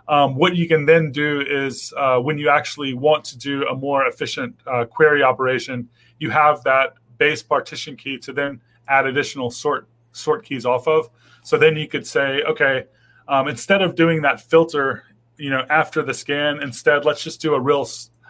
Um, 0.07 0.35
what 0.35 0.55
you 0.55 0.67
can 0.67 0.85
then 0.85 1.11
do 1.11 1.41
is 1.41 1.93
uh, 1.97 2.19
when 2.19 2.37
you 2.37 2.49
actually 2.49 2.93
want 2.93 3.23
to 3.25 3.37
do 3.37 3.65
a 3.67 3.75
more 3.75 4.05
efficient 4.07 4.55
uh, 4.67 4.85
query 4.85 5.23
operation, 5.23 5.87
you 6.19 6.29
have 6.29 6.63
that 6.63 6.95
base 7.17 7.41
partition 7.41 7.95
key 7.95 8.17
to 8.19 8.33
then 8.33 8.59
add 8.87 9.05
additional 9.05 9.49
sort 9.49 9.87
sort 10.11 10.45
keys 10.45 10.65
off 10.65 10.87
of. 10.87 11.09
So 11.43 11.57
then 11.57 11.75
you 11.75 11.87
could 11.87 12.05
say, 12.05 12.41
okay, 12.43 12.85
um, 13.27 13.47
instead 13.47 13.81
of 13.81 13.95
doing 13.95 14.21
that 14.21 14.41
filter 14.41 15.03
you 15.37 15.49
know 15.49 15.65
after 15.69 16.03
the 16.03 16.13
scan 16.13 16.61
instead 16.61 17.05
let's 17.05 17.23
just 17.23 17.41
do 17.41 17.53
a 17.53 17.59
real 17.59 17.87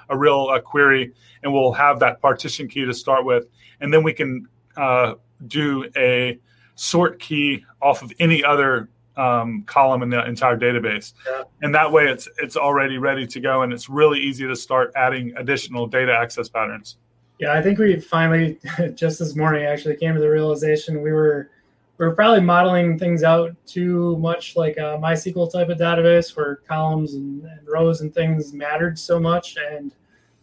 a 0.10 0.18
real 0.18 0.50
uh, 0.52 0.60
query 0.60 1.14
and 1.44 1.52
we'll 1.52 1.72
have 1.72 2.00
that 2.00 2.22
partition 2.22 2.68
key 2.68 2.86
to 2.86 2.94
start 2.94 3.26
with 3.26 3.48
and 3.82 3.94
then 3.94 4.04
we 4.04 4.14
can 4.14 4.48
uh, 4.78 5.14
do 5.48 5.86
a 5.96 6.40
sort 6.76 7.20
key 7.20 7.66
off 7.82 8.02
of 8.02 8.12
any 8.20 8.44
other 8.44 8.90
um, 9.16 9.64
column 9.64 10.02
in 10.02 10.10
the 10.10 10.26
entire 10.26 10.58
database 10.58 11.14
yeah. 11.28 11.44
and 11.62 11.74
that 11.76 11.92
way 11.92 12.08
it's 12.08 12.28
it's 12.38 12.58
already 12.58 12.98
ready 12.98 13.28
to 13.28 13.40
go 13.40 13.62
and 13.62 13.72
it's 13.72 13.88
really 13.88 14.20
easy 14.20 14.48
to 14.48 14.56
start 14.56 14.92
adding 14.96 15.32
additional 15.38 15.86
data 15.86 16.12
access 16.12 16.50
patterns 16.50 16.98
yeah 17.40 17.54
i 17.54 17.62
think 17.62 17.78
we 17.78 18.00
finally 18.00 18.58
just 18.96 19.20
this 19.20 19.36
morning 19.36 19.66
actually 19.66 19.96
came 19.96 20.16
to 20.16 20.20
the 20.20 20.30
realization 20.30 21.04
we 21.04 21.12
were 21.12 21.52
we're 21.98 22.16
probably 22.16 22.42
modeling 22.42 22.98
things 22.98 23.24
out 23.24 23.56
too 23.66 24.18
much 24.18 24.56
like 24.56 24.78
a 24.78 25.00
MySQL 25.02 25.52
type 25.52 25.70
of 25.70 25.78
database 25.78 26.36
where 26.36 26.58
columns 26.68 27.14
and, 27.14 27.44
and 27.44 27.60
rows 27.68 28.02
and 28.02 28.14
things 28.14 28.52
mattered 28.52 28.98
so 28.98 29.20
much. 29.20 29.58
And 29.58 29.94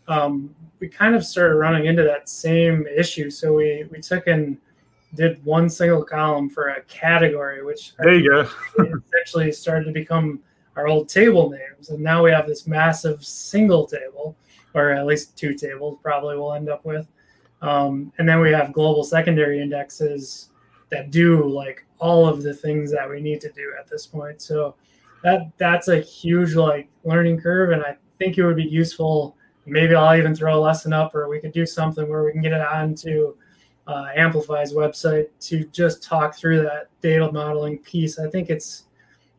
um, 0.06 0.54
we 0.78 0.88
kind 0.88 1.14
of 1.14 1.24
started 1.24 1.56
running 1.56 1.86
into 1.86 2.02
that 2.04 2.28
same 2.28 2.86
issue. 2.86 3.30
So 3.30 3.52
we, 3.52 3.84
we 3.90 4.00
took 4.00 4.26
and 4.26 4.58
did 5.14 5.44
one 5.44 5.68
single 5.68 6.04
column 6.04 6.48
for 6.48 6.68
a 6.68 6.82
category, 6.82 7.64
which 7.64 7.92
there 7.98 8.14
you 8.14 8.30
go. 8.30 8.48
essentially 9.06 9.52
started 9.52 9.86
to 9.86 9.92
become 9.92 10.40
our 10.76 10.86
old 10.86 11.08
table 11.08 11.50
names. 11.50 11.90
And 11.90 12.00
now 12.00 12.22
we 12.22 12.30
have 12.30 12.46
this 12.46 12.66
massive 12.66 13.24
single 13.24 13.86
table, 13.86 14.36
or 14.74 14.90
at 14.90 15.06
least 15.06 15.36
two 15.36 15.54
tables 15.54 15.98
probably 16.02 16.36
we'll 16.36 16.54
end 16.54 16.68
up 16.68 16.84
with. 16.84 17.06
Um, 17.62 18.12
and 18.18 18.28
then 18.28 18.40
we 18.40 18.52
have 18.52 18.72
global 18.72 19.04
secondary 19.04 19.60
indexes 19.60 20.50
that 20.90 21.10
do 21.10 21.48
like 21.48 21.84
all 21.98 22.26
of 22.26 22.42
the 22.42 22.54
things 22.54 22.90
that 22.92 23.08
we 23.08 23.20
need 23.20 23.40
to 23.42 23.50
do 23.52 23.74
at 23.78 23.88
this 23.88 24.06
point. 24.06 24.40
So 24.40 24.74
that 25.22 25.50
that's 25.58 25.88
a 25.88 26.00
huge 26.00 26.54
like 26.54 26.88
learning 27.04 27.40
curve, 27.40 27.70
and 27.70 27.82
I 27.82 27.96
think 28.18 28.38
it 28.38 28.44
would 28.44 28.56
be 28.56 28.64
useful. 28.64 29.36
Maybe 29.66 29.94
I'll 29.94 30.16
even 30.16 30.34
throw 30.34 30.58
a 30.58 30.60
lesson 30.60 30.92
up, 30.92 31.14
or 31.14 31.28
we 31.28 31.40
could 31.40 31.52
do 31.52 31.66
something 31.66 32.08
where 32.08 32.24
we 32.24 32.32
can 32.32 32.40
get 32.40 32.52
it 32.52 32.60
onto 32.60 33.34
uh, 33.86 34.08
Amplify's 34.14 34.72
website 34.72 35.26
to 35.40 35.64
just 35.66 36.02
talk 36.02 36.36
through 36.36 36.62
that 36.62 36.88
data 37.00 37.30
modeling 37.32 37.78
piece. 37.78 38.18
I 38.18 38.28
think 38.28 38.50
it's 38.50 38.84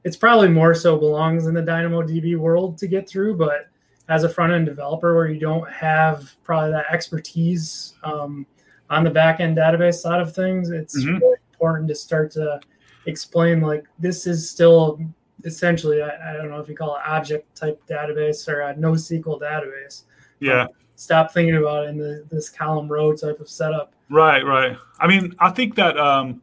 it's 0.04 0.18
probably 0.18 0.48
more 0.48 0.74
so 0.74 0.98
belongs 0.98 1.48
in 1.48 1.54
the 1.54 1.62
DynamoDB 1.62 2.38
world 2.38 2.78
to 2.80 2.88
get 2.88 3.08
through, 3.08 3.36
but 3.36 3.70
as 4.10 4.24
a 4.24 4.30
front 4.30 4.52
end 4.52 4.66
developer 4.66 5.16
where 5.16 5.30
you 5.30 5.40
don't 5.40 5.70
have 5.72 6.36
probably 6.44 6.72
that 6.72 6.86
expertise 6.92 7.94
um, 8.04 8.46
on 8.90 9.04
the 9.04 9.10
back 9.10 9.40
end 9.40 9.58
database 9.58 9.96
side 9.96 10.20
of 10.20 10.36
things, 10.36 10.70
it's 10.70 11.00
mm-hmm. 11.00 11.18
really 11.18 11.38
important 11.54 11.88
to 11.88 11.96
start 11.96 12.32
to 12.32 12.60
explain 13.06 13.62
like 13.62 13.86
this 14.00 14.28
is 14.28 14.50
still 14.50 15.00
essentially 15.46 16.02
I, 16.02 16.32
I, 16.32 16.38
don't 16.38 16.50
know 16.50 16.60
if 16.60 16.70
you 16.70 16.76
call 16.76 16.96
it 16.96 17.02
object 17.08 17.56
type 17.56 17.82
database 17.88 18.48
or 18.48 18.62
a 18.62 18.76
NoSQL 18.76 19.40
database. 19.42 20.04
Yeah. 20.40 20.68
stop 20.96 21.32
thinking 21.32 21.56
about 21.56 21.86
it 21.86 21.90
in 21.90 21.98
the, 21.98 22.26
this 22.30 22.50
column 22.50 22.88
row 22.88 23.16
type 23.16 23.40
of 23.40 23.50
setup. 23.50 23.94
Right, 24.12 24.46
right. 24.46 24.78
I 25.00 25.08
mean, 25.08 25.34
I 25.40 25.52
think 25.52 25.76
that 25.76 25.98
um, 25.98 26.42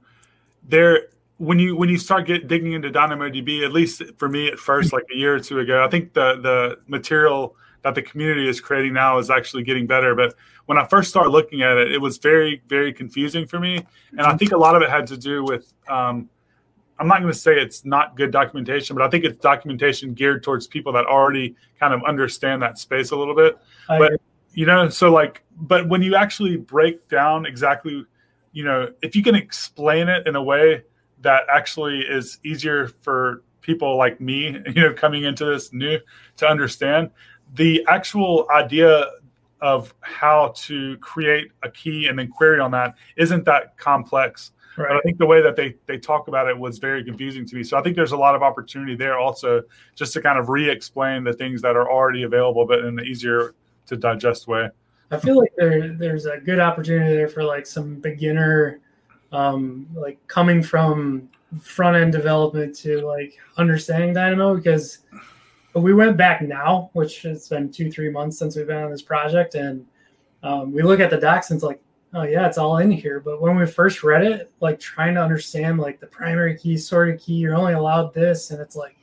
there 0.66 1.08
when 1.36 1.58
you 1.58 1.76
when 1.76 1.90
you 1.90 1.98
start 1.98 2.26
get 2.26 2.48
digging 2.48 2.72
into 2.72 2.90
DynamoDB, 2.90 3.62
at 3.64 3.72
least 3.72 4.02
for 4.16 4.28
me 4.28 4.48
at 4.48 4.58
first, 4.58 4.92
like 4.92 5.04
a 5.14 5.16
year 5.16 5.34
or 5.34 5.40
two 5.40 5.60
ago, 5.60 5.84
I 5.84 5.88
think 5.88 6.14
the 6.14 6.40
the 6.40 6.78
material 6.86 7.54
that 7.82 7.94
the 7.94 8.02
community 8.02 8.48
is 8.48 8.58
creating 8.58 8.94
now 8.94 9.18
is 9.18 9.30
actually 9.30 9.64
getting 9.64 9.86
better. 9.86 10.14
But 10.14 10.34
when 10.66 10.78
I 10.78 10.86
first 10.86 11.10
started 11.10 11.30
looking 11.30 11.62
at 11.62 11.76
it, 11.76 11.92
it 11.92 11.98
was 11.98 12.18
very, 12.18 12.62
very 12.68 12.92
confusing 12.92 13.46
for 13.46 13.60
me. 13.60 13.84
And 14.12 14.22
I 14.22 14.36
think 14.36 14.52
a 14.52 14.56
lot 14.56 14.74
of 14.74 14.82
it 14.82 14.90
had 14.90 15.06
to 15.08 15.16
do 15.16 15.44
with, 15.44 15.72
um, 15.88 16.28
I'm 16.98 17.06
not 17.06 17.20
going 17.20 17.32
to 17.32 17.38
say 17.38 17.54
it's 17.54 17.84
not 17.84 18.16
good 18.16 18.32
documentation, 18.32 18.96
but 18.96 19.04
I 19.04 19.08
think 19.08 19.24
it's 19.24 19.38
documentation 19.38 20.12
geared 20.12 20.42
towards 20.42 20.66
people 20.66 20.92
that 20.94 21.06
already 21.06 21.54
kind 21.78 21.94
of 21.94 22.02
understand 22.04 22.60
that 22.62 22.78
space 22.78 23.12
a 23.12 23.16
little 23.16 23.36
bit. 23.36 23.56
I 23.88 23.98
but, 23.98 24.06
agree. 24.06 24.18
You 24.58 24.66
know, 24.66 24.88
so 24.88 25.12
like, 25.12 25.44
but 25.56 25.88
when 25.88 26.02
you 26.02 26.16
actually 26.16 26.56
break 26.56 27.08
down 27.08 27.46
exactly, 27.46 28.04
you 28.50 28.64
know, 28.64 28.92
if 29.02 29.14
you 29.14 29.22
can 29.22 29.36
explain 29.36 30.08
it 30.08 30.26
in 30.26 30.34
a 30.34 30.42
way 30.42 30.82
that 31.20 31.44
actually 31.48 32.00
is 32.00 32.40
easier 32.42 32.88
for 32.88 33.44
people 33.60 33.96
like 33.96 34.20
me, 34.20 34.46
you 34.74 34.82
know, 34.82 34.92
coming 34.92 35.22
into 35.22 35.44
this 35.44 35.72
new 35.72 36.00
to 36.38 36.48
understand, 36.48 37.10
the 37.54 37.86
actual 37.86 38.48
idea 38.50 39.06
of 39.60 39.94
how 40.00 40.52
to 40.56 40.96
create 40.96 41.52
a 41.62 41.70
key 41.70 42.08
and 42.08 42.18
then 42.18 42.26
query 42.26 42.58
on 42.58 42.72
that 42.72 42.96
isn't 43.16 43.44
that 43.44 43.78
complex. 43.78 44.50
Right. 44.76 44.88
But 44.88 44.96
I 44.96 45.00
think 45.02 45.18
the 45.18 45.26
way 45.26 45.40
that 45.40 45.54
they 45.54 45.76
they 45.86 45.98
talk 45.98 46.26
about 46.26 46.48
it 46.48 46.58
was 46.58 46.78
very 46.78 47.04
confusing 47.04 47.46
to 47.46 47.54
me. 47.54 47.62
So 47.62 47.78
I 47.78 47.82
think 47.82 47.94
there's 47.94 48.10
a 48.10 48.16
lot 48.16 48.34
of 48.34 48.42
opportunity 48.42 48.96
there 48.96 49.20
also 49.20 49.62
just 49.94 50.12
to 50.14 50.20
kind 50.20 50.36
of 50.36 50.48
re-explain 50.48 51.22
the 51.22 51.32
things 51.32 51.62
that 51.62 51.76
are 51.76 51.88
already 51.88 52.24
available, 52.24 52.66
but 52.66 52.80
in 52.80 52.98
an 52.98 53.06
easier 53.06 53.54
to 53.88 53.96
digest 53.96 54.46
way. 54.48 54.70
I 55.10 55.16
feel 55.16 55.38
like 55.38 55.52
there 55.56 55.94
there's 55.94 56.26
a 56.26 56.38
good 56.38 56.60
opportunity 56.60 57.14
there 57.14 57.28
for 57.28 57.42
like 57.42 57.66
some 57.66 57.96
beginner, 57.96 58.80
um, 59.32 59.86
like 59.94 60.24
coming 60.26 60.62
from 60.62 61.28
front 61.60 61.96
end 61.96 62.12
development 62.12 62.74
to 62.76 63.00
like 63.06 63.34
understanding 63.56 64.12
Dynamo 64.12 64.54
because 64.54 64.98
we 65.74 65.94
went 65.94 66.16
back 66.16 66.42
now, 66.42 66.90
which 66.92 67.22
has 67.22 67.48
been 67.48 67.70
two, 67.70 67.90
three 67.90 68.10
months 68.10 68.38
since 68.38 68.56
we've 68.56 68.66
been 68.66 68.82
on 68.82 68.90
this 68.90 69.02
project, 69.02 69.54
and 69.54 69.86
um, 70.42 70.72
we 70.72 70.82
look 70.82 71.00
at 71.00 71.10
the 71.10 71.16
docs 71.16 71.50
and 71.50 71.56
it's 71.56 71.64
like, 71.64 71.80
oh 72.12 72.22
yeah, 72.24 72.46
it's 72.46 72.58
all 72.58 72.78
in 72.78 72.90
here. 72.90 73.20
But 73.20 73.40
when 73.40 73.56
we 73.56 73.66
first 73.66 74.02
read 74.02 74.24
it, 74.24 74.52
like 74.60 74.78
trying 74.78 75.14
to 75.14 75.22
understand 75.22 75.78
like 75.78 76.00
the 76.00 76.06
primary 76.06 76.56
key, 76.58 76.76
sorted 76.76 77.18
key, 77.18 77.34
you're 77.34 77.56
only 77.56 77.72
allowed 77.72 78.12
this, 78.12 78.50
and 78.50 78.60
it's 78.60 78.76
like, 78.76 78.96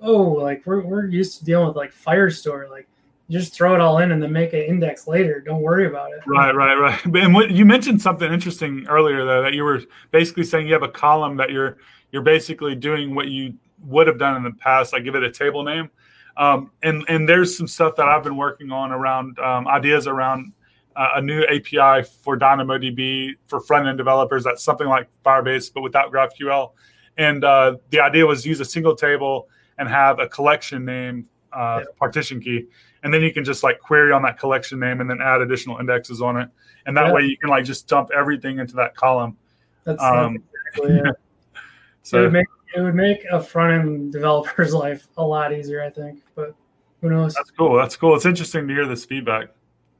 oh, 0.00 0.22
like 0.22 0.62
we're 0.66 0.80
we're 0.80 1.06
used 1.06 1.38
to 1.38 1.44
dealing 1.44 1.68
with 1.68 1.76
like 1.76 1.94
Firestore, 1.94 2.68
like 2.70 2.88
just 3.30 3.54
throw 3.54 3.74
it 3.74 3.80
all 3.80 3.98
in 3.98 4.12
and 4.12 4.22
then 4.22 4.32
make 4.32 4.52
an 4.52 4.60
index 4.60 5.06
later. 5.06 5.40
Don't 5.40 5.62
worry 5.62 5.86
about 5.86 6.12
it. 6.12 6.20
Right, 6.26 6.54
right, 6.54 6.74
right. 6.74 7.04
And 7.16 7.34
what 7.34 7.50
you 7.50 7.64
mentioned 7.64 8.02
something 8.02 8.30
interesting 8.30 8.86
earlier 8.88 9.24
though 9.24 9.42
that 9.42 9.54
you 9.54 9.64
were 9.64 9.82
basically 10.10 10.44
saying 10.44 10.66
you 10.66 10.74
have 10.74 10.82
a 10.82 10.88
column 10.88 11.36
that 11.38 11.50
you're 11.50 11.78
you're 12.12 12.22
basically 12.22 12.74
doing 12.74 13.14
what 13.14 13.28
you 13.28 13.54
would 13.80 14.06
have 14.06 14.18
done 14.18 14.36
in 14.36 14.42
the 14.42 14.52
past. 14.52 14.94
I 14.94 15.00
give 15.00 15.14
it 15.14 15.22
a 15.22 15.30
table 15.30 15.62
name. 15.62 15.90
Um, 16.36 16.70
and 16.82 17.04
and 17.08 17.28
there's 17.28 17.56
some 17.56 17.68
stuff 17.68 17.96
that 17.96 18.06
I've 18.06 18.24
been 18.24 18.36
working 18.36 18.70
on 18.70 18.92
around 18.92 19.38
um, 19.38 19.68
ideas 19.68 20.06
around 20.06 20.52
uh, 20.96 21.10
a 21.16 21.22
new 21.22 21.42
API 21.44 22.06
for 22.22 22.38
DynamoDB 22.38 23.34
for 23.46 23.60
front 23.60 23.88
end 23.88 23.98
developers. 23.98 24.44
That's 24.44 24.62
something 24.62 24.86
like 24.86 25.08
Firebase, 25.24 25.72
but 25.72 25.82
without 25.82 26.12
GraphQL. 26.12 26.72
And 27.16 27.44
uh, 27.44 27.76
the 27.90 28.00
idea 28.00 28.26
was 28.26 28.44
use 28.44 28.60
a 28.60 28.64
single 28.64 28.96
table 28.96 29.48
and 29.78 29.88
have 29.88 30.18
a 30.18 30.28
collection 30.28 30.84
name 30.84 31.28
uh, 31.52 31.80
yeah. 31.80 31.84
partition 31.96 32.40
key, 32.40 32.66
and 33.04 33.12
then 33.12 33.22
you 33.22 33.32
can 33.32 33.44
just 33.44 33.62
like 33.62 33.78
query 33.78 34.10
on 34.12 34.22
that 34.22 34.38
collection 34.38 34.80
name 34.80 35.00
and 35.00 35.08
then 35.08 35.20
add 35.20 35.42
additional 35.42 35.78
indexes 35.78 36.22
on 36.22 36.38
it. 36.38 36.48
And 36.86 36.96
that 36.96 37.06
yeah. 37.06 37.12
way 37.12 37.22
you 37.22 37.36
can 37.36 37.50
like 37.50 37.64
just 37.64 37.86
dump 37.86 38.10
everything 38.16 38.58
into 38.58 38.74
that 38.76 38.96
column. 38.96 39.36
That's, 39.84 40.02
um, 40.02 40.42
exactly 40.72 40.96
it. 40.96 41.16
so 42.02 42.18
it 42.18 42.22
would, 42.22 42.32
make, 42.32 42.46
it 42.74 42.80
would 42.80 42.94
make 42.94 43.24
a 43.30 43.42
front 43.42 43.72
end 43.74 44.12
developer's 44.12 44.72
life 44.74 45.06
a 45.18 45.22
lot 45.22 45.52
easier, 45.52 45.82
I 45.82 45.90
think. 45.90 46.22
But 46.34 46.54
who 47.02 47.10
knows? 47.10 47.34
That's 47.34 47.50
cool. 47.50 47.76
That's 47.76 47.94
cool. 47.94 48.16
It's 48.16 48.24
interesting 48.24 48.66
to 48.66 48.74
hear 48.74 48.86
this 48.86 49.04
feedback. 49.04 49.48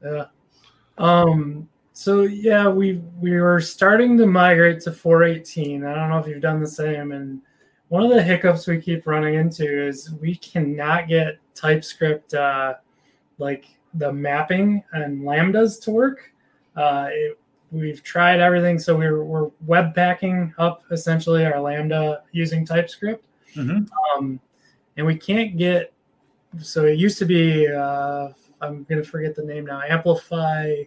Yeah. 0.03 0.25
Um, 0.97 1.69
so 1.93 2.23
yeah, 2.23 2.67
we 2.67 3.01
we 3.19 3.39
were 3.39 3.61
starting 3.61 4.17
to 4.17 4.25
migrate 4.25 4.81
to 4.81 4.91
418. 4.91 5.85
I 5.85 5.93
don't 5.93 6.09
know 6.09 6.17
if 6.17 6.27
you've 6.27 6.41
done 6.41 6.59
the 6.59 6.67
same. 6.67 7.11
And 7.11 7.41
one 7.89 8.03
of 8.03 8.09
the 8.09 8.23
hiccups 8.23 8.65
we 8.65 8.81
keep 8.81 9.05
running 9.05 9.35
into 9.35 9.87
is 9.87 10.11
we 10.19 10.35
cannot 10.35 11.07
get 11.07 11.37
TypeScript 11.53 12.33
uh, 12.33 12.75
like 13.37 13.65
the 13.95 14.11
mapping 14.11 14.83
and 14.93 15.21
lambdas 15.21 15.81
to 15.83 15.91
work. 15.91 16.31
Uh, 16.75 17.07
it, 17.11 17.39
we've 17.71 18.03
tried 18.03 18.39
everything, 18.39 18.79
so 18.79 18.95
we're 18.95 19.23
we're 19.23 19.49
web 19.65 19.95
packing 19.95 20.53
up 20.57 20.83
essentially 20.91 21.45
our 21.45 21.59
lambda 21.59 22.23
using 22.31 22.65
TypeScript, 22.65 23.25
mm-hmm. 23.55 23.85
um, 24.17 24.39
and 24.97 25.05
we 25.05 25.15
can't 25.15 25.57
get. 25.57 25.93
So 26.59 26.85
it 26.85 26.97
used 26.97 27.17
to 27.19 27.25
be. 27.25 27.67
Uh, 27.67 28.29
I'm 28.61 28.83
going 28.85 29.01
to 29.01 29.07
forget 29.07 29.35
the 29.35 29.43
name 29.43 29.65
now. 29.65 29.81
Amplify 29.81 30.83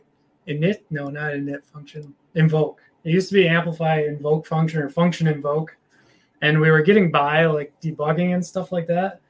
init? 0.49 0.81
No, 0.91 1.09
not 1.09 1.33
init 1.33 1.65
function. 1.65 2.15
Invoke. 2.35 2.81
It 3.05 3.11
used 3.11 3.29
to 3.29 3.35
be 3.35 3.49
amplify 3.49 4.03
invoke 4.03 4.47
function 4.47 4.81
or 4.81 4.89
function 4.89 5.27
invoke, 5.27 5.77
and 6.43 6.61
we 6.61 6.71
were 6.71 6.83
getting 6.83 7.11
by 7.11 7.47
like 7.47 7.73
debugging 7.81 8.35
and 8.35 8.45
stuff 8.45 8.73
like 8.73 8.87
that. 8.89 9.21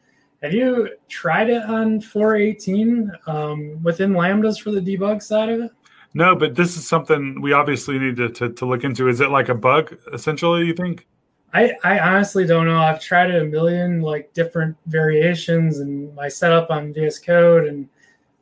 Have 0.42 0.54
you 0.54 0.90
tried 1.08 1.50
it 1.50 1.62
on 1.64 2.00
418 2.00 3.10
um, 3.26 3.82
within 3.82 4.12
lambdas 4.12 4.60
for 4.60 4.70
the 4.70 4.80
debug 4.80 5.22
side 5.22 5.48
of 5.48 5.60
it? 5.60 5.72
No, 6.14 6.36
but 6.36 6.54
this 6.54 6.76
is 6.76 6.88
something 6.88 7.40
we 7.40 7.52
obviously 7.52 7.98
need 7.98 8.16
to, 8.16 8.28
to, 8.30 8.48
to 8.50 8.66
look 8.66 8.84
into. 8.84 9.08
Is 9.08 9.20
it 9.20 9.30
like 9.30 9.48
a 9.48 9.54
bug 9.54 9.96
essentially? 10.12 10.64
You 10.64 10.74
think? 10.74 11.06
I, 11.52 11.72
I 11.82 11.98
honestly 11.98 12.46
don't 12.46 12.66
know. 12.66 12.78
I've 12.78 13.00
tried 13.00 13.30
it 13.30 13.42
a 13.42 13.44
million 13.44 14.00
like 14.00 14.32
different 14.32 14.76
variations 14.86 15.80
and 15.80 16.14
my 16.14 16.28
setup 16.28 16.70
on 16.70 16.92
VS 16.92 17.18
Code 17.18 17.66
and 17.66 17.88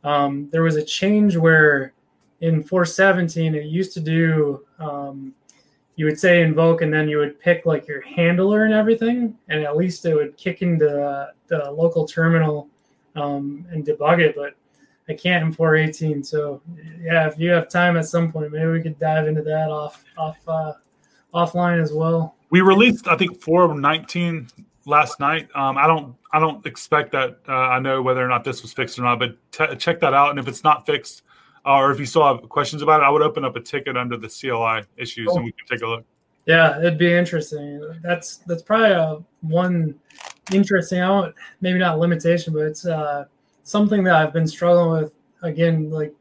um, 0.05 0.49
there 0.51 0.63
was 0.63 0.77
a 0.77 0.85
change 0.85 1.37
where 1.37 1.93
in 2.41 2.63
417 2.63 3.55
it 3.55 3.65
used 3.65 3.93
to 3.95 4.01
do 4.01 4.65
um, 4.79 5.35
you 5.97 6.05
would 6.05 6.21
say 6.21 6.43
invoke 6.43 6.83
and 6.83 6.93
then 6.93 7.09
you 7.09 7.17
would 7.17 7.41
pick 7.41 7.67
like 7.67 7.89
your 7.89 8.03
handler 8.03 8.65
and 8.65 8.75
everything 8.75 9.37
and 9.49 9.65
at 9.65 9.77
least 9.77 10.05
it 10.05 10.15
would 10.15 10.37
kick 10.37 10.63
into 10.63 10.85
the, 11.49 11.71
local 11.73 12.07
terminal 12.07 12.69
um, 13.17 13.67
and 13.71 13.85
debug 13.85 14.21
it 14.21 14.35
but 14.37 14.55
i 15.09 15.15
can't 15.15 15.45
in 15.45 15.53
418 15.53 16.23
so 16.23 16.61
yeah 17.01 17.27
if 17.27 17.39
you 17.39 17.51
have 17.51 17.69
time 17.69 17.97
at 17.97 18.07
some 18.07 18.31
point 18.31 18.53
maybe 18.53 18.71
we 18.71 18.83
could 18.83 18.99
dive 18.99 19.27
into 19.27 19.43
that 19.43 19.71
off 19.71 20.05
off 20.19 20.39
uh, 20.47 20.73
offline 21.35 21.83
as 21.83 21.93
well. 21.93 22.37
We 22.51 22.61
released 22.61 23.09
i 23.09 23.17
think 23.17 23.41
419 23.41 24.49
last 24.85 25.19
night. 25.19 25.49
Um, 25.55 25.79
i 25.79 25.87
don't 25.87 26.15
i 26.33 26.39
don't 26.39 26.65
expect 26.67 27.13
that 27.13 27.39
uh, 27.49 27.53
i 27.53 27.79
know 27.79 28.03
whether 28.03 28.25
or 28.25 28.29
not 28.29 28.45
this 28.45 28.63
was 28.63 28.73
fixed 28.73 28.99
or 28.99 29.03
not 29.03 29.19
but 29.19 29.37
t- 29.51 29.77
check 29.77 30.01
that 30.01 30.15
out 30.15 30.31
and 30.31 30.39
if 30.39 30.47
it's 30.49 30.65
not 30.65 30.85
fixed 30.85 31.23
or 31.67 31.91
if 31.91 31.99
you 31.99 32.07
still 32.07 32.25
have 32.25 32.49
questions 32.49 32.81
about 32.81 33.01
it, 33.01 33.05
I 33.05 33.11
would 33.11 33.23
open 33.23 33.45
up 33.45 33.57
a 33.57 33.61
ticket 33.61 33.97
under 33.97 34.17
the 34.17 34.29
CLI 34.29 34.85
issues 34.97 35.27
cool. 35.27 35.37
and 35.37 35.45
we 35.45 35.53
can 35.53 35.67
take 35.67 35.83
a 35.83 35.87
look. 35.87 36.05
Yeah, 36.47 36.79
it'd 36.79 36.97
be 36.97 37.13
interesting. 37.13 37.85
That's 38.03 38.37
that's 38.39 38.63
probably 38.63 38.93
a 38.93 39.19
one 39.41 39.97
interesting 40.53 41.01
out, 41.01 41.35
maybe 41.61 41.79
not 41.79 41.99
limitation, 41.99 42.53
but 42.53 42.63
it's 42.63 42.87
uh, 42.87 43.25
something 43.65 44.05
that 44.05 44.15
I've 44.15 44.33
been 44.33 44.47
struggling 44.47 45.03
with. 45.03 45.13
Again, 45.43 45.91
like 45.91 46.15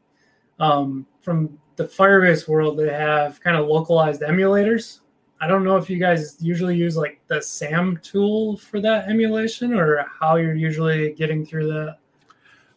um, 0.58 1.06
from 1.20 1.56
the 1.76 1.84
Firebase 1.84 2.48
world, 2.48 2.76
they 2.76 2.92
have 2.92 3.40
kind 3.40 3.56
of 3.56 3.68
localized 3.68 4.22
emulators. 4.22 5.00
I 5.40 5.46
don't 5.46 5.62
know 5.62 5.76
if 5.76 5.88
you 5.88 5.98
guys 5.98 6.36
usually 6.40 6.76
use 6.76 6.96
like 6.96 7.20
the 7.28 7.40
SAM 7.40 8.00
tool 8.02 8.56
for 8.56 8.80
that 8.80 9.08
emulation, 9.08 9.74
or 9.74 10.04
how 10.18 10.36
you're 10.36 10.54
usually 10.54 11.12
getting 11.12 11.46
through 11.46 11.68
that. 11.68 11.98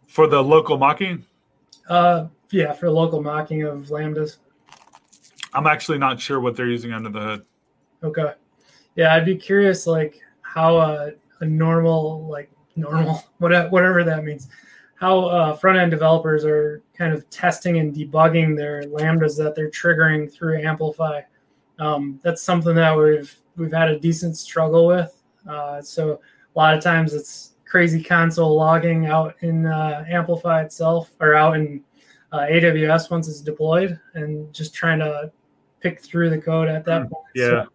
For 0.05 0.27
the 0.27 0.43
local 0.43 0.77
mocking. 0.77 1.25
Uh, 1.89 2.27
yeah, 2.51 2.73
for 2.73 2.89
local 2.89 3.21
mocking 3.21 3.63
of 3.63 3.88
lambdas. 3.88 4.38
I'm 5.53 5.67
actually 5.67 5.97
not 5.97 6.19
sure 6.19 6.39
what 6.39 6.55
they're 6.55 6.67
using 6.67 6.93
under 6.93 7.09
the 7.09 7.19
hood. 7.19 7.45
Okay. 8.03 8.33
Yeah, 8.95 9.15
I'd 9.15 9.25
be 9.25 9.35
curious, 9.35 9.88
like 9.88 10.19
how 10.41 10.77
a, 10.77 11.12
a 11.41 11.45
normal, 11.45 12.27
like 12.27 12.51
normal, 12.75 13.23
whatever 13.38 13.69
whatever 13.69 14.03
that 14.03 14.23
means, 14.23 14.49
how 14.95 15.25
uh, 15.25 15.55
front 15.55 15.77
end 15.77 15.91
developers 15.91 16.45
are 16.45 16.83
kind 16.97 17.13
of 17.13 17.29
testing 17.29 17.79
and 17.79 17.95
debugging 17.95 18.55
their 18.55 18.83
lambdas 18.83 19.38
that 19.38 19.55
they're 19.55 19.69
triggering 19.69 20.31
through 20.31 20.62
Amplify. 20.62 21.21
Um, 21.79 22.19
that's 22.23 22.41
something 22.41 22.75
that 22.75 22.97
we've 22.97 23.33
we've 23.55 23.71
had 23.71 23.89
a 23.89 23.99
decent 23.99 24.38
struggle 24.38 24.88
with. 24.88 25.15
Uh, 25.47 25.81
so 25.81 26.19
a 26.55 26.59
lot 26.59 26.75
of 26.75 26.83
times 26.83 27.13
it's 27.13 27.53
crazy 27.65 28.03
console 28.03 28.55
logging 28.55 29.05
out 29.05 29.35
in 29.41 29.65
uh, 29.65 30.03
Amplify 30.09 30.63
itself 30.63 31.12
or 31.19 31.35
out 31.35 31.55
in 31.55 31.83
uh, 32.32 32.39
AWS 32.39 33.10
once 33.10 33.28
it's 33.28 33.42
deployed 33.42 34.00
and 34.13 34.54
just 34.54 34.74
trying 34.74 35.00
to 35.00 35.32
pick 35.80 36.02
through 36.02 36.30
the 36.30 36.38
code 36.38 36.68
at 36.68 36.86
that 36.86 37.04
hmm. 37.04 37.08
point. 37.10 37.26
Yeah. 37.36 37.65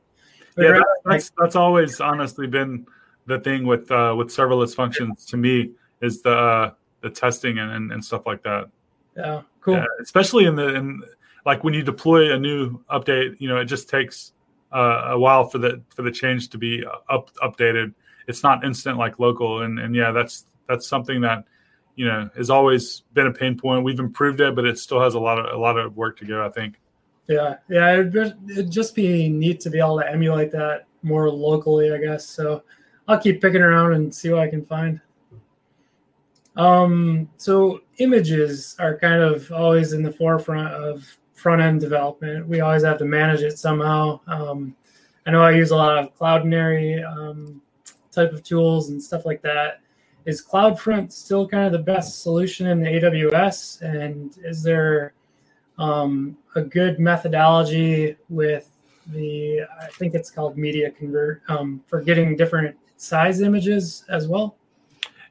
So, 0.55 0.63
yeah, 0.63 0.73
that's, 0.73 0.85
that's, 1.05 1.33
that's 1.39 1.57
always 1.57 2.01
honestly 2.01 2.47
been 2.47 2.87
the 3.27 3.41
thing 3.41 3.67
with 3.67 3.91
uh, 3.91 4.15
with 4.17 4.29
serverless 4.29 4.75
functions 4.75 5.25
to 5.27 5.37
me 5.37 5.73
is 6.01 6.23
the 6.23 6.31
uh, 6.31 6.71
the 7.01 7.11
testing 7.11 7.59
and, 7.59 7.73
and, 7.73 7.93
and, 7.93 8.05
stuff 8.05 8.27
like 8.27 8.43
that. 8.43 8.69
Yeah, 9.17 9.43
cool. 9.61 9.75
Yeah, 9.75 9.87
especially 10.01 10.45
in 10.45 10.55
the 10.55 10.75
in 10.75 11.03
like 11.47 11.65
when 11.65 11.75
you 11.75 11.83
deploy 11.83 12.33
a 12.33 12.39
new 12.39 12.79
update, 12.91 13.41
you 13.41 13.49
know, 13.49 13.57
it 13.57 13.65
just 13.65 13.89
takes 13.89 14.33
uh, 14.73 15.03
a 15.09 15.19
while 15.19 15.49
for 15.49 15.59
the 15.59 15.83
for 15.89 16.03
the 16.03 16.11
change 16.11 16.51
to 16.51 16.59
be 16.59 16.85
up 17.09 17.35
updated. 17.37 17.95
It's 18.29 18.43
not 18.43 18.65
instant 18.65 18.99
like 18.99 19.19
local, 19.19 19.63
and 19.63 19.79
and 19.79 19.95
yeah, 19.95 20.13
that's 20.13 20.47
that's 20.69 20.87
something 20.87 21.21
that 21.23 21.45
you 21.97 22.07
know 22.07 22.29
has 22.37 22.51
always 22.51 23.01
been 23.13 23.27
a 23.27 23.33
pain 23.33 23.59
point. 23.59 23.85
We've 23.85 23.99
improved 23.99 24.41
it, 24.41 24.55
but 24.55 24.65
it 24.65 24.79
still 24.79 25.01
has 25.01 25.15
a 25.15 25.21
lot 25.21 25.39
of 25.39 25.53
a 25.53 25.59
lot 25.59 25.79
of 25.79 25.97
work 25.97 26.19
to 26.19 26.25
go. 26.25 26.45
I 26.45 26.51
think. 26.51 26.81
Yeah, 27.29 27.57
yeah, 27.71 27.95
it'd, 27.95 28.17
it'd 28.51 28.71
just 28.71 28.95
be 28.95 29.29
neat 29.31 29.61
to 29.61 29.71
be 29.71 29.79
able 29.79 29.99
to 29.99 30.11
emulate 30.11 30.51
that 30.53 30.87
more 31.03 31.31
locally, 31.31 31.93
I 31.93 31.99
guess. 31.99 32.27
So 32.27 32.63
I'll 33.09 33.19
keep 33.19 33.41
picking 33.41 33.63
around 33.63 33.95
and 33.95 34.15
see 34.15 34.31
what 34.31 34.41
I 34.41 34.49
can 34.49 34.65
find. 34.65 35.01
Um, 36.57 37.31
so 37.39 37.81
images 37.99 38.77
are 38.79 38.99
kind 38.99 39.23
of 39.23 39.51
always 39.53 39.95
in 39.95 40.03
the 40.03 40.13
forefront 40.13 40.73
of 40.73 41.05
front 41.33 41.63
end 41.63 41.81
development. 41.81 42.47
We 42.47 42.61
always 42.61 42.85
have 42.85 42.99
to 42.99 43.05
manage 43.07 43.41
it 43.41 43.59
somehow. 43.59 44.21
Um, 44.27 44.77
I 45.27 45.31
know 45.31 45.43
I 45.43 45.53
use 45.53 45.71
a 45.71 45.77
lot 45.77 45.99
of 45.99 46.15
Cloudinary 46.17 47.05
um, 47.05 47.63
type 48.13 48.33
of 48.33 48.43
tools 48.43 48.91
and 48.91 49.03
stuff 49.03 49.25
like 49.25 49.41
that 49.43 49.81
is 50.27 50.45
CloudFront 50.45 51.13
still 51.13 51.47
kind 51.47 51.67
of 51.67 51.73
the 51.73 51.93
best 51.93 52.23
solution 52.23 52.67
in 52.67 52.81
the 52.81 52.89
AWS? 52.89 53.83
And 53.83 54.37
is 54.45 54.63
there 54.63 55.15
um, 55.79 56.37
a 56.55 56.63
good 56.63 56.99
methodology 56.99 58.17
with 58.29 58.71
the, 59.09 59.63
I 59.81 59.87
think 59.93 60.15
it's 60.15 60.31
called 60.31 60.57
Media 60.57 60.91
Convert, 60.91 61.43
um, 61.49 61.83
for 61.87 62.01
getting 62.01 62.37
different 62.37 62.77
size 62.97 63.41
images 63.41 64.05
as 64.09 64.29
well? 64.29 64.57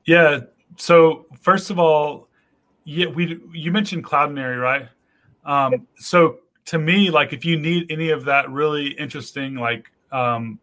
Yeah. 0.05 0.41
So 0.77 1.25
first 1.41 1.69
of 1.69 1.79
all, 1.79 2.27
yeah, 2.85 3.07
we 3.07 3.39
you 3.53 3.71
mentioned 3.71 4.03
Cloudinary, 4.03 4.61
right? 4.61 4.89
Um, 5.45 5.87
so 5.95 6.39
to 6.65 6.77
me, 6.77 7.09
like 7.09 7.33
if 7.33 7.45
you 7.45 7.57
need 7.57 7.91
any 7.91 8.09
of 8.09 8.25
that 8.25 8.49
really 8.49 8.87
interesting, 8.87 9.55
like 9.55 9.89
um, 10.11 10.59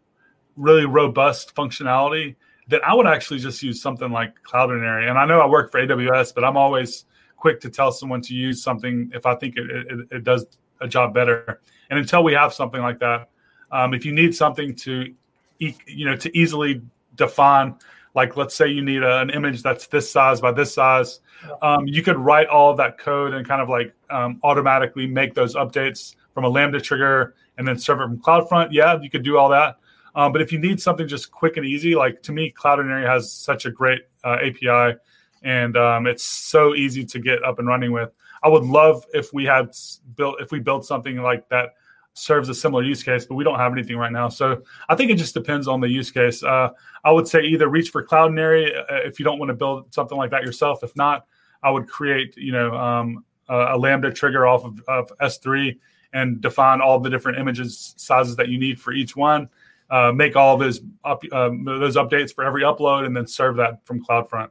really 0.56 0.86
robust 0.86 1.54
functionality, 1.54 2.36
that 2.70 2.83
I 2.85 2.94
would 2.94 3.06
actually 3.06 3.40
just 3.40 3.62
use 3.62 3.80
something 3.83 4.11
like 4.11 4.35
Cloudinary. 4.42 5.09
And 5.09 5.18
I 5.18 5.26
know 5.26 5.40
I 5.40 5.46
work 5.46 5.70
for 5.70 5.85
AWS, 5.85 6.35
but 6.35 6.44
I'm 6.44 6.56
always 6.56 7.04
quick 7.37 7.61
to 7.61 7.70
tell 7.70 7.92
someone 7.92 8.20
to 8.22 8.35
use 8.35 8.62
something 8.62 9.11
if 9.14 9.26
I 9.26 9.35
think 9.35 9.56
it, 9.56 9.70
it, 9.70 10.09
it 10.11 10.24
does 10.24 10.46
a 10.80 10.88
job 10.88 11.12
better. 11.12 11.61
And 11.90 11.98
until 11.98 12.22
we 12.22 12.33
have 12.33 12.54
something 12.54 12.80
like 12.80 12.98
that, 13.00 13.28
um, 13.72 13.94
if 13.94 14.04
you 14.04 14.12
need 14.12 14.35
something 14.35 14.74
to, 14.76 15.12
you 15.59 16.06
know, 16.06 16.16
to 16.16 16.37
easily 16.37 16.83
define 17.16 17.76
like 18.14 18.37
let's 18.37 18.54
say 18.54 18.66
you 18.66 18.83
need 18.83 19.02
a, 19.02 19.20
an 19.20 19.30
image 19.30 19.62
that's 19.62 19.87
this 19.87 20.11
size 20.11 20.40
by 20.40 20.50
this 20.50 20.72
size 20.74 21.20
um, 21.62 21.87
you 21.87 22.02
could 22.02 22.16
write 22.16 22.48
all 22.48 22.70
of 22.70 22.76
that 22.76 22.98
code 22.98 23.35
and 23.35 23.46
kind 23.46 23.62
of 23.62 23.68
like 23.68 23.94
um, 24.11 24.40
automatically 24.42 25.06
make 25.06 25.35
those 25.35 25.54
updates 25.54 26.16
from 26.35 26.44
a 26.44 26.48
lambda 26.48 26.80
trigger 26.80 27.35
and 27.59 27.66
then 27.66 27.78
serve 27.78 28.00
it 28.00 28.04
from 28.04 28.18
cloudfront 28.18 28.68
yeah 28.72 28.98
you 29.00 29.11
could 29.11 29.22
do 29.22 29.37
all 29.37 29.48
that 29.48 29.76
um, 30.14 30.33
but 30.33 30.42
if 30.42 30.53
you 30.53 30.59
need 30.59 30.81
something 30.81 31.07
just 31.07 31.31
quick 31.31 31.57
and 31.57 31.66
easy 31.66 31.94
like 31.94 32.23
to 32.23 32.33
me 32.33 32.53
cloudinary 32.53 33.07
has 33.07 33.33
such 33.33 33.66
a 33.66 33.70
great 33.70 34.03
uh, 34.25 34.37
api 34.44 34.96
and 35.42 35.77
um, 35.77 36.07
it's 36.07 36.25
so 36.25 36.75
easy 36.75 37.05
to 37.05 37.18
get 37.18 37.42
up 37.44 37.59
and 37.59 37.68
running 37.68 37.92
with 37.92 38.11
i 38.42 38.49
would 38.49 38.64
love 38.64 39.05
if 39.12 39.33
we 39.33 39.44
had 39.44 39.70
built 40.16 40.40
if 40.40 40.51
we 40.53 40.59
built 40.61 40.85
something 40.85 41.18
like 41.18 41.49
that 41.49 41.70
serves 42.14 42.49
a 42.49 42.55
similar 42.55 42.83
use 42.83 43.03
case, 43.03 43.25
but 43.25 43.35
we 43.35 43.44
don't 43.44 43.59
have 43.59 43.73
anything 43.73 43.96
right 43.96 44.12
now. 44.12 44.29
So 44.29 44.62
I 44.88 44.94
think 44.94 45.11
it 45.11 45.16
just 45.16 45.35
depends 45.35 45.68
on 45.68 45.81
the 45.81 45.88
use 45.88 46.11
case. 46.11 46.42
Uh, 46.42 46.70
I 47.05 47.12
would 47.12 47.29
say 47.29 47.42
either 47.42 47.68
reach 47.68 47.90
for 47.90 48.05
Cloudinary 48.05 48.77
uh, 48.77 49.07
if 49.07 49.18
you 49.18 49.25
don't 49.25 49.38
want 49.38 49.51
to 49.51 49.55
build 49.55 49.92
something 49.94 50.18
like 50.18 50.31
that 50.31 50.42
yourself. 50.42 50.83
If 50.83 50.94
not, 50.96 51.27
I 51.62 51.70
would 51.70 51.88
create 51.88 52.37
you 52.37 52.53
know 52.53 52.75
um, 52.75 53.25
a, 53.49 53.75
a, 53.75 53.79
Lambda 53.79 54.12
trigger 54.12 54.46
off 54.46 54.64
of, 54.64 54.81
of, 54.88 55.12
S3 55.18 55.79
and 56.12 56.40
define 56.40 56.81
all 56.81 56.99
the 56.99 57.11
different 57.11 57.38
images 57.38 57.94
sizes 57.96 58.37
that 58.37 58.49
you 58.49 58.59
need 58.59 58.81
for 58.81 58.92
each 58.92 59.14
one. 59.14 59.49
Uh, 59.90 60.12
make 60.12 60.37
all 60.37 60.57
those 60.57 60.81
up, 61.05 61.22
um, 61.33 61.64
those 61.64 61.96
updates 61.96 62.33
for 62.33 62.44
every 62.44 62.62
upload, 62.62 63.07
and 63.07 63.16
then 63.16 63.26
serve 63.26 63.57
that 63.57 63.85
from 63.85 64.05
CloudFront. 64.05 64.50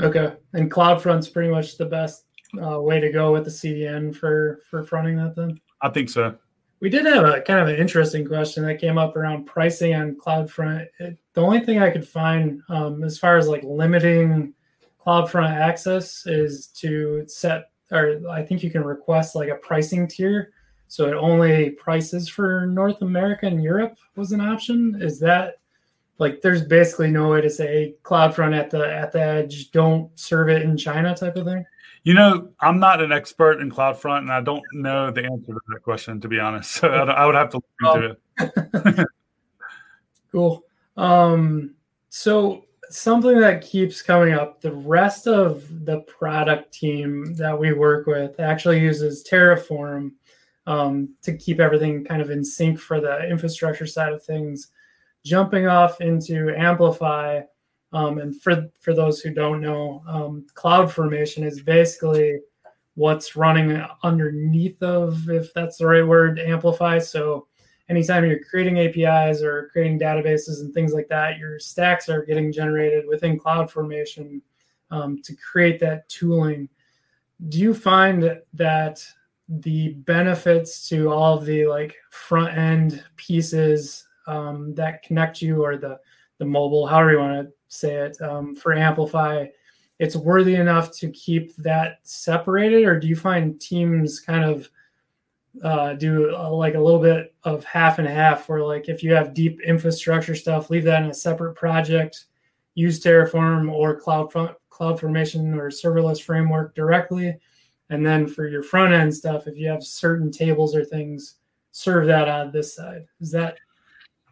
Okay, 0.00 0.34
and 0.52 0.70
CloudFront's 0.70 1.28
pretty 1.28 1.50
much 1.50 1.76
the 1.76 1.86
best 1.86 2.24
uh, 2.62 2.80
way 2.80 3.00
to 3.00 3.10
go 3.10 3.32
with 3.32 3.44
the 3.44 3.50
CDN 3.50 4.14
for 4.14 4.60
for 4.70 4.84
fronting 4.84 5.16
that. 5.16 5.34
Then 5.34 5.58
I 5.82 5.88
think 5.88 6.08
so. 6.08 6.36
We 6.80 6.90
did 6.90 7.06
have 7.06 7.24
a 7.24 7.40
kind 7.40 7.60
of 7.60 7.68
an 7.68 7.76
interesting 7.76 8.26
question 8.26 8.64
that 8.66 8.80
came 8.80 8.98
up 8.98 9.16
around 9.16 9.46
pricing 9.46 9.94
on 9.94 10.16
CloudFront. 10.16 10.86
It, 11.00 11.18
the 11.32 11.40
only 11.40 11.60
thing 11.60 11.78
I 11.78 11.90
could 11.90 12.06
find 12.06 12.60
um, 12.68 13.02
as 13.02 13.18
far 13.18 13.38
as 13.38 13.48
like 13.48 13.64
limiting 13.64 14.52
CloudFront 15.04 15.52
access 15.52 16.26
is 16.26 16.66
to 16.78 17.24
set, 17.28 17.70
or 17.90 18.20
I 18.30 18.42
think 18.42 18.62
you 18.62 18.70
can 18.70 18.84
request 18.84 19.34
like 19.34 19.48
a 19.48 19.56
pricing 19.56 20.06
tier. 20.06 20.52
So 20.88 21.06
it 21.06 21.14
only 21.14 21.70
prices 21.70 22.28
for 22.28 22.66
North 22.66 23.02
America 23.02 23.46
and 23.46 23.62
Europe 23.62 23.98
was 24.14 24.32
an 24.32 24.40
option. 24.40 24.98
Is 25.00 25.18
that 25.20 25.58
like 26.18 26.40
there's 26.40 26.62
basically 26.62 27.10
no 27.10 27.28
way 27.28 27.40
to 27.40 27.50
say 27.50 27.94
CloudFront 28.02 28.56
at 28.58 28.70
the 28.70 28.86
at 28.86 29.12
the 29.12 29.22
edge, 29.22 29.70
don't 29.70 30.10
serve 30.18 30.48
it 30.48 30.62
in 30.62 30.76
China 30.76 31.14
type 31.14 31.36
of 31.36 31.44
thing? 31.44 31.64
You 32.04 32.14
know, 32.14 32.50
I'm 32.60 32.78
not 32.78 33.02
an 33.02 33.10
expert 33.10 33.60
in 33.60 33.70
CloudFront, 33.70 34.18
and 34.18 34.32
I 34.32 34.40
don't 34.40 34.62
know 34.72 35.10
the 35.10 35.24
answer 35.24 35.52
to 35.52 35.60
that 35.70 35.82
question, 35.82 36.20
to 36.20 36.28
be 36.28 36.38
honest. 36.38 36.70
So 36.80 36.88
I 36.88 37.26
would 37.26 37.34
have 37.34 37.50
to 37.50 37.60
look 37.80 37.94
into 37.94 38.16
it. 38.98 39.06
cool. 40.32 40.64
Um, 40.96 41.74
so 42.08 42.64
something 42.90 43.40
that 43.40 43.60
keeps 43.60 44.02
coming 44.02 44.34
up, 44.34 44.60
the 44.60 44.72
rest 44.72 45.26
of 45.26 45.84
the 45.84 46.00
product 46.02 46.72
team 46.72 47.34
that 47.34 47.58
we 47.58 47.72
work 47.72 48.06
with 48.06 48.38
actually 48.38 48.80
uses 48.80 49.24
Terraform 49.24 50.12
um, 50.66 51.14
to 51.22 51.36
keep 51.36 51.60
everything 51.60 52.04
kind 52.04 52.20
of 52.20 52.30
in 52.30 52.44
sync 52.44 52.78
for 52.78 53.00
the 53.00 53.28
infrastructure 53.28 53.86
side 53.86 54.12
of 54.12 54.22
things. 54.22 54.68
Jumping 55.24 55.66
off 55.66 56.00
into 56.00 56.54
Amplify 56.56 57.42
um, 57.92 58.18
and 58.18 58.40
for 58.42 58.68
for 58.80 58.94
those 58.94 59.20
who 59.20 59.30
don't 59.30 59.60
know, 59.60 60.02
um, 60.06 60.46
cloud 60.54 60.92
formation 60.92 61.44
is 61.44 61.60
basically 61.62 62.40
what's 62.94 63.36
running 63.36 63.82
underneath 64.02 64.82
of, 64.82 65.28
if 65.30 65.52
that's 65.54 65.78
the 65.78 65.86
right 65.86 66.06
word, 66.06 66.38
amplify. 66.38 66.98
So 66.98 67.46
anytime 67.88 68.24
you're 68.24 68.42
creating 68.44 68.78
APIs 68.78 69.42
or 69.42 69.68
creating 69.70 70.00
databases 70.00 70.60
and 70.60 70.72
things 70.72 70.92
like 70.92 71.08
that, 71.08 71.38
your 71.38 71.58
stacks 71.58 72.08
are 72.08 72.24
getting 72.24 72.52
generated 72.52 73.04
within 73.06 73.38
cloud 73.38 73.70
formation 73.70 74.42
um, 74.90 75.20
to 75.22 75.34
create 75.36 75.78
that 75.80 76.08
tooling. 76.08 76.68
Do 77.48 77.58
you 77.58 77.74
find 77.74 78.40
that 78.54 79.06
the 79.48 79.90
benefits 79.90 80.88
to 80.88 81.10
all 81.10 81.38
the 81.38 81.66
like 81.66 81.94
front 82.10 82.56
end 82.56 83.04
pieces 83.16 84.06
um, 84.26 84.74
that 84.74 85.02
connect 85.02 85.40
you 85.40 85.64
or 85.64 85.76
the 85.76 85.98
the 86.38 86.44
mobile, 86.44 86.86
however 86.86 87.12
you 87.12 87.18
want 87.18 87.46
to 87.46 87.52
say 87.68 87.94
it, 87.94 88.20
um, 88.20 88.54
for 88.54 88.74
Amplify, 88.74 89.46
it's 89.98 90.16
worthy 90.16 90.56
enough 90.56 90.92
to 90.98 91.10
keep 91.10 91.56
that 91.56 92.00
separated, 92.02 92.84
or 92.84 93.00
do 93.00 93.06
you 93.06 93.16
find 93.16 93.58
teams 93.60 94.20
kind 94.20 94.44
of 94.44 94.68
uh, 95.64 95.94
do 95.94 96.34
a, 96.36 96.50
like 96.50 96.74
a 96.74 96.80
little 96.80 97.00
bit 97.00 97.34
of 97.44 97.64
half 97.64 97.98
and 97.98 98.06
half, 98.06 98.48
where 98.48 98.62
like 98.62 98.88
if 98.88 99.02
you 99.02 99.14
have 99.14 99.32
deep 99.32 99.60
infrastructure 99.62 100.34
stuff, 100.34 100.68
leave 100.68 100.84
that 100.84 101.02
in 101.02 101.10
a 101.10 101.14
separate 101.14 101.54
project, 101.54 102.26
use 102.74 103.02
Terraform 103.02 103.72
or 103.72 103.98
Cloud 103.98 104.30
Cloud 104.68 105.00
Formation 105.00 105.54
or 105.54 105.70
serverless 105.70 106.20
framework 106.20 106.74
directly, 106.74 107.38
and 107.90 108.04
then 108.04 108.26
for 108.26 108.48
your 108.48 108.62
front 108.62 108.92
end 108.92 109.14
stuff, 109.14 109.46
if 109.46 109.56
you 109.56 109.68
have 109.68 109.82
certain 109.82 110.30
tables 110.30 110.74
or 110.74 110.84
things, 110.84 111.36
serve 111.72 112.06
that 112.06 112.28
on 112.28 112.50
this 112.50 112.74
side. 112.74 113.06
Is 113.20 113.30
that 113.32 113.58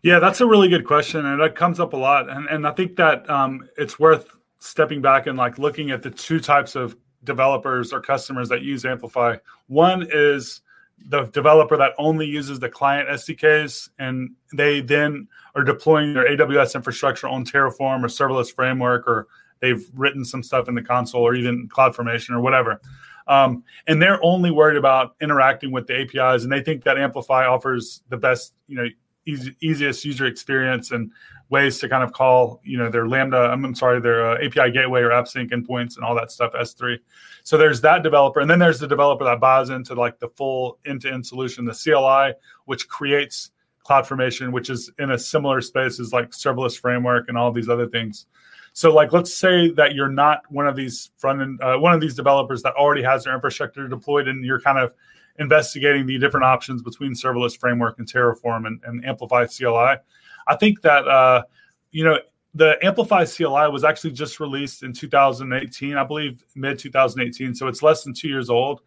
yeah, 0.02 0.18
that's 0.18 0.42
a 0.42 0.46
really 0.46 0.68
good 0.68 0.84
question, 0.84 1.24
and 1.24 1.40
that 1.40 1.56
comes 1.56 1.80
up 1.80 1.94
a 1.94 1.96
lot. 1.96 2.28
And 2.28 2.46
and 2.48 2.66
I 2.66 2.72
think 2.72 2.96
that 2.96 3.28
um, 3.30 3.66
it's 3.78 3.98
worth 3.98 4.36
stepping 4.58 5.00
back 5.00 5.26
and 5.26 5.38
like 5.38 5.58
looking 5.58 5.90
at 5.90 6.02
the 6.02 6.10
two 6.10 6.40
types 6.40 6.74
of 6.74 6.96
developers 7.24 7.92
or 7.92 8.00
customers 8.00 8.48
that 8.50 8.62
use 8.62 8.84
Amplify. 8.84 9.36
One 9.66 10.06
is 10.10 10.60
the 11.08 11.24
developer 11.24 11.76
that 11.76 11.92
only 11.98 12.26
uses 12.26 12.60
the 12.60 12.68
client 12.68 13.08
SDKs, 13.08 13.88
and 13.98 14.30
they 14.52 14.80
then 14.80 15.28
are 15.54 15.64
deploying 15.64 16.14
their 16.14 16.28
AWS 16.28 16.74
infrastructure 16.74 17.26
on 17.26 17.44
Terraform 17.44 18.04
or 18.04 18.08
serverless 18.08 18.54
framework, 18.54 19.06
or 19.06 19.26
they've 19.60 19.88
written 19.94 20.24
some 20.24 20.42
stuff 20.42 20.68
in 20.68 20.74
the 20.74 20.82
console 20.82 21.22
or 21.22 21.34
even 21.34 21.68
CloudFormation 21.68 22.30
or 22.30 22.40
whatever. 22.40 22.80
Um, 23.26 23.64
and 23.86 24.00
they're 24.02 24.22
only 24.22 24.50
worried 24.50 24.76
about 24.76 25.16
interacting 25.20 25.72
with 25.72 25.86
the 25.86 26.00
APIs, 26.00 26.44
and 26.44 26.52
they 26.52 26.62
think 26.62 26.84
that 26.84 26.98
Amplify 26.98 27.46
offers 27.46 28.02
the 28.08 28.16
best, 28.16 28.54
you 28.68 28.76
know, 28.76 28.86
easy, 29.26 29.56
easiest 29.60 30.04
user 30.04 30.26
experience 30.26 30.90
and 30.90 31.10
ways 31.50 31.78
to 31.78 31.88
kind 31.88 32.02
of 32.02 32.12
call, 32.12 32.60
you 32.64 32.78
know, 32.78 32.90
their 32.90 33.06
Lambda, 33.06 33.36
I'm 33.36 33.74
sorry, 33.74 34.00
their 34.00 34.32
uh, 34.32 34.44
API 34.44 34.70
gateway 34.72 35.02
or 35.02 35.10
AppSync 35.10 35.50
endpoints 35.50 35.96
and 35.96 36.04
all 36.04 36.14
that 36.14 36.30
stuff, 36.30 36.52
S3. 36.52 36.98
So 37.42 37.56
there's 37.56 37.80
that 37.82 38.02
developer. 38.02 38.40
And 38.40 38.50
then 38.50 38.58
there's 38.58 38.80
the 38.80 38.88
developer 38.88 39.24
that 39.24 39.40
buys 39.40 39.70
into 39.70 39.94
like 39.94 40.18
the 40.18 40.28
full 40.28 40.78
end 40.86 41.02
to 41.02 41.12
end 41.12 41.26
solution, 41.26 41.64
the 41.64 41.72
CLI, 41.72 42.34
which 42.64 42.88
creates 42.88 43.50
CloudFormation, 43.86 44.52
which 44.52 44.70
is 44.70 44.90
in 44.98 45.10
a 45.10 45.18
similar 45.18 45.60
space 45.60 46.00
as 46.00 46.12
like 46.12 46.30
serverless 46.30 46.78
framework 46.80 47.28
and 47.28 47.36
all 47.36 47.52
these 47.52 47.68
other 47.68 47.86
things. 47.86 48.26
So, 48.76 48.92
like, 48.92 49.12
let's 49.12 49.32
say 49.32 49.70
that 49.70 49.94
you're 49.94 50.08
not 50.08 50.42
one 50.50 50.66
of 50.66 50.74
these 50.74 51.12
front 51.16 51.40
end, 51.40 51.62
uh, 51.62 51.76
one 51.76 51.94
of 51.94 52.00
these 52.00 52.16
developers 52.16 52.60
that 52.64 52.74
already 52.74 53.04
has 53.04 53.22
their 53.22 53.32
infrastructure 53.32 53.86
deployed, 53.86 54.26
and 54.26 54.44
you're 54.44 54.60
kind 54.60 54.78
of 54.78 54.92
investigating 55.38 56.06
the 56.06 56.18
different 56.18 56.44
options 56.44 56.82
between 56.82 57.12
serverless 57.12 57.56
framework 57.56 58.00
and 58.00 58.12
Terraform 58.12 58.66
and, 58.66 58.80
and 58.84 59.04
Amplify 59.06 59.46
CLI. 59.46 59.96
I 60.48 60.56
think 60.58 60.82
that 60.82 61.06
uh, 61.06 61.44
you 61.92 62.02
know 62.02 62.18
the 62.52 62.76
Amplify 62.84 63.24
CLI 63.24 63.70
was 63.70 63.84
actually 63.84 64.10
just 64.10 64.40
released 64.40 64.82
in 64.82 64.92
2018, 64.92 65.96
I 65.96 66.02
believe, 66.02 66.44
mid 66.56 66.76
2018. 66.76 67.54
So 67.54 67.68
it's 67.68 67.80
less 67.80 68.02
than 68.02 68.12
two 68.12 68.28
years 68.28 68.50
old. 68.50 68.80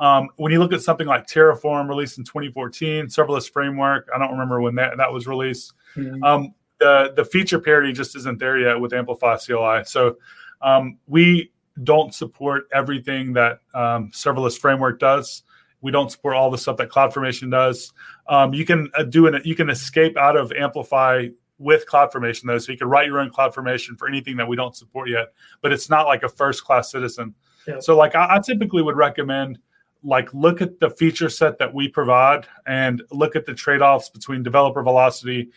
Um, 0.00 0.30
when 0.36 0.52
you 0.52 0.58
look 0.58 0.72
at 0.72 0.80
something 0.80 1.06
like 1.06 1.26
Terraform, 1.26 1.86
released 1.86 2.16
in 2.16 2.24
2014, 2.24 3.06
serverless 3.06 3.50
framework, 3.52 4.08
I 4.14 4.18
don't 4.18 4.32
remember 4.32 4.62
when 4.62 4.74
that, 4.76 4.96
that 4.96 5.12
was 5.12 5.26
released. 5.26 5.74
Mm-hmm. 5.96 6.24
Um, 6.24 6.54
the 6.78 7.12
the 7.16 7.24
feature 7.24 7.58
parity 7.58 7.92
just 7.92 8.16
isn't 8.16 8.38
there 8.38 8.58
yet 8.58 8.80
with 8.80 8.92
Amplify 8.92 9.36
CLI. 9.36 9.84
So 9.84 10.16
um, 10.60 10.98
we 11.06 11.52
don't 11.82 12.14
support 12.14 12.68
everything 12.72 13.32
that 13.34 13.58
um, 13.74 14.10
serverless 14.12 14.58
framework 14.58 15.00
does. 15.00 15.42
We 15.80 15.90
don't 15.90 16.10
support 16.10 16.34
all 16.34 16.50
the 16.50 16.58
stuff 16.58 16.76
that 16.78 16.88
CloudFormation 16.88 17.50
does. 17.50 17.92
Um, 18.28 18.54
you 18.54 18.64
can 18.64 18.90
uh, 18.96 19.02
do 19.02 19.26
an 19.26 19.40
you 19.44 19.54
can 19.54 19.70
escape 19.70 20.16
out 20.16 20.36
of 20.36 20.52
Amplify 20.52 21.28
with 21.58 21.86
CloudFormation 21.86 22.44
though, 22.44 22.58
so 22.58 22.72
you 22.72 22.78
can 22.78 22.88
write 22.88 23.06
your 23.06 23.20
own 23.20 23.30
CloudFormation 23.30 23.98
for 23.98 24.08
anything 24.08 24.36
that 24.36 24.48
we 24.48 24.56
don't 24.56 24.74
support 24.74 25.08
yet. 25.08 25.32
But 25.60 25.72
it's 25.72 25.90
not 25.90 26.06
like 26.06 26.22
a 26.22 26.28
first 26.28 26.64
class 26.64 26.90
citizen. 26.90 27.34
Yeah. 27.66 27.80
So 27.80 27.96
like 27.96 28.14
I, 28.14 28.36
I 28.36 28.40
typically 28.40 28.82
would 28.82 28.96
recommend 28.96 29.58
like 30.02 30.32
look 30.34 30.60
at 30.60 30.80
the 30.80 30.90
feature 30.90 31.28
set 31.28 31.58
that 31.58 31.72
we 31.72 31.88
provide 31.88 32.46
and 32.66 33.02
look 33.10 33.36
at 33.36 33.46
the 33.46 33.54
trade-offs 33.54 34.10
between 34.10 34.42
developer 34.42 34.82
velocity 34.82 35.50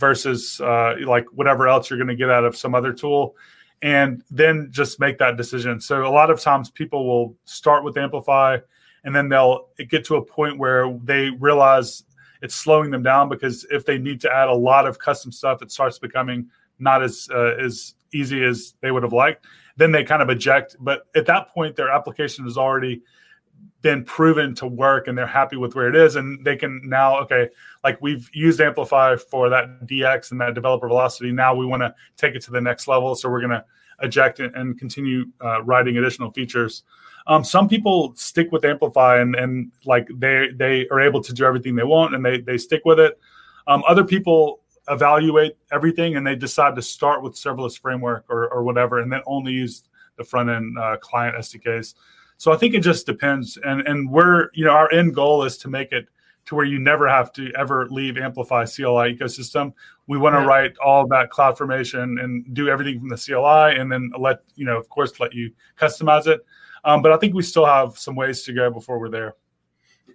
versus 0.00 0.60
uh, 0.60 0.94
like 1.06 1.26
whatever 1.32 1.68
else 1.68 1.88
you're 1.88 1.98
going 1.98 2.08
to 2.08 2.16
get 2.16 2.30
out 2.30 2.44
of 2.44 2.56
some 2.56 2.74
other 2.74 2.92
tool 2.92 3.36
and 3.82 4.24
then 4.30 4.68
just 4.70 4.98
make 4.98 5.18
that 5.18 5.36
decision 5.36 5.80
so 5.80 6.04
a 6.04 6.08
lot 6.08 6.30
of 6.30 6.40
times 6.40 6.70
people 6.70 7.06
will 7.06 7.36
start 7.44 7.84
with 7.84 7.96
amplify 7.96 8.58
and 9.04 9.14
then 9.14 9.28
they'll 9.28 9.68
get 9.88 10.04
to 10.04 10.16
a 10.16 10.24
point 10.24 10.58
where 10.58 10.98
they 11.04 11.30
realize 11.30 12.04
it's 12.42 12.54
slowing 12.54 12.90
them 12.90 13.02
down 13.02 13.28
because 13.28 13.66
if 13.70 13.84
they 13.84 13.98
need 13.98 14.20
to 14.22 14.32
add 14.32 14.48
a 14.48 14.54
lot 14.54 14.86
of 14.86 14.98
custom 14.98 15.30
stuff, 15.30 15.62
it 15.62 15.70
starts 15.70 15.98
becoming 15.98 16.48
not 16.78 17.02
as 17.02 17.28
uh, 17.32 17.56
as 17.60 17.94
easy 18.12 18.42
as 18.42 18.74
they 18.80 18.90
would 18.90 19.02
have 19.02 19.12
liked. 19.12 19.46
Then 19.76 19.92
they 19.92 20.04
kind 20.04 20.22
of 20.22 20.30
eject, 20.30 20.76
but 20.80 21.06
at 21.14 21.26
that 21.26 21.48
point, 21.48 21.76
their 21.76 21.90
application 21.90 22.46
is 22.46 22.56
already 22.56 23.02
been 23.82 24.04
proven 24.04 24.54
to 24.54 24.66
work 24.66 25.08
and 25.08 25.16
they're 25.16 25.26
happy 25.26 25.56
with 25.56 25.74
where 25.74 25.88
it 25.88 25.96
is 25.96 26.16
and 26.16 26.44
they 26.44 26.56
can 26.56 26.80
now 26.84 27.18
okay 27.18 27.48
like 27.82 28.00
we've 28.02 28.28
used 28.32 28.60
amplify 28.60 29.16
for 29.16 29.48
that 29.48 29.86
dx 29.86 30.32
and 30.32 30.40
that 30.40 30.54
developer 30.54 30.88
velocity. 30.88 31.32
Now 31.32 31.54
we 31.54 31.66
want 31.66 31.82
to 31.82 31.94
take 32.16 32.34
it 32.34 32.42
to 32.42 32.50
the 32.50 32.60
next 32.60 32.88
level 32.88 33.14
so 33.14 33.28
we're 33.30 33.40
going 33.40 33.50
to 33.50 33.64
eject 34.02 34.40
and, 34.40 34.78
continue 34.78 35.26
uh, 35.44 35.62
writing 35.62 35.98
additional 35.98 36.30
features. 36.30 36.84
Um, 37.26 37.44
some 37.44 37.68
people 37.68 38.14
stick 38.16 38.50
with 38.50 38.64
amplify 38.64 39.20
and, 39.20 39.34
and 39.34 39.72
like 39.84 40.08
they 40.14 40.48
they 40.54 40.88
are 40.88 41.00
able 41.00 41.22
to 41.22 41.32
do 41.32 41.44
everything 41.44 41.74
they 41.74 41.84
want 41.84 42.14
and 42.14 42.24
they 42.24 42.40
they 42.40 42.58
stick 42.58 42.82
with 42.84 42.98
it. 42.98 43.18
Um, 43.66 43.82
other 43.86 44.04
people 44.04 44.60
evaluate 44.88 45.56
everything 45.70 46.16
and 46.16 46.26
they 46.26 46.34
decide 46.34 46.74
to 46.76 46.82
start 46.82 47.22
with 47.22 47.34
serverless 47.34 47.78
framework 47.78 48.24
or, 48.28 48.48
or 48.48 48.62
whatever 48.62 49.00
and 49.00 49.12
then 49.12 49.20
only 49.26 49.52
use 49.52 49.82
the 50.16 50.24
front 50.24 50.50
end 50.50 50.76
uh, 50.78 50.96
client 50.96 51.36
sdks 51.36 51.94
so 52.40 52.50
I 52.52 52.56
think 52.56 52.72
it 52.72 52.80
just 52.80 53.04
depends. 53.04 53.58
And 53.64 53.86
and 53.86 54.10
we're, 54.10 54.48
you 54.54 54.64
know, 54.64 54.70
our 54.70 54.90
end 54.90 55.14
goal 55.14 55.44
is 55.44 55.58
to 55.58 55.68
make 55.68 55.92
it 55.92 56.08
to 56.46 56.54
where 56.54 56.64
you 56.64 56.78
never 56.78 57.06
have 57.06 57.34
to 57.34 57.52
ever 57.54 57.86
leave 57.90 58.16
Amplify 58.16 58.64
CLI 58.64 59.14
ecosystem. 59.14 59.74
We 60.06 60.16
want 60.16 60.36
to 60.36 60.40
yeah. 60.40 60.46
write 60.46 60.78
all 60.78 61.06
that 61.08 61.28
CloudFormation 61.28 62.18
and 62.24 62.54
do 62.54 62.70
everything 62.70 62.98
from 62.98 63.10
the 63.10 63.18
CLI 63.18 63.78
and 63.78 63.92
then 63.92 64.10
let, 64.18 64.38
you 64.56 64.64
know, 64.64 64.78
of 64.78 64.88
course, 64.88 65.20
let 65.20 65.34
you 65.34 65.52
customize 65.78 66.26
it. 66.26 66.40
Um, 66.82 67.02
but 67.02 67.12
I 67.12 67.18
think 67.18 67.34
we 67.34 67.42
still 67.42 67.66
have 67.66 67.98
some 67.98 68.16
ways 68.16 68.42
to 68.44 68.54
go 68.54 68.70
before 68.70 68.98
we're 68.98 69.10
there. 69.10 69.34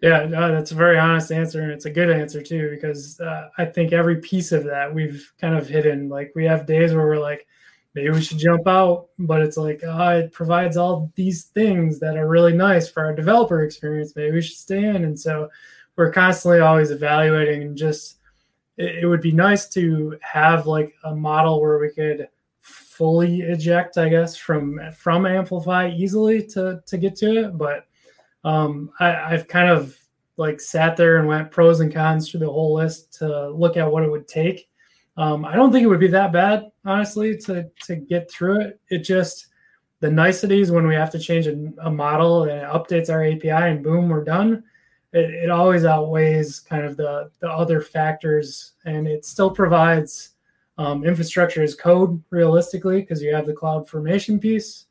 Yeah, 0.01 0.25
no, 0.25 0.51
that's 0.51 0.71
a 0.71 0.75
very 0.75 0.97
honest 0.97 1.31
answer, 1.31 1.61
and 1.61 1.71
it's 1.71 1.85
a 1.85 1.91
good 1.91 2.09
answer 2.09 2.41
too, 2.41 2.71
because 2.71 3.19
uh, 3.19 3.49
I 3.59 3.65
think 3.65 3.93
every 3.93 4.15
piece 4.15 4.51
of 4.51 4.63
that 4.63 4.91
we've 4.91 5.31
kind 5.39 5.55
of 5.55 5.69
hidden. 5.69 6.09
Like 6.09 6.31
we 6.35 6.45
have 6.45 6.65
days 6.65 6.91
where 6.91 7.05
we're 7.05 7.19
like, 7.19 7.45
maybe 7.95 8.09
we 8.09 8.21
should 8.21 8.37
jump 8.37 8.67
out 8.67 9.07
but 9.17 9.41
it's 9.41 9.57
like 9.57 9.81
oh, 9.85 10.09
it 10.09 10.31
provides 10.31 10.77
all 10.77 11.11
these 11.15 11.45
things 11.45 11.99
that 11.99 12.17
are 12.17 12.27
really 12.27 12.53
nice 12.53 12.89
for 12.89 13.05
our 13.05 13.15
developer 13.15 13.63
experience. 13.63 14.15
Maybe 14.15 14.33
we 14.33 14.41
should 14.41 14.57
stay 14.57 14.83
in. 14.83 15.05
And 15.05 15.19
so 15.19 15.49
we're 15.95 16.11
constantly 16.11 16.59
always 16.59 16.91
evaluating 16.91 17.63
and 17.63 17.77
just 17.77 18.17
it, 18.77 19.03
it 19.03 19.07
would 19.07 19.21
be 19.21 19.31
nice 19.31 19.67
to 19.69 20.17
have 20.21 20.67
like 20.67 20.93
a 21.05 21.15
model 21.15 21.61
where 21.61 21.79
we 21.79 21.89
could 21.89 22.27
fully 22.61 23.41
eject 23.41 23.97
i 23.97 24.07
guess 24.07 24.37
from 24.37 24.79
from 24.97 25.25
amplify 25.25 25.89
easily 25.89 26.41
to 26.41 26.81
to 26.85 26.97
get 26.97 27.15
to 27.15 27.45
it. 27.45 27.57
But 27.57 27.85
um 28.43 28.91
I, 28.99 29.33
i've 29.33 29.47
kind 29.47 29.69
of 29.69 29.97
like 30.37 30.59
sat 30.59 30.97
there 30.97 31.17
and 31.17 31.27
went 31.27 31.51
pros 31.51 31.79
and 31.79 31.93
cons 31.93 32.29
through 32.29 32.41
the 32.41 32.51
whole 32.51 32.73
list 32.73 33.13
to 33.19 33.49
look 33.49 33.77
at 33.77 33.89
what 33.89 34.03
it 34.03 34.11
would 34.11 34.27
take 34.27 34.67
um, 35.17 35.45
I 35.45 35.55
don't 35.55 35.71
think 35.71 35.83
it 35.83 35.87
would 35.87 35.99
be 35.99 36.07
that 36.07 36.33
bad, 36.33 36.71
honestly, 36.83 37.37
to 37.39 37.69
to 37.85 37.95
get 37.95 38.29
through 38.29 38.61
it. 38.61 38.79
It 38.89 38.99
just 38.99 39.47
the 40.01 40.11
niceties 40.11 40.71
when 40.71 40.87
we 40.87 40.95
have 40.95 41.09
to 41.11 41.19
change 41.19 41.47
a, 41.47 41.71
a 41.81 41.89
model 41.89 42.43
and 42.43 42.51
it 42.51 42.63
updates 42.63 43.09
our 43.09 43.23
API 43.23 43.71
and 43.71 43.83
boom, 43.83 44.09
we're 44.09 44.23
done. 44.23 44.63
It, 45.13 45.29
it 45.29 45.49
always 45.49 45.85
outweighs 45.85 46.59
kind 46.59 46.83
of 46.83 46.97
the 46.97 47.31
the 47.39 47.49
other 47.49 47.81
factors, 47.81 48.73
and 48.85 49.07
it 49.07 49.25
still 49.25 49.49
provides 49.49 50.31
um, 50.77 51.05
infrastructure 51.05 51.63
as 51.63 51.75
code 51.75 52.21
realistically 52.29 52.99
because 52.99 53.21
you 53.21 53.33
have 53.33 53.45
the 53.45 53.53
CloudFormation 53.53 54.41
piece 54.41 54.85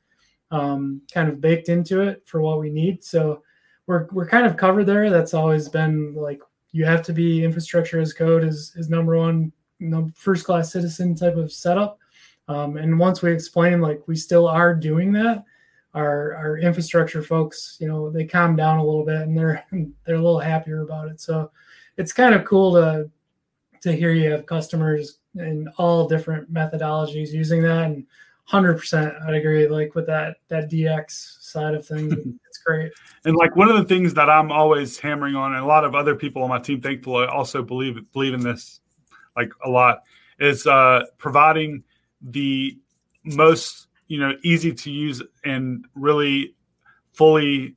um, 0.51 1.03
kind 1.13 1.29
of 1.29 1.41
baked 1.41 1.69
into 1.69 2.01
it 2.01 2.23
for 2.25 2.41
what 2.41 2.59
we 2.59 2.71
need. 2.71 3.05
So 3.05 3.43
we're 3.87 4.07
we're 4.11 4.29
kind 4.29 4.47
of 4.47 4.57
covered 4.57 4.85
there. 4.85 5.11
That's 5.11 5.35
always 5.35 5.69
been 5.69 6.15
like 6.15 6.41
you 6.73 6.87
have 6.87 7.03
to 7.03 7.13
be 7.13 7.45
infrastructure 7.45 8.01
as 8.01 8.15
code 8.15 8.43
is 8.43 8.73
is 8.77 8.89
number 8.89 9.17
one 9.17 9.53
you 9.85 9.91
know, 9.91 10.11
first 10.15 10.47
class 10.47 10.73
citizen 10.73 11.15
type 11.15 11.37
of 11.37 11.53
setup. 11.53 11.99
Um, 12.49 12.77
and 12.77 12.99
once 12.99 13.21
we 13.23 13.33
explain, 13.33 13.81
like 13.81 14.09
we 14.09 14.17
still 14.17 14.49
are 14.49 14.75
doing 14.75 15.13
that, 15.13 15.45
our 15.95 16.35
our 16.35 16.59
infrastructure 16.59 17.23
folks, 17.23 17.77
you 17.81 17.87
know, 17.87 18.11
they 18.11 18.25
calm 18.25 18.57
down 18.57 18.79
a 18.79 18.85
little 18.85 19.05
bit 19.05 19.23
and 19.23 19.37
they're 19.37 19.65
they're 20.05 20.17
a 20.17 20.23
little 20.23 20.41
happier 20.41 20.83
about 20.83 21.09
it. 21.09 21.21
So 21.21 21.51
it's 21.97 22.13
kind 22.13 22.35
of 22.35 22.45
cool 22.45 22.73
to 22.73 23.11
to 23.83 23.93
hear 23.95 24.13
you 24.13 24.31
have 24.31 24.47
customers 24.47 25.19
in 25.35 25.69
all 25.77 26.09
different 26.09 26.53
methodologies 26.53 27.33
using 27.33 27.63
that. 27.63 27.85
And 27.85 28.07
100%, 28.51 29.23
I'd 29.27 29.35
agree. 29.35 29.69
Like 29.69 29.95
with 29.95 30.07
that 30.07 30.37
that 30.49 30.71
DX 30.71 31.43
side 31.43 31.75
of 31.75 31.87
things, 31.87 32.13
it's 32.47 32.59
great. 32.65 32.93
And 33.25 33.37
like 33.37 33.55
one 33.57 33.69
of 33.69 33.77
the 33.77 33.85
things 33.85 34.15
that 34.15 34.31
I'm 34.31 34.51
always 34.51 34.99
hammering 34.99 35.35
on, 35.35 35.53
and 35.53 35.63
a 35.63 35.67
lot 35.67 35.85
of 35.85 35.95
other 35.95 36.15
people 36.15 36.43
on 36.43 36.49
my 36.49 36.59
team, 36.59 36.81
thankfully, 36.81 37.27
also 37.27 37.63
believe 37.63 37.97
believe 38.13 38.35
in 38.35 38.41
this 38.41 38.81
like 39.37 39.53
a 39.65 39.69
lot 39.69 40.03
is 40.39 40.67
uh, 40.67 41.05
providing 41.19 41.83
the 42.21 42.79
most 43.25 43.89
you 44.09 44.19
know 44.19 44.35
easy 44.43 44.73
to 44.73 44.91
use 44.91 45.23
and 45.45 45.87
really 45.95 46.55
fully 47.13 47.75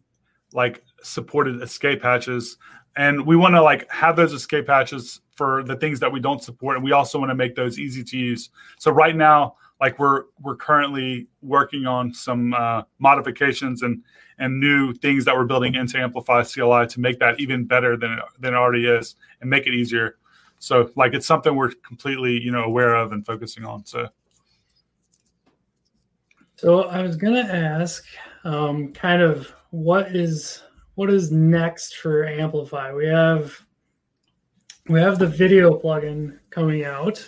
like 0.54 0.84
supported 1.04 1.62
escape 1.62 2.02
hatches. 2.02 2.58
And 2.96 3.28
we 3.28 3.36
want 3.36 3.54
to 3.54 3.62
like 3.62 3.90
have 3.92 4.16
those 4.16 4.34
escape 4.34 4.68
hatches 4.68 5.22
for 5.36 5.64
the 5.64 5.76
things 5.76 6.00
that 6.00 6.12
we 6.12 6.20
don't 6.20 6.42
support 6.42 6.76
and 6.76 6.84
we 6.84 6.92
also 6.92 7.20
want 7.20 7.30
to 7.30 7.36
make 7.36 7.56
those 7.56 7.78
easy 7.78 8.04
to 8.04 8.18
use. 8.18 8.50
So 8.80 8.92
right 8.92 9.16
now 9.16 9.56
like 9.80 10.00
we're 10.00 10.24
we're 10.42 10.56
currently 10.56 11.28
working 11.42 11.86
on 11.86 12.14
some 12.14 12.54
uh, 12.54 12.84
modifications 13.00 13.84
and 13.84 14.04
and 14.40 14.60
new 14.60 14.94
things 14.94 15.26
that 15.26 15.36
we're 15.36 15.46
building 15.46 15.76
into 15.76 15.98
amplify 15.98 16.44
cli 16.44 16.88
to 16.88 17.00
make 17.00 17.20
that 17.20 17.40
even 17.40 17.66
better 17.66 17.98
than 17.98 18.14
it, 18.14 18.20
than 18.40 18.54
it 18.54 18.58
already 18.58 18.88
is 18.88 19.16
and 19.42 19.50
make 19.50 19.68
it 19.68 19.74
easier 19.74 20.18
so 20.60 20.92
like 20.96 21.14
it's 21.14 21.28
something 21.28 21.56
we're 21.56 21.72
completely, 21.86 22.40
you 22.42 22.52
know, 22.52 22.64
aware 22.64 22.96
of 22.96 23.12
and 23.12 23.26
focusing 23.26 23.66
on. 23.66 23.86
So 23.86 24.08
so 26.56 26.84
I 26.86 27.04
was 27.04 27.16
gonna 27.16 27.42
ask 27.42 28.04
um, 28.44 28.92
kind 28.92 29.22
of 29.22 29.54
what 29.70 30.16
is 30.16 30.64
what 30.96 31.12
is 31.12 31.32
next 31.32 31.98
for 31.98 32.26
Amplify? 32.26 32.92
We 32.94 33.06
have 33.06 33.56
we 34.88 35.00
have 35.00 35.20
the 35.20 35.28
video 35.28 35.78
plugin 35.78 36.40
coming 36.50 36.84
out. 36.86 37.24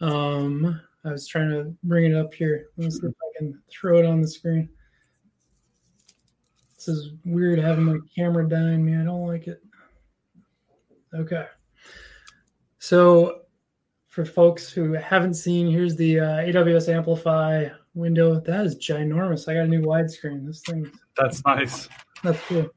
Um, 0.00 0.80
I 1.04 1.12
was 1.12 1.28
trying 1.28 1.50
to 1.50 1.74
bring 1.84 2.10
it 2.10 2.16
up 2.16 2.34
here. 2.34 2.66
Let's 2.76 3.00
see 3.00 3.06
if 3.06 3.12
I 3.12 3.38
can 3.38 3.62
throw 3.70 3.98
it 3.98 4.04
on 4.04 4.20
the 4.20 4.28
screen. 4.28 4.68
This 6.74 6.88
is 6.88 7.12
weird 7.24 7.58
having 7.58 7.84
my 7.84 7.98
camera 8.14 8.48
dying 8.48 8.84
me. 8.84 8.96
I 8.96 9.04
don't 9.04 9.26
like 9.26 9.46
it. 9.46 9.62
Okay. 11.14 11.46
So, 12.78 13.42
for 14.08 14.24
folks 14.24 14.70
who 14.70 14.92
haven't 14.92 15.34
seen, 15.34 15.70
here's 15.70 15.96
the 15.96 16.20
uh, 16.20 16.36
AWS 16.38 16.88
Amplify 16.88 17.68
window. 17.94 18.40
That 18.40 18.64
is 18.64 18.76
ginormous. 18.76 19.48
I 19.48 19.54
got 19.54 19.64
a 19.64 19.68
new 19.68 19.82
widescreen. 19.82 20.46
This 20.46 20.62
thing. 20.62 20.90
That's 21.16 21.44
nice. 21.44 21.88
That's 22.22 22.40
cool. 22.46 22.68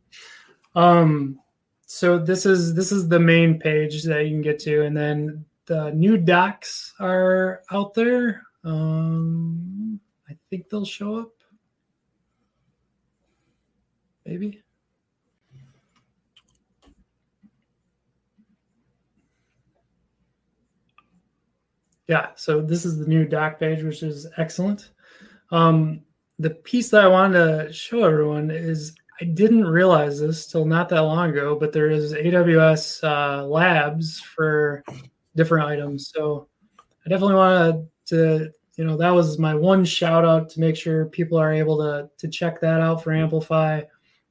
Um, 0.76 1.40
so 1.86 2.18
this 2.18 2.46
is 2.46 2.74
this 2.74 2.92
is 2.92 3.08
the 3.08 3.20
main 3.20 3.60
page 3.60 4.04
that 4.04 4.26
you 4.26 4.32
can 4.32 4.42
get 4.42 4.60
to, 4.60 4.84
and 4.86 4.96
then 4.96 5.46
the 5.66 5.92
new 5.92 6.18
docs 6.18 6.94
are 7.00 7.62
out 7.72 7.94
there. 7.94 8.44
Um, 8.64 10.00
I 10.30 10.38
think 10.50 10.70
they'll 10.70 10.86
show 10.86 11.16
up. 11.16 11.32
Maybe. 14.26 14.62
Yeah, 22.08 22.30
so 22.36 22.62
this 22.62 22.86
is 22.86 22.98
the 22.98 23.08
new 23.08 23.26
doc 23.26 23.60
page, 23.60 23.84
which 23.84 24.04
is 24.04 24.28
excellent. 24.38 24.92
Um, 25.52 26.02
the 26.40 26.50
piece 26.50 26.90
that 26.90 27.04
I 27.04 27.08
wanted 27.08 27.68
to 27.68 27.74
show 27.74 28.04
everyone 28.04 28.50
is 28.52 28.96
I 29.22 29.26
didn't 29.26 29.66
realize 29.66 30.20
this 30.20 30.48
till 30.48 30.66
not 30.66 30.90
that 30.90 31.02
long 31.02 31.30
ago, 31.30 31.56
but 31.56 31.72
there 31.72 31.92
is 31.92 32.14
AWS 32.14 33.04
uh, 33.04 33.46
labs 33.46 34.20
for 34.20 34.84
different 35.36 35.68
items. 35.68 36.10
So 36.14 36.48
I 37.06 37.10
definitely 37.10 37.36
wanted 37.36 37.88
to, 38.08 38.52
you 38.78 38.84
know, 38.84 38.98
that 38.98 39.12
was 39.12 39.38
my 39.38 39.54
one 39.54 39.86
shout 39.86 40.26
out 40.26 40.50
to 40.50 40.60
make 40.60 40.76
sure 40.76 41.06
people 41.06 41.38
are 41.38 41.54
able 41.54 41.78
to 41.78 42.10
to 42.18 42.28
check 42.28 42.60
that 42.62 42.82
out 42.82 43.04
for 43.04 43.14
Amplify. 43.14 43.82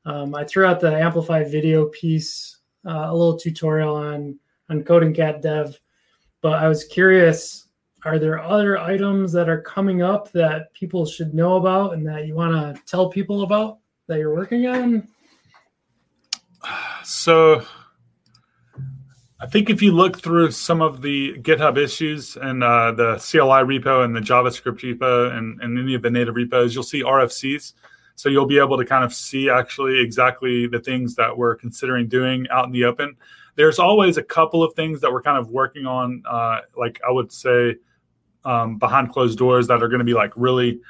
Um, 0.06 0.34
I 0.34 0.44
threw 0.44 0.64
out 0.64 0.80
the 0.80 0.92
Amplify 0.92 1.44
video 1.44 1.86
piece, 1.86 2.58
uh, 2.84 3.06
a 3.08 3.14
little 3.14 3.38
tutorial 3.38 3.94
on 3.94 4.38
on 4.70 4.82
coding 4.82 5.14
cat 5.14 5.40
dev, 5.40 5.78
but 6.42 6.54
I 6.54 6.68
was 6.68 6.84
curious 6.84 7.66
are 8.04 8.18
there 8.18 8.38
other 8.40 8.78
items 8.78 9.30
that 9.32 9.48
are 9.48 9.60
coming 9.60 10.00
up 10.00 10.32
that 10.32 10.72
people 10.72 11.04
should 11.04 11.34
know 11.34 11.56
about 11.56 11.92
and 11.92 12.06
that 12.06 12.26
you 12.26 12.34
want 12.34 12.52
to 12.52 12.82
tell 12.86 13.10
people 13.10 13.42
about 13.42 13.78
that 14.06 14.18
you're 14.18 14.34
working 14.34 14.66
on? 14.66 15.06
So, 17.04 17.62
I 19.40 19.46
think 19.46 19.70
if 19.70 19.80
you 19.80 19.92
look 19.92 20.20
through 20.20 20.50
some 20.50 20.82
of 20.82 21.00
the 21.00 21.34
GitHub 21.38 21.78
issues 21.78 22.36
and 22.36 22.62
uh, 22.62 22.92
the 22.92 23.16
CLI 23.16 23.64
repo 23.64 24.04
and 24.04 24.14
the 24.14 24.20
JavaScript 24.20 24.80
repo 24.80 25.34
and, 25.34 25.60
and 25.62 25.78
any 25.78 25.94
of 25.94 26.02
the 26.02 26.10
native 26.10 26.36
repos, 26.36 26.74
you'll 26.74 26.84
see 26.84 27.02
RFCs. 27.02 27.72
So 28.16 28.28
you'll 28.28 28.46
be 28.46 28.58
able 28.58 28.76
to 28.76 28.84
kind 28.84 29.02
of 29.02 29.14
see 29.14 29.48
actually 29.48 29.98
exactly 29.98 30.66
the 30.66 30.78
things 30.78 31.14
that 31.14 31.36
we're 31.36 31.54
considering 31.54 32.06
doing 32.06 32.46
out 32.50 32.66
in 32.66 32.72
the 32.72 32.84
open. 32.84 33.16
There's 33.60 33.78
always 33.78 34.16
a 34.16 34.22
couple 34.22 34.62
of 34.62 34.72
things 34.72 35.02
that 35.02 35.12
we're 35.12 35.20
kind 35.20 35.36
of 35.36 35.50
working 35.50 35.84
on, 35.84 36.22
uh, 36.26 36.60
like 36.78 36.98
I 37.06 37.10
would 37.10 37.30
say 37.30 37.76
um, 38.46 38.78
behind 38.78 39.12
closed 39.12 39.36
doors 39.38 39.66
that 39.66 39.82
are 39.82 39.88
going 39.88 39.98
to 39.98 40.04
be 40.04 40.14
like 40.14 40.32
really 40.34 40.80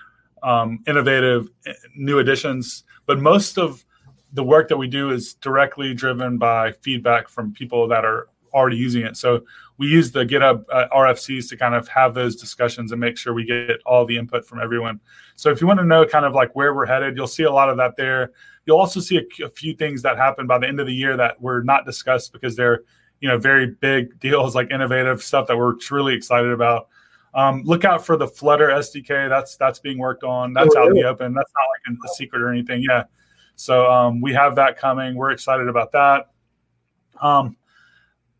um, 0.44 0.78
innovative 0.86 1.48
new 1.96 2.20
additions. 2.20 2.84
But 3.06 3.18
most 3.18 3.58
of 3.58 3.84
the 4.34 4.44
work 4.44 4.68
that 4.68 4.76
we 4.76 4.86
do 4.86 5.10
is 5.10 5.34
directly 5.34 5.94
driven 5.94 6.38
by 6.38 6.70
feedback 6.70 7.28
from 7.28 7.52
people 7.52 7.88
that 7.88 8.04
are 8.04 8.28
already 8.54 8.76
using 8.76 9.02
it. 9.04 9.16
So 9.16 9.42
we 9.80 9.86
use 9.86 10.12
the 10.12 10.26
GitHub 10.26 10.62
uh, 10.70 10.88
RFCs 10.92 11.48
to 11.48 11.56
kind 11.56 11.74
of 11.74 11.88
have 11.88 12.12
those 12.12 12.36
discussions 12.36 12.92
and 12.92 13.00
make 13.00 13.16
sure 13.16 13.32
we 13.32 13.46
get 13.46 13.80
all 13.86 14.04
the 14.04 14.14
input 14.14 14.44
from 14.44 14.60
everyone. 14.60 15.00
So 15.36 15.48
if 15.48 15.62
you 15.62 15.66
want 15.66 15.80
to 15.80 15.86
know 15.86 16.04
kind 16.04 16.26
of 16.26 16.34
like 16.34 16.54
where 16.54 16.74
we're 16.74 16.84
headed, 16.84 17.16
you'll 17.16 17.26
see 17.26 17.44
a 17.44 17.50
lot 17.50 17.70
of 17.70 17.78
that 17.78 17.96
there. 17.96 18.32
You'll 18.66 18.76
also 18.76 19.00
see 19.00 19.16
a, 19.16 19.44
a 19.44 19.48
few 19.48 19.74
things 19.74 20.02
that 20.02 20.18
happen 20.18 20.46
by 20.46 20.58
the 20.58 20.68
end 20.68 20.80
of 20.80 20.86
the 20.86 20.92
year 20.92 21.16
that 21.16 21.40
were 21.40 21.62
not 21.62 21.86
discussed 21.86 22.30
because 22.34 22.54
they're 22.56 22.82
you 23.20 23.28
know 23.28 23.38
very 23.38 23.68
big 23.68 24.20
deals 24.20 24.54
like 24.54 24.70
innovative 24.70 25.22
stuff 25.22 25.46
that 25.46 25.56
we're 25.56 25.76
really 25.90 26.14
excited 26.14 26.52
about. 26.52 26.88
Um, 27.32 27.62
look 27.64 27.86
out 27.86 28.04
for 28.04 28.18
the 28.18 28.28
Flutter 28.28 28.68
SDK. 28.68 29.30
That's 29.30 29.56
that's 29.56 29.78
being 29.78 29.96
worked 29.96 30.24
on. 30.24 30.52
That's 30.52 30.76
oh, 30.76 30.82
out 30.82 30.88
in 30.88 30.92
the 30.92 31.04
open. 31.04 31.32
That's 31.32 31.52
not 31.56 31.94
like 31.94 31.98
a 32.04 32.14
secret 32.16 32.42
or 32.42 32.50
anything. 32.50 32.84
Yeah. 32.86 33.04
So 33.56 33.90
um, 33.90 34.20
we 34.20 34.34
have 34.34 34.56
that 34.56 34.76
coming. 34.76 35.14
We're 35.14 35.30
excited 35.30 35.68
about 35.68 35.92
that. 35.92 36.26
Um, 37.18 37.56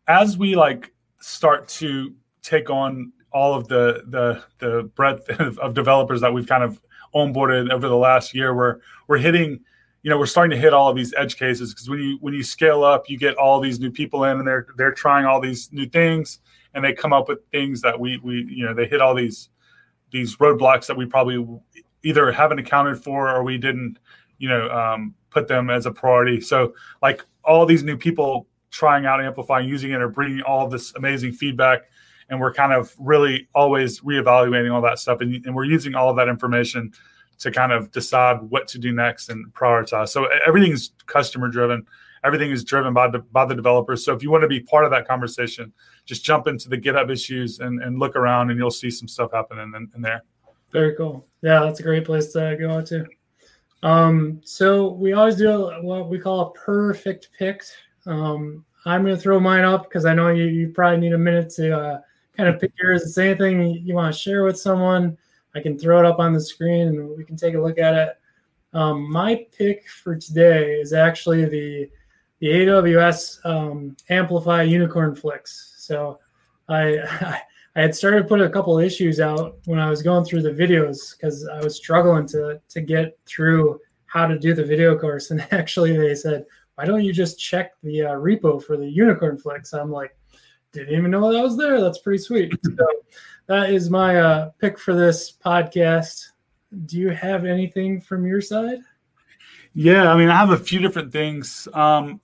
as 0.07 0.37
we 0.37 0.55
like 0.55 0.93
start 1.21 1.67
to 1.67 2.13
take 2.41 2.69
on 2.69 3.11
all 3.31 3.53
of 3.53 3.67
the 3.67 4.03
the 4.07 4.43
the 4.59 4.83
breadth 4.95 5.29
of, 5.39 5.57
of 5.59 5.73
developers 5.73 6.21
that 6.21 6.33
we've 6.33 6.47
kind 6.47 6.63
of 6.63 6.81
onboarded 7.13 7.71
over 7.71 7.87
the 7.87 7.97
last 7.97 8.33
year, 8.33 8.55
we're 8.55 8.79
we're 9.07 9.17
hitting 9.17 9.59
you 10.03 10.09
know 10.09 10.17
we're 10.17 10.25
starting 10.25 10.51
to 10.51 10.61
hit 10.61 10.73
all 10.73 10.89
of 10.89 10.95
these 10.95 11.13
edge 11.15 11.37
cases 11.37 11.73
because 11.73 11.89
when 11.89 11.99
you 11.99 12.17
when 12.21 12.33
you 12.33 12.41
scale 12.41 12.83
up 12.83 13.07
you 13.07 13.19
get 13.19 13.35
all 13.35 13.59
these 13.59 13.79
new 13.79 13.91
people 13.91 14.23
in 14.23 14.39
and 14.39 14.47
they're 14.47 14.65
they're 14.75 14.91
trying 14.91 15.25
all 15.25 15.39
these 15.39 15.71
new 15.71 15.85
things 15.85 16.39
and 16.73 16.83
they 16.83 16.91
come 16.91 17.13
up 17.13 17.29
with 17.29 17.37
things 17.51 17.81
that 17.81 17.99
we 17.99 18.19
we 18.23 18.47
you 18.49 18.65
know 18.65 18.73
they 18.73 18.87
hit 18.87 18.99
all 18.99 19.13
these 19.13 19.49
these 20.11 20.37
roadblocks 20.37 20.87
that 20.87 20.97
we 20.97 21.05
probably 21.05 21.45
either 22.03 22.31
haven't 22.31 22.59
accounted 22.59 23.01
for 23.01 23.29
or 23.29 23.43
we 23.43 23.57
didn't 23.57 23.99
you 24.37 24.49
know 24.49 24.69
um, 24.69 25.13
put 25.29 25.47
them 25.47 25.69
as 25.69 25.85
a 25.85 25.91
priority. 25.91 26.41
So 26.41 26.73
like 27.01 27.23
all 27.43 27.65
these 27.65 27.83
new 27.83 27.97
people 27.97 28.47
trying 28.71 29.05
out 29.05 29.23
amplify 29.23 29.59
using 29.59 29.91
it 29.91 30.01
or 30.01 30.09
bringing 30.09 30.41
all 30.41 30.67
this 30.67 30.93
amazing 30.95 31.31
feedback 31.31 31.83
and 32.29 32.39
we're 32.39 32.53
kind 32.53 32.73
of 32.73 32.95
really 32.97 33.47
always 33.53 33.99
reevaluating 34.01 34.73
all 34.73 34.81
that 34.81 34.97
stuff 34.97 35.21
and, 35.21 35.45
and 35.45 35.53
we're 35.53 35.65
using 35.65 35.93
all 35.93 36.09
of 36.09 36.15
that 36.15 36.29
information 36.29 36.91
to 37.41 37.51
kind 37.51 37.71
of 37.71 37.91
decide 37.91 38.39
what 38.49 38.67
to 38.67 38.77
do 38.77 38.91
next 38.91 39.29
and 39.29 39.51
prioritize. 39.53 40.09
So 40.09 40.27
everything 40.45 40.71
is 40.71 40.91
customer 41.07 41.49
driven. 41.49 41.85
Everything 42.23 42.51
is 42.51 42.63
driven 42.63 42.93
by 42.93 43.09
the 43.09 43.19
by 43.19 43.45
the 43.45 43.55
developers. 43.55 44.05
So 44.05 44.13
if 44.13 44.21
you 44.21 44.29
want 44.29 44.43
to 44.43 44.47
be 44.47 44.59
part 44.59 44.85
of 44.85 44.91
that 44.91 45.07
conversation, 45.07 45.73
just 46.05 46.23
jump 46.23 46.47
into 46.47 46.69
the 46.69 46.77
GitHub 46.77 47.11
issues 47.11 47.59
and, 47.59 47.81
and 47.81 47.97
look 47.97 48.15
around, 48.15 48.51
and 48.51 48.59
you'll 48.59 48.69
see 48.69 48.91
some 48.91 49.07
stuff 49.07 49.31
happening 49.33 49.73
in, 49.75 49.89
in 49.95 50.01
there. 50.03 50.21
Very 50.71 50.95
cool. 50.95 51.25
Yeah, 51.41 51.61
that's 51.61 51.79
a 51.79 51.83
great 51.83 52.05
place 52.05 52.31
to 52.33 52.55
go 52.59 52.79
to. 52.79 53.07
Um, 53.81 54.39
so 54.45 54.91
we 54.91 55.13
always 55.13 55.35
do 55.35 55.71
what 55.81 56.09
we 56.09 56.19
call 56.19 56.41
a 56.41 56.51
perfect 56.51 57.29
pick. 57.37 57.63
Um, 58.05 58.65
I'm 58.85 59.03
going 59.03 59.15
to 59.15 59.21
throw 59.21 59.39
mine 59.39 59.63
up 59.63 59.83
because 59.83 60.05
I 60.05 60.13
know 60.13 60.29
you, 60.29 60.45
you 60.45 60.69
probably 60.69 60.99
need 60.99 61.13
a 61.13 61.17
minute 61.17 61.49
to 61.51 61.77
uh, 61.77 62.01
kind 62.35 62.49
of 62.49 62.59
pick 62.59 62.71
yours. 62.81 63.03
Is 63.03 63.17
anything 63.17 63.73
you 63.85 63.93
want 63.93 64.13
to 64.13 64.19
share 64.19 64.43
with 64.43 64.59
someone? 64.59 65.17
I 65.55 65.59
can 65.59 65.77
throw 65.77 65.99
it 65.99 66.05
up 66.05 66.19
on 66.19 66.33
the 66.33 66.41
screen 66.41 66.87
and 66.87 67.17
we 67.17 67.23
can 67.23 67.35
take 67.35 67.55
a 67.55 67.61
look 67.61 67.77
at 67.77 67.93
it. 67.93 68.17
Um, 68.73 69.11
my 69.11 69.45
pick 69.55 69.87
for 69.89 70.15
today 70.15 70.79
is 70.79 70.93
actually 70.93 71.45
the 71.45 71.89
the 72.39 72.47
AWS 72.47 73.45
um, 73.45 73.95
Amplify 74.09 74.63
Unicorn 74.63 75.13
Flix. 75.13 75.75
So 75.77 76.19
I 76.69 76.97
I 77.75 77.81
had 77.81 77.95
started 77.95 78.27
putting 78.27 78.47
a 78.47 78.49
couple 78.49 78.79
issues 78.79 79.19
out 79.19 79.57
when 79.65 79.79
I 79.79 79.89
was 79.89 80.01
going 80.01 80.25
through 80.25 80.41
the 80.41 80.51
videos 80.51 81.15
because 81.15 81.47
I 81.47 81.61
was 81.61 81.75
struggling 81.75 82.25
to 82.27 82.59
to 82.67 82.81
get 82.81 83.17
through 83.25 83.79
how 84.05 84.27
to 84.27 84.37
do 84.37 84.53
the 84.53 84.63
video 84.63 84.97
course. 84.97 85.31
And 85.31 85.45
actually, 85.51 85.95
they 85.95 86.15
said, 86.15 86.45
"Why 86.81 86.87
don't 86.87 87.03
you 87.03 87.13
just 87.13 87.39
check 87.39 87.73
the 87.83 88.01
uh, 88.01 88.13
repo 88.13 88.61
for 88.63 88.75
the 88.75 88.89
Unicorn 88.89 89.37
Flix?" 89.37 89.71
I'm 89.73 89.91
like, 89.91 90.17
"Didn't 90.71 90.97
even 90.97 91.11
know 91.11 91.31
that 91.31 91.43
was 91.43 91.55
there. 91.55 91.79
That's 91.79 91.99
pretty 91.99 92.17
sweet." 92.17 92.51
so 92.65 92.87
that 93.45 93.69
is 93.69 93.91
my 93.91 94.19
uh, 94.19 94.49
pick 94.57 94.79
for 94.79 94.95
this 94.95 95.31
podcast. 95.31 96.29
Do 96.87 96.97
you 96.97 97.09
have 97.09 97.45
anything 97.45 98.01
from 98.01 98.25
your 98.25 98.41
side? 98.41 98.79
Yeah, 99.75 100.11
I 100.11 100.17
mean, 100.17 100.29
I 100.29 100.37
have 100.37 100.49
a 100.49 100.57
few 100.57 100.79
different 100.79 101.11
things. 101.11 101.67
Um, 101.75 102.19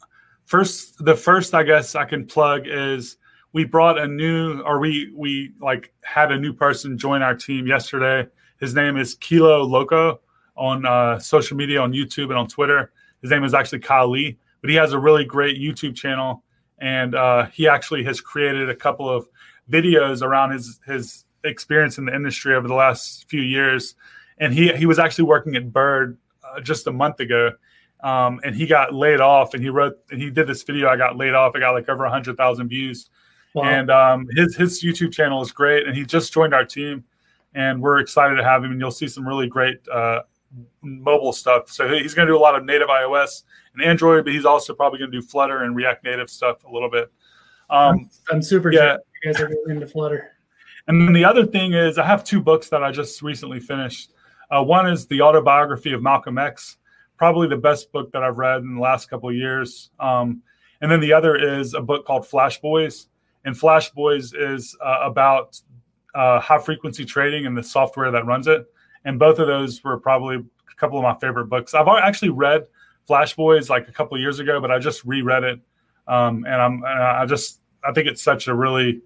first, 0.46 1.06
the 1.06 1.16
first 1.16 1.54
I 1.54 1.62
guess 1.62 1.94
I 1.94 2.06
can 2.06 2.26
plug 2.26 2.64
is 2.66 3.18
we 3.54 3.64
brought 3.64 4.00
a 4.00 4.08
new, 4.08 4.62
or 4.62 4.80
we 4.80 5.14
we 5.16 5.54
like 5.62 5.94
had 6.04 6.32
a 6.32 6.38
new 6.40 6.52
person 6.52 6.98
join 6.98 7.22
our 7.22 7.36
team 7.36 7.68
yesterday. 7.68 8.28
His 8.60 8.74
name 8.74 8.98
is 8.98 9.14
Kilo 9.14 9.62
Loco 9.62 10.22
on 10.56 10.84
uh, 10.84 11.20
social 11.20 11.56
media, 11.58 11.80
on 11.80 11.94
YouTube 11.94 12.30
and 12.30 12.40
on 12.40 12.48
Twitter. 12.48 12.92
His 13.22 13.30
name 13.30 13.44
is 13.44 13.54
actually 13.54 13.80
Kyle 13.80 14.10
Lee, 14.10 14.40
but 14.62 14.70
he 14.70 14.76
has 14.76 14.94
a 14.94 15.00
really 15.00 15.26
great 15.26 15.58
YouTube 15.58 15.96
channel, 15.96 16.44
and 16.80 17.16
uh, 17.16 17.46
he 17.48 17.68
actually 17.68 18.04
has 18.04 18.22
created 18.22 18.70
a 18.70 18.76
couple 18.76 19.10
of 19.10 19.28
videos 19.70 20.22
around 20.22 20.52
his 20.52 20.80
his 20.86 21.26
experience 21.44 21.98
in 21.98 22.06
the 22.06 22.16
industry 22.16 22.56
over 22.56 22.68
the 22.68 22.74
last 22.74 23.30
few 23.30 23.42
years, 23.42 23.96
and 24.38 24.54
he 24.54 24.74
he 24.74 24.86
was 24.86 25.00
actually 25.00 25.26
working 25.26 25.56
at 25.56 25.72
Bird 25.72 26.18
uh, 26.44 26.60
just 26.62 26.88
a 26.88 26.92
month 26.92 27.20
ago, 27.20 27.52
um, 28.04 28.40
and 28.44 28.56
he 28.56 28.66
got 28.66 28.94
laid 28.94 29.22
off. 29.22 29.54
And 29.54 29.64
he 29.64 29.70
wrote 29.70 29.98
and 30.12 30.22
he 30.22 30.30
did 30.30 30.48
this 30.48 30.64
video. 30.64 30.90
I 30.90 30.98
got 30.98 31.18
laid 31.18 31.34
off. 31.34 31.54
I 31.56 31.60
got 31.60 31.72
like 31.72 31.90
over 31.90 32.08
hundred 32.08 32.38
thousand 32.38 32.70
views, 32.70 33.10
wow. 33.54 33.64
and 33.64 33.90
um, 33.92 34.28
his 34.36 34.56
his 34.56 34.84
YouTube 34.84 35.14
channel 35.14 35.42
is 35.42 35.52
great. 35.52 35.88
And 35.88 35.96
he 35.96 36.06
just 36.06 36.34
joined 36.34 36.54
our 36.54 36.66
team, 36.66 37.04
and 37.54 37.82
we're 37.82 38.00
excited 38.00 38.36
to 38.36 38.44
have 38.44 38.64
him. 38.64 38.72
And 38.72 38.80
you'll 38.80 38.92
see 38.92 39.08
some 39.08 39.28
really 39.28 39.48
great. 39.48 39.88
Uh, 39.88 40.22
mobile 40.82 41.34
stuff. 41.34 41.70
So 41.70 41.88
he's 41.90 42.14
going 42.14 42.26
to 42.26 42.34
do 42.34 42.38
a 42.38 42.40
lot 42.40 42.56
of 42.56 42.64
native 42.64 42.88
iOS 42.88 43.44
and 43.78 43.88
Android, 43.88 44.26
but 44.26 44.34
he's 44.34 44.46
also 44.46 44.74
probably 44.74 45.00
going 45.00 45.12
to 45.12 45.22
do 45.22 45.26
Flutter 45.26 45.64
and 45.64 45.76
React 45.76 46.04
Native 46.04 46.30
stuff 46.30 46.64
a 46.64 46.72
little 46.72 46.90
bit. 46.90 47.12
Um, 47.70 48.10
I'm, 48.30 48.36
I'm 48.38 48.42
super 48.42 48.72
yeah. 48.72 48.98
you 49.24 49.34
guys 49.34 49.42
are 49.42 49.48
getting 49.48 49.70
into 49.70 49.88
Flutter. 49.88 50.32
And 50.88 51.02
then 51.02 51.14
the 51.14 51.26
other 51.26 51.46
thing 51.46 51.74
is, 51.74 51.98
I 51.98 52.06
have 52.06 52.24
two 52.24 52.42
books 52.42 52.70
that 52.70 52.84
I 52.84 52.92
just 52.92 53.22
recently 53.22 53.60
finished. 53.60 54.14
Uh, 54.50 54.64
one 54.64 54.88
is 54.88 55.06
the 55.08 55.22
autobiography 55.22 55.92
of 55.92 56.02
Malcolm 56.02 56.38
X, 56.38 56.78
probably 57.18 57.48
the 57.48 57.58
best 57.58 57.92
book 57.92 58.12
that 58.14 58.24
I've 58.24 58.38
read 58.38 58.62
in 58.62 58.76
the 58.76 58.82
last 58.82 59.10
couple 59.10 59.28
of 59.28 59.36
years. 59.36 59.92
Um, 60.00 60.42
and 60.80 60.90
then 60.90 61.02
the 61.02 61.12
other 61.12 61.36
is 61.36 61.74
a 61.74 61.82
book 61.82 62.06
called 62.06 62.26
Flash 62.26 62.62
Boys. 62.62 63.08
And 63.44 63.58
Flash 63.58 63.90
Boys 63.90 64.34
is 64.34 64.78
uh, 64.84 65.00
about 65.02 65.60
uh, 66.16 66.40
high 66.40 66.60
frequency 66.60 67.04
trading 67.04 67.46
and 67.46 67.58
the 67.58 67.64
software 67.64 68.12
that 68.12 68.26
runs 68.26 68.48
it. 68.48 68.66
And 69.04 69.20
both 69.20 69.40
of 69.40 69.48
those 69.48 69.84
were 69.84 70.00
probably 70.00 70.38
a 70.38 70.76
couple 70.78 70.98
of 70.98 71.04
my 71.04 71.16
favorite 71.20 71.46
books. 71.46 71.74
I've 71.74 71.88
actually 71.88 72.30
read 72.30 72.64
Flash 73.08 73.36
Boys 73.36 73.70
like 73.70 73.88
a 73.88 73.92
couple 73.92 74.20
years 74.20 74.40
ago, 74.40 74.62
but 74.62 74.70
I 74.70 74.80
just 74.80 75.04
reread 75.06 75.44
it 75.44 75.60
um, 76.08 76.46
and 76.46 76.56
I'm 76.56 76.84
I 76.86 77.26
just 77.26 77.60
I 77.84 77.92
think 77.92 78.08
it's 78.08 78.22
such 78.22 78.48
a 78.48 78.56
really 78.56 79.02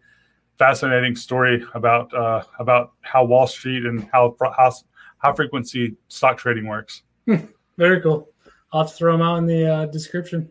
fascinating 0.58 1.16
story 1.16 1.64
about 1.74 2.14
uh, 2.14 2.44
about 2.60 2.94
how 3.02 3.26
Wall 3.26 3.48
Street 3.48 3.86
and 3.86 4.08
how 4.12 4.36
how 4.40 4.72
high 5.18 5.34
frequency 5.34 5.96
stock 6.08 6.38
trading 6.38 6.68
works. 6.68 7.04
Very 7.78 8.02
cool. 8.02 8.30
I'll 8.72 8.84
have 8.84 8.92
to 8.92 8.96
throw 8.96 9.12
them 9.14 9.22
out 9.22 9.38
in 9.38 9.46
the 9.46 9.66
uh, 9.66 9.86
description. 9.88 10.50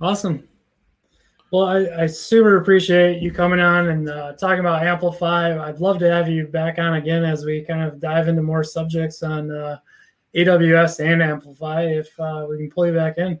Awesome. 0.00 0.46
Well, 1.52 1.66
I, 1.66 2.02
I, 2.02 2.06
super 2.06 2.56
appreciate 2.56 3.22
you 3.22 3.30
coming 3.30 3.60
on 3.60 3.88
and 3.88 4.08
uh, 4.08 4.32
talking 4.32 4.58
about 4.58 4.82
Amplify. 4.82 5.56
I'd 5.68 5.78
love 5.78 6.00
to 6.00 6.10
have 6.10 6.28
you 6.28 6.48
back 6.48 6.80
on 6.80 6.94
again 6.94 7.24
as 7.24 7.44
we 7.44 7.62
kind 7.62 7.82
of 7.82 8.00
dive 8.00 8.26
into 8.26 8.42
more 8.42 8.64
subjects 8.64 9.22
on 9.22 9.52
uh, 9.52 9.78
AWS 10.36 11.04
and 11.04 11.22
Amplify 11.22 11.82
if 11.82 12.08
uh, 12.18 12.46
we 12.48 12.58
can 12.58 12.70
pull 12.70 12.86
you 12.86 12.94
back 12.94 13.18
in. 13.18 13.40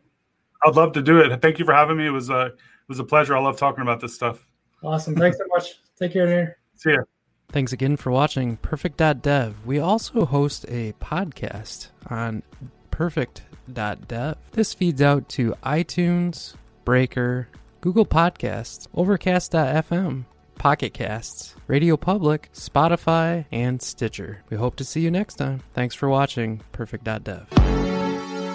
I'd 0.64 0.76
love 0.76 0.92
to 0.92 1.02
do 1.02 1.18
it. 1.18 1.40
Thank 1.42 1.58
you 1.58 1.64
for 1.64 1.74
having 1.74 1.96
me. 1.96 2.06
It 2.06 2.10
was 2.10 2.30
a 2.30 2.46
it 2.46 2.88
was 2.88 2.98
a 2.98 3.04
pleasure. 3.04 3.36
I 3.36 3.40
love 3.40 3.56
talking 3.56 3.82
about 3.82 4.00
this 4.00 4.14
stuff. 4.14 4.46
Awesome. 4.82 5.14
Thanks 5.16 5.38
so 5.38 5.44
much. 5.48 5.80
Take 5.98 6.12
care, 6.12 6.26
Nader. 6.26 6.54
See 6.74 6.92
ya. 6.92 7.02
Thanks 7.50 7.72
again 7.72 7.96
for 7.96 8.10
watching 8.10 8.56
Purrfect.dev. 8.58 9.54
We 9.64 9.78
also 9.78 10.24
host 10.24 10.64
a 10.68 10.92
podcast 10.94 11.88
on 12.08 12.42
Purrfect.dev. 12.90 14.36
This 14.52 14.74
feeds 14.74 15.02
out 15.02 15.28
to 15.30 15.54
iTunes, 15.62 16.54
Breaker, 16.84 17.48
Google 17.80 18.06
Podcasts, 18.06 18.88
Overcast.fm, 18.94 20.24
Pocket 20.56 20.94
Casts, 20.94 21.54
Radio 21.66 21.96
Public, 21.96 22.50
Spotify, 22.52 23.44
and 23.52 23.80
Stitcher. 23.80 24.42
We 24.50 24.56
hope 24.56 24.76
to 24.76 24.84
see 24.84 25.00
you 25.00 25.10
next 25.10 25.34
time. 25.34 25.62
Thanks 25.74 25.94
for 25.94 26.08
watching 26.08 26.62
Purrfect.dev. 26.72 28.03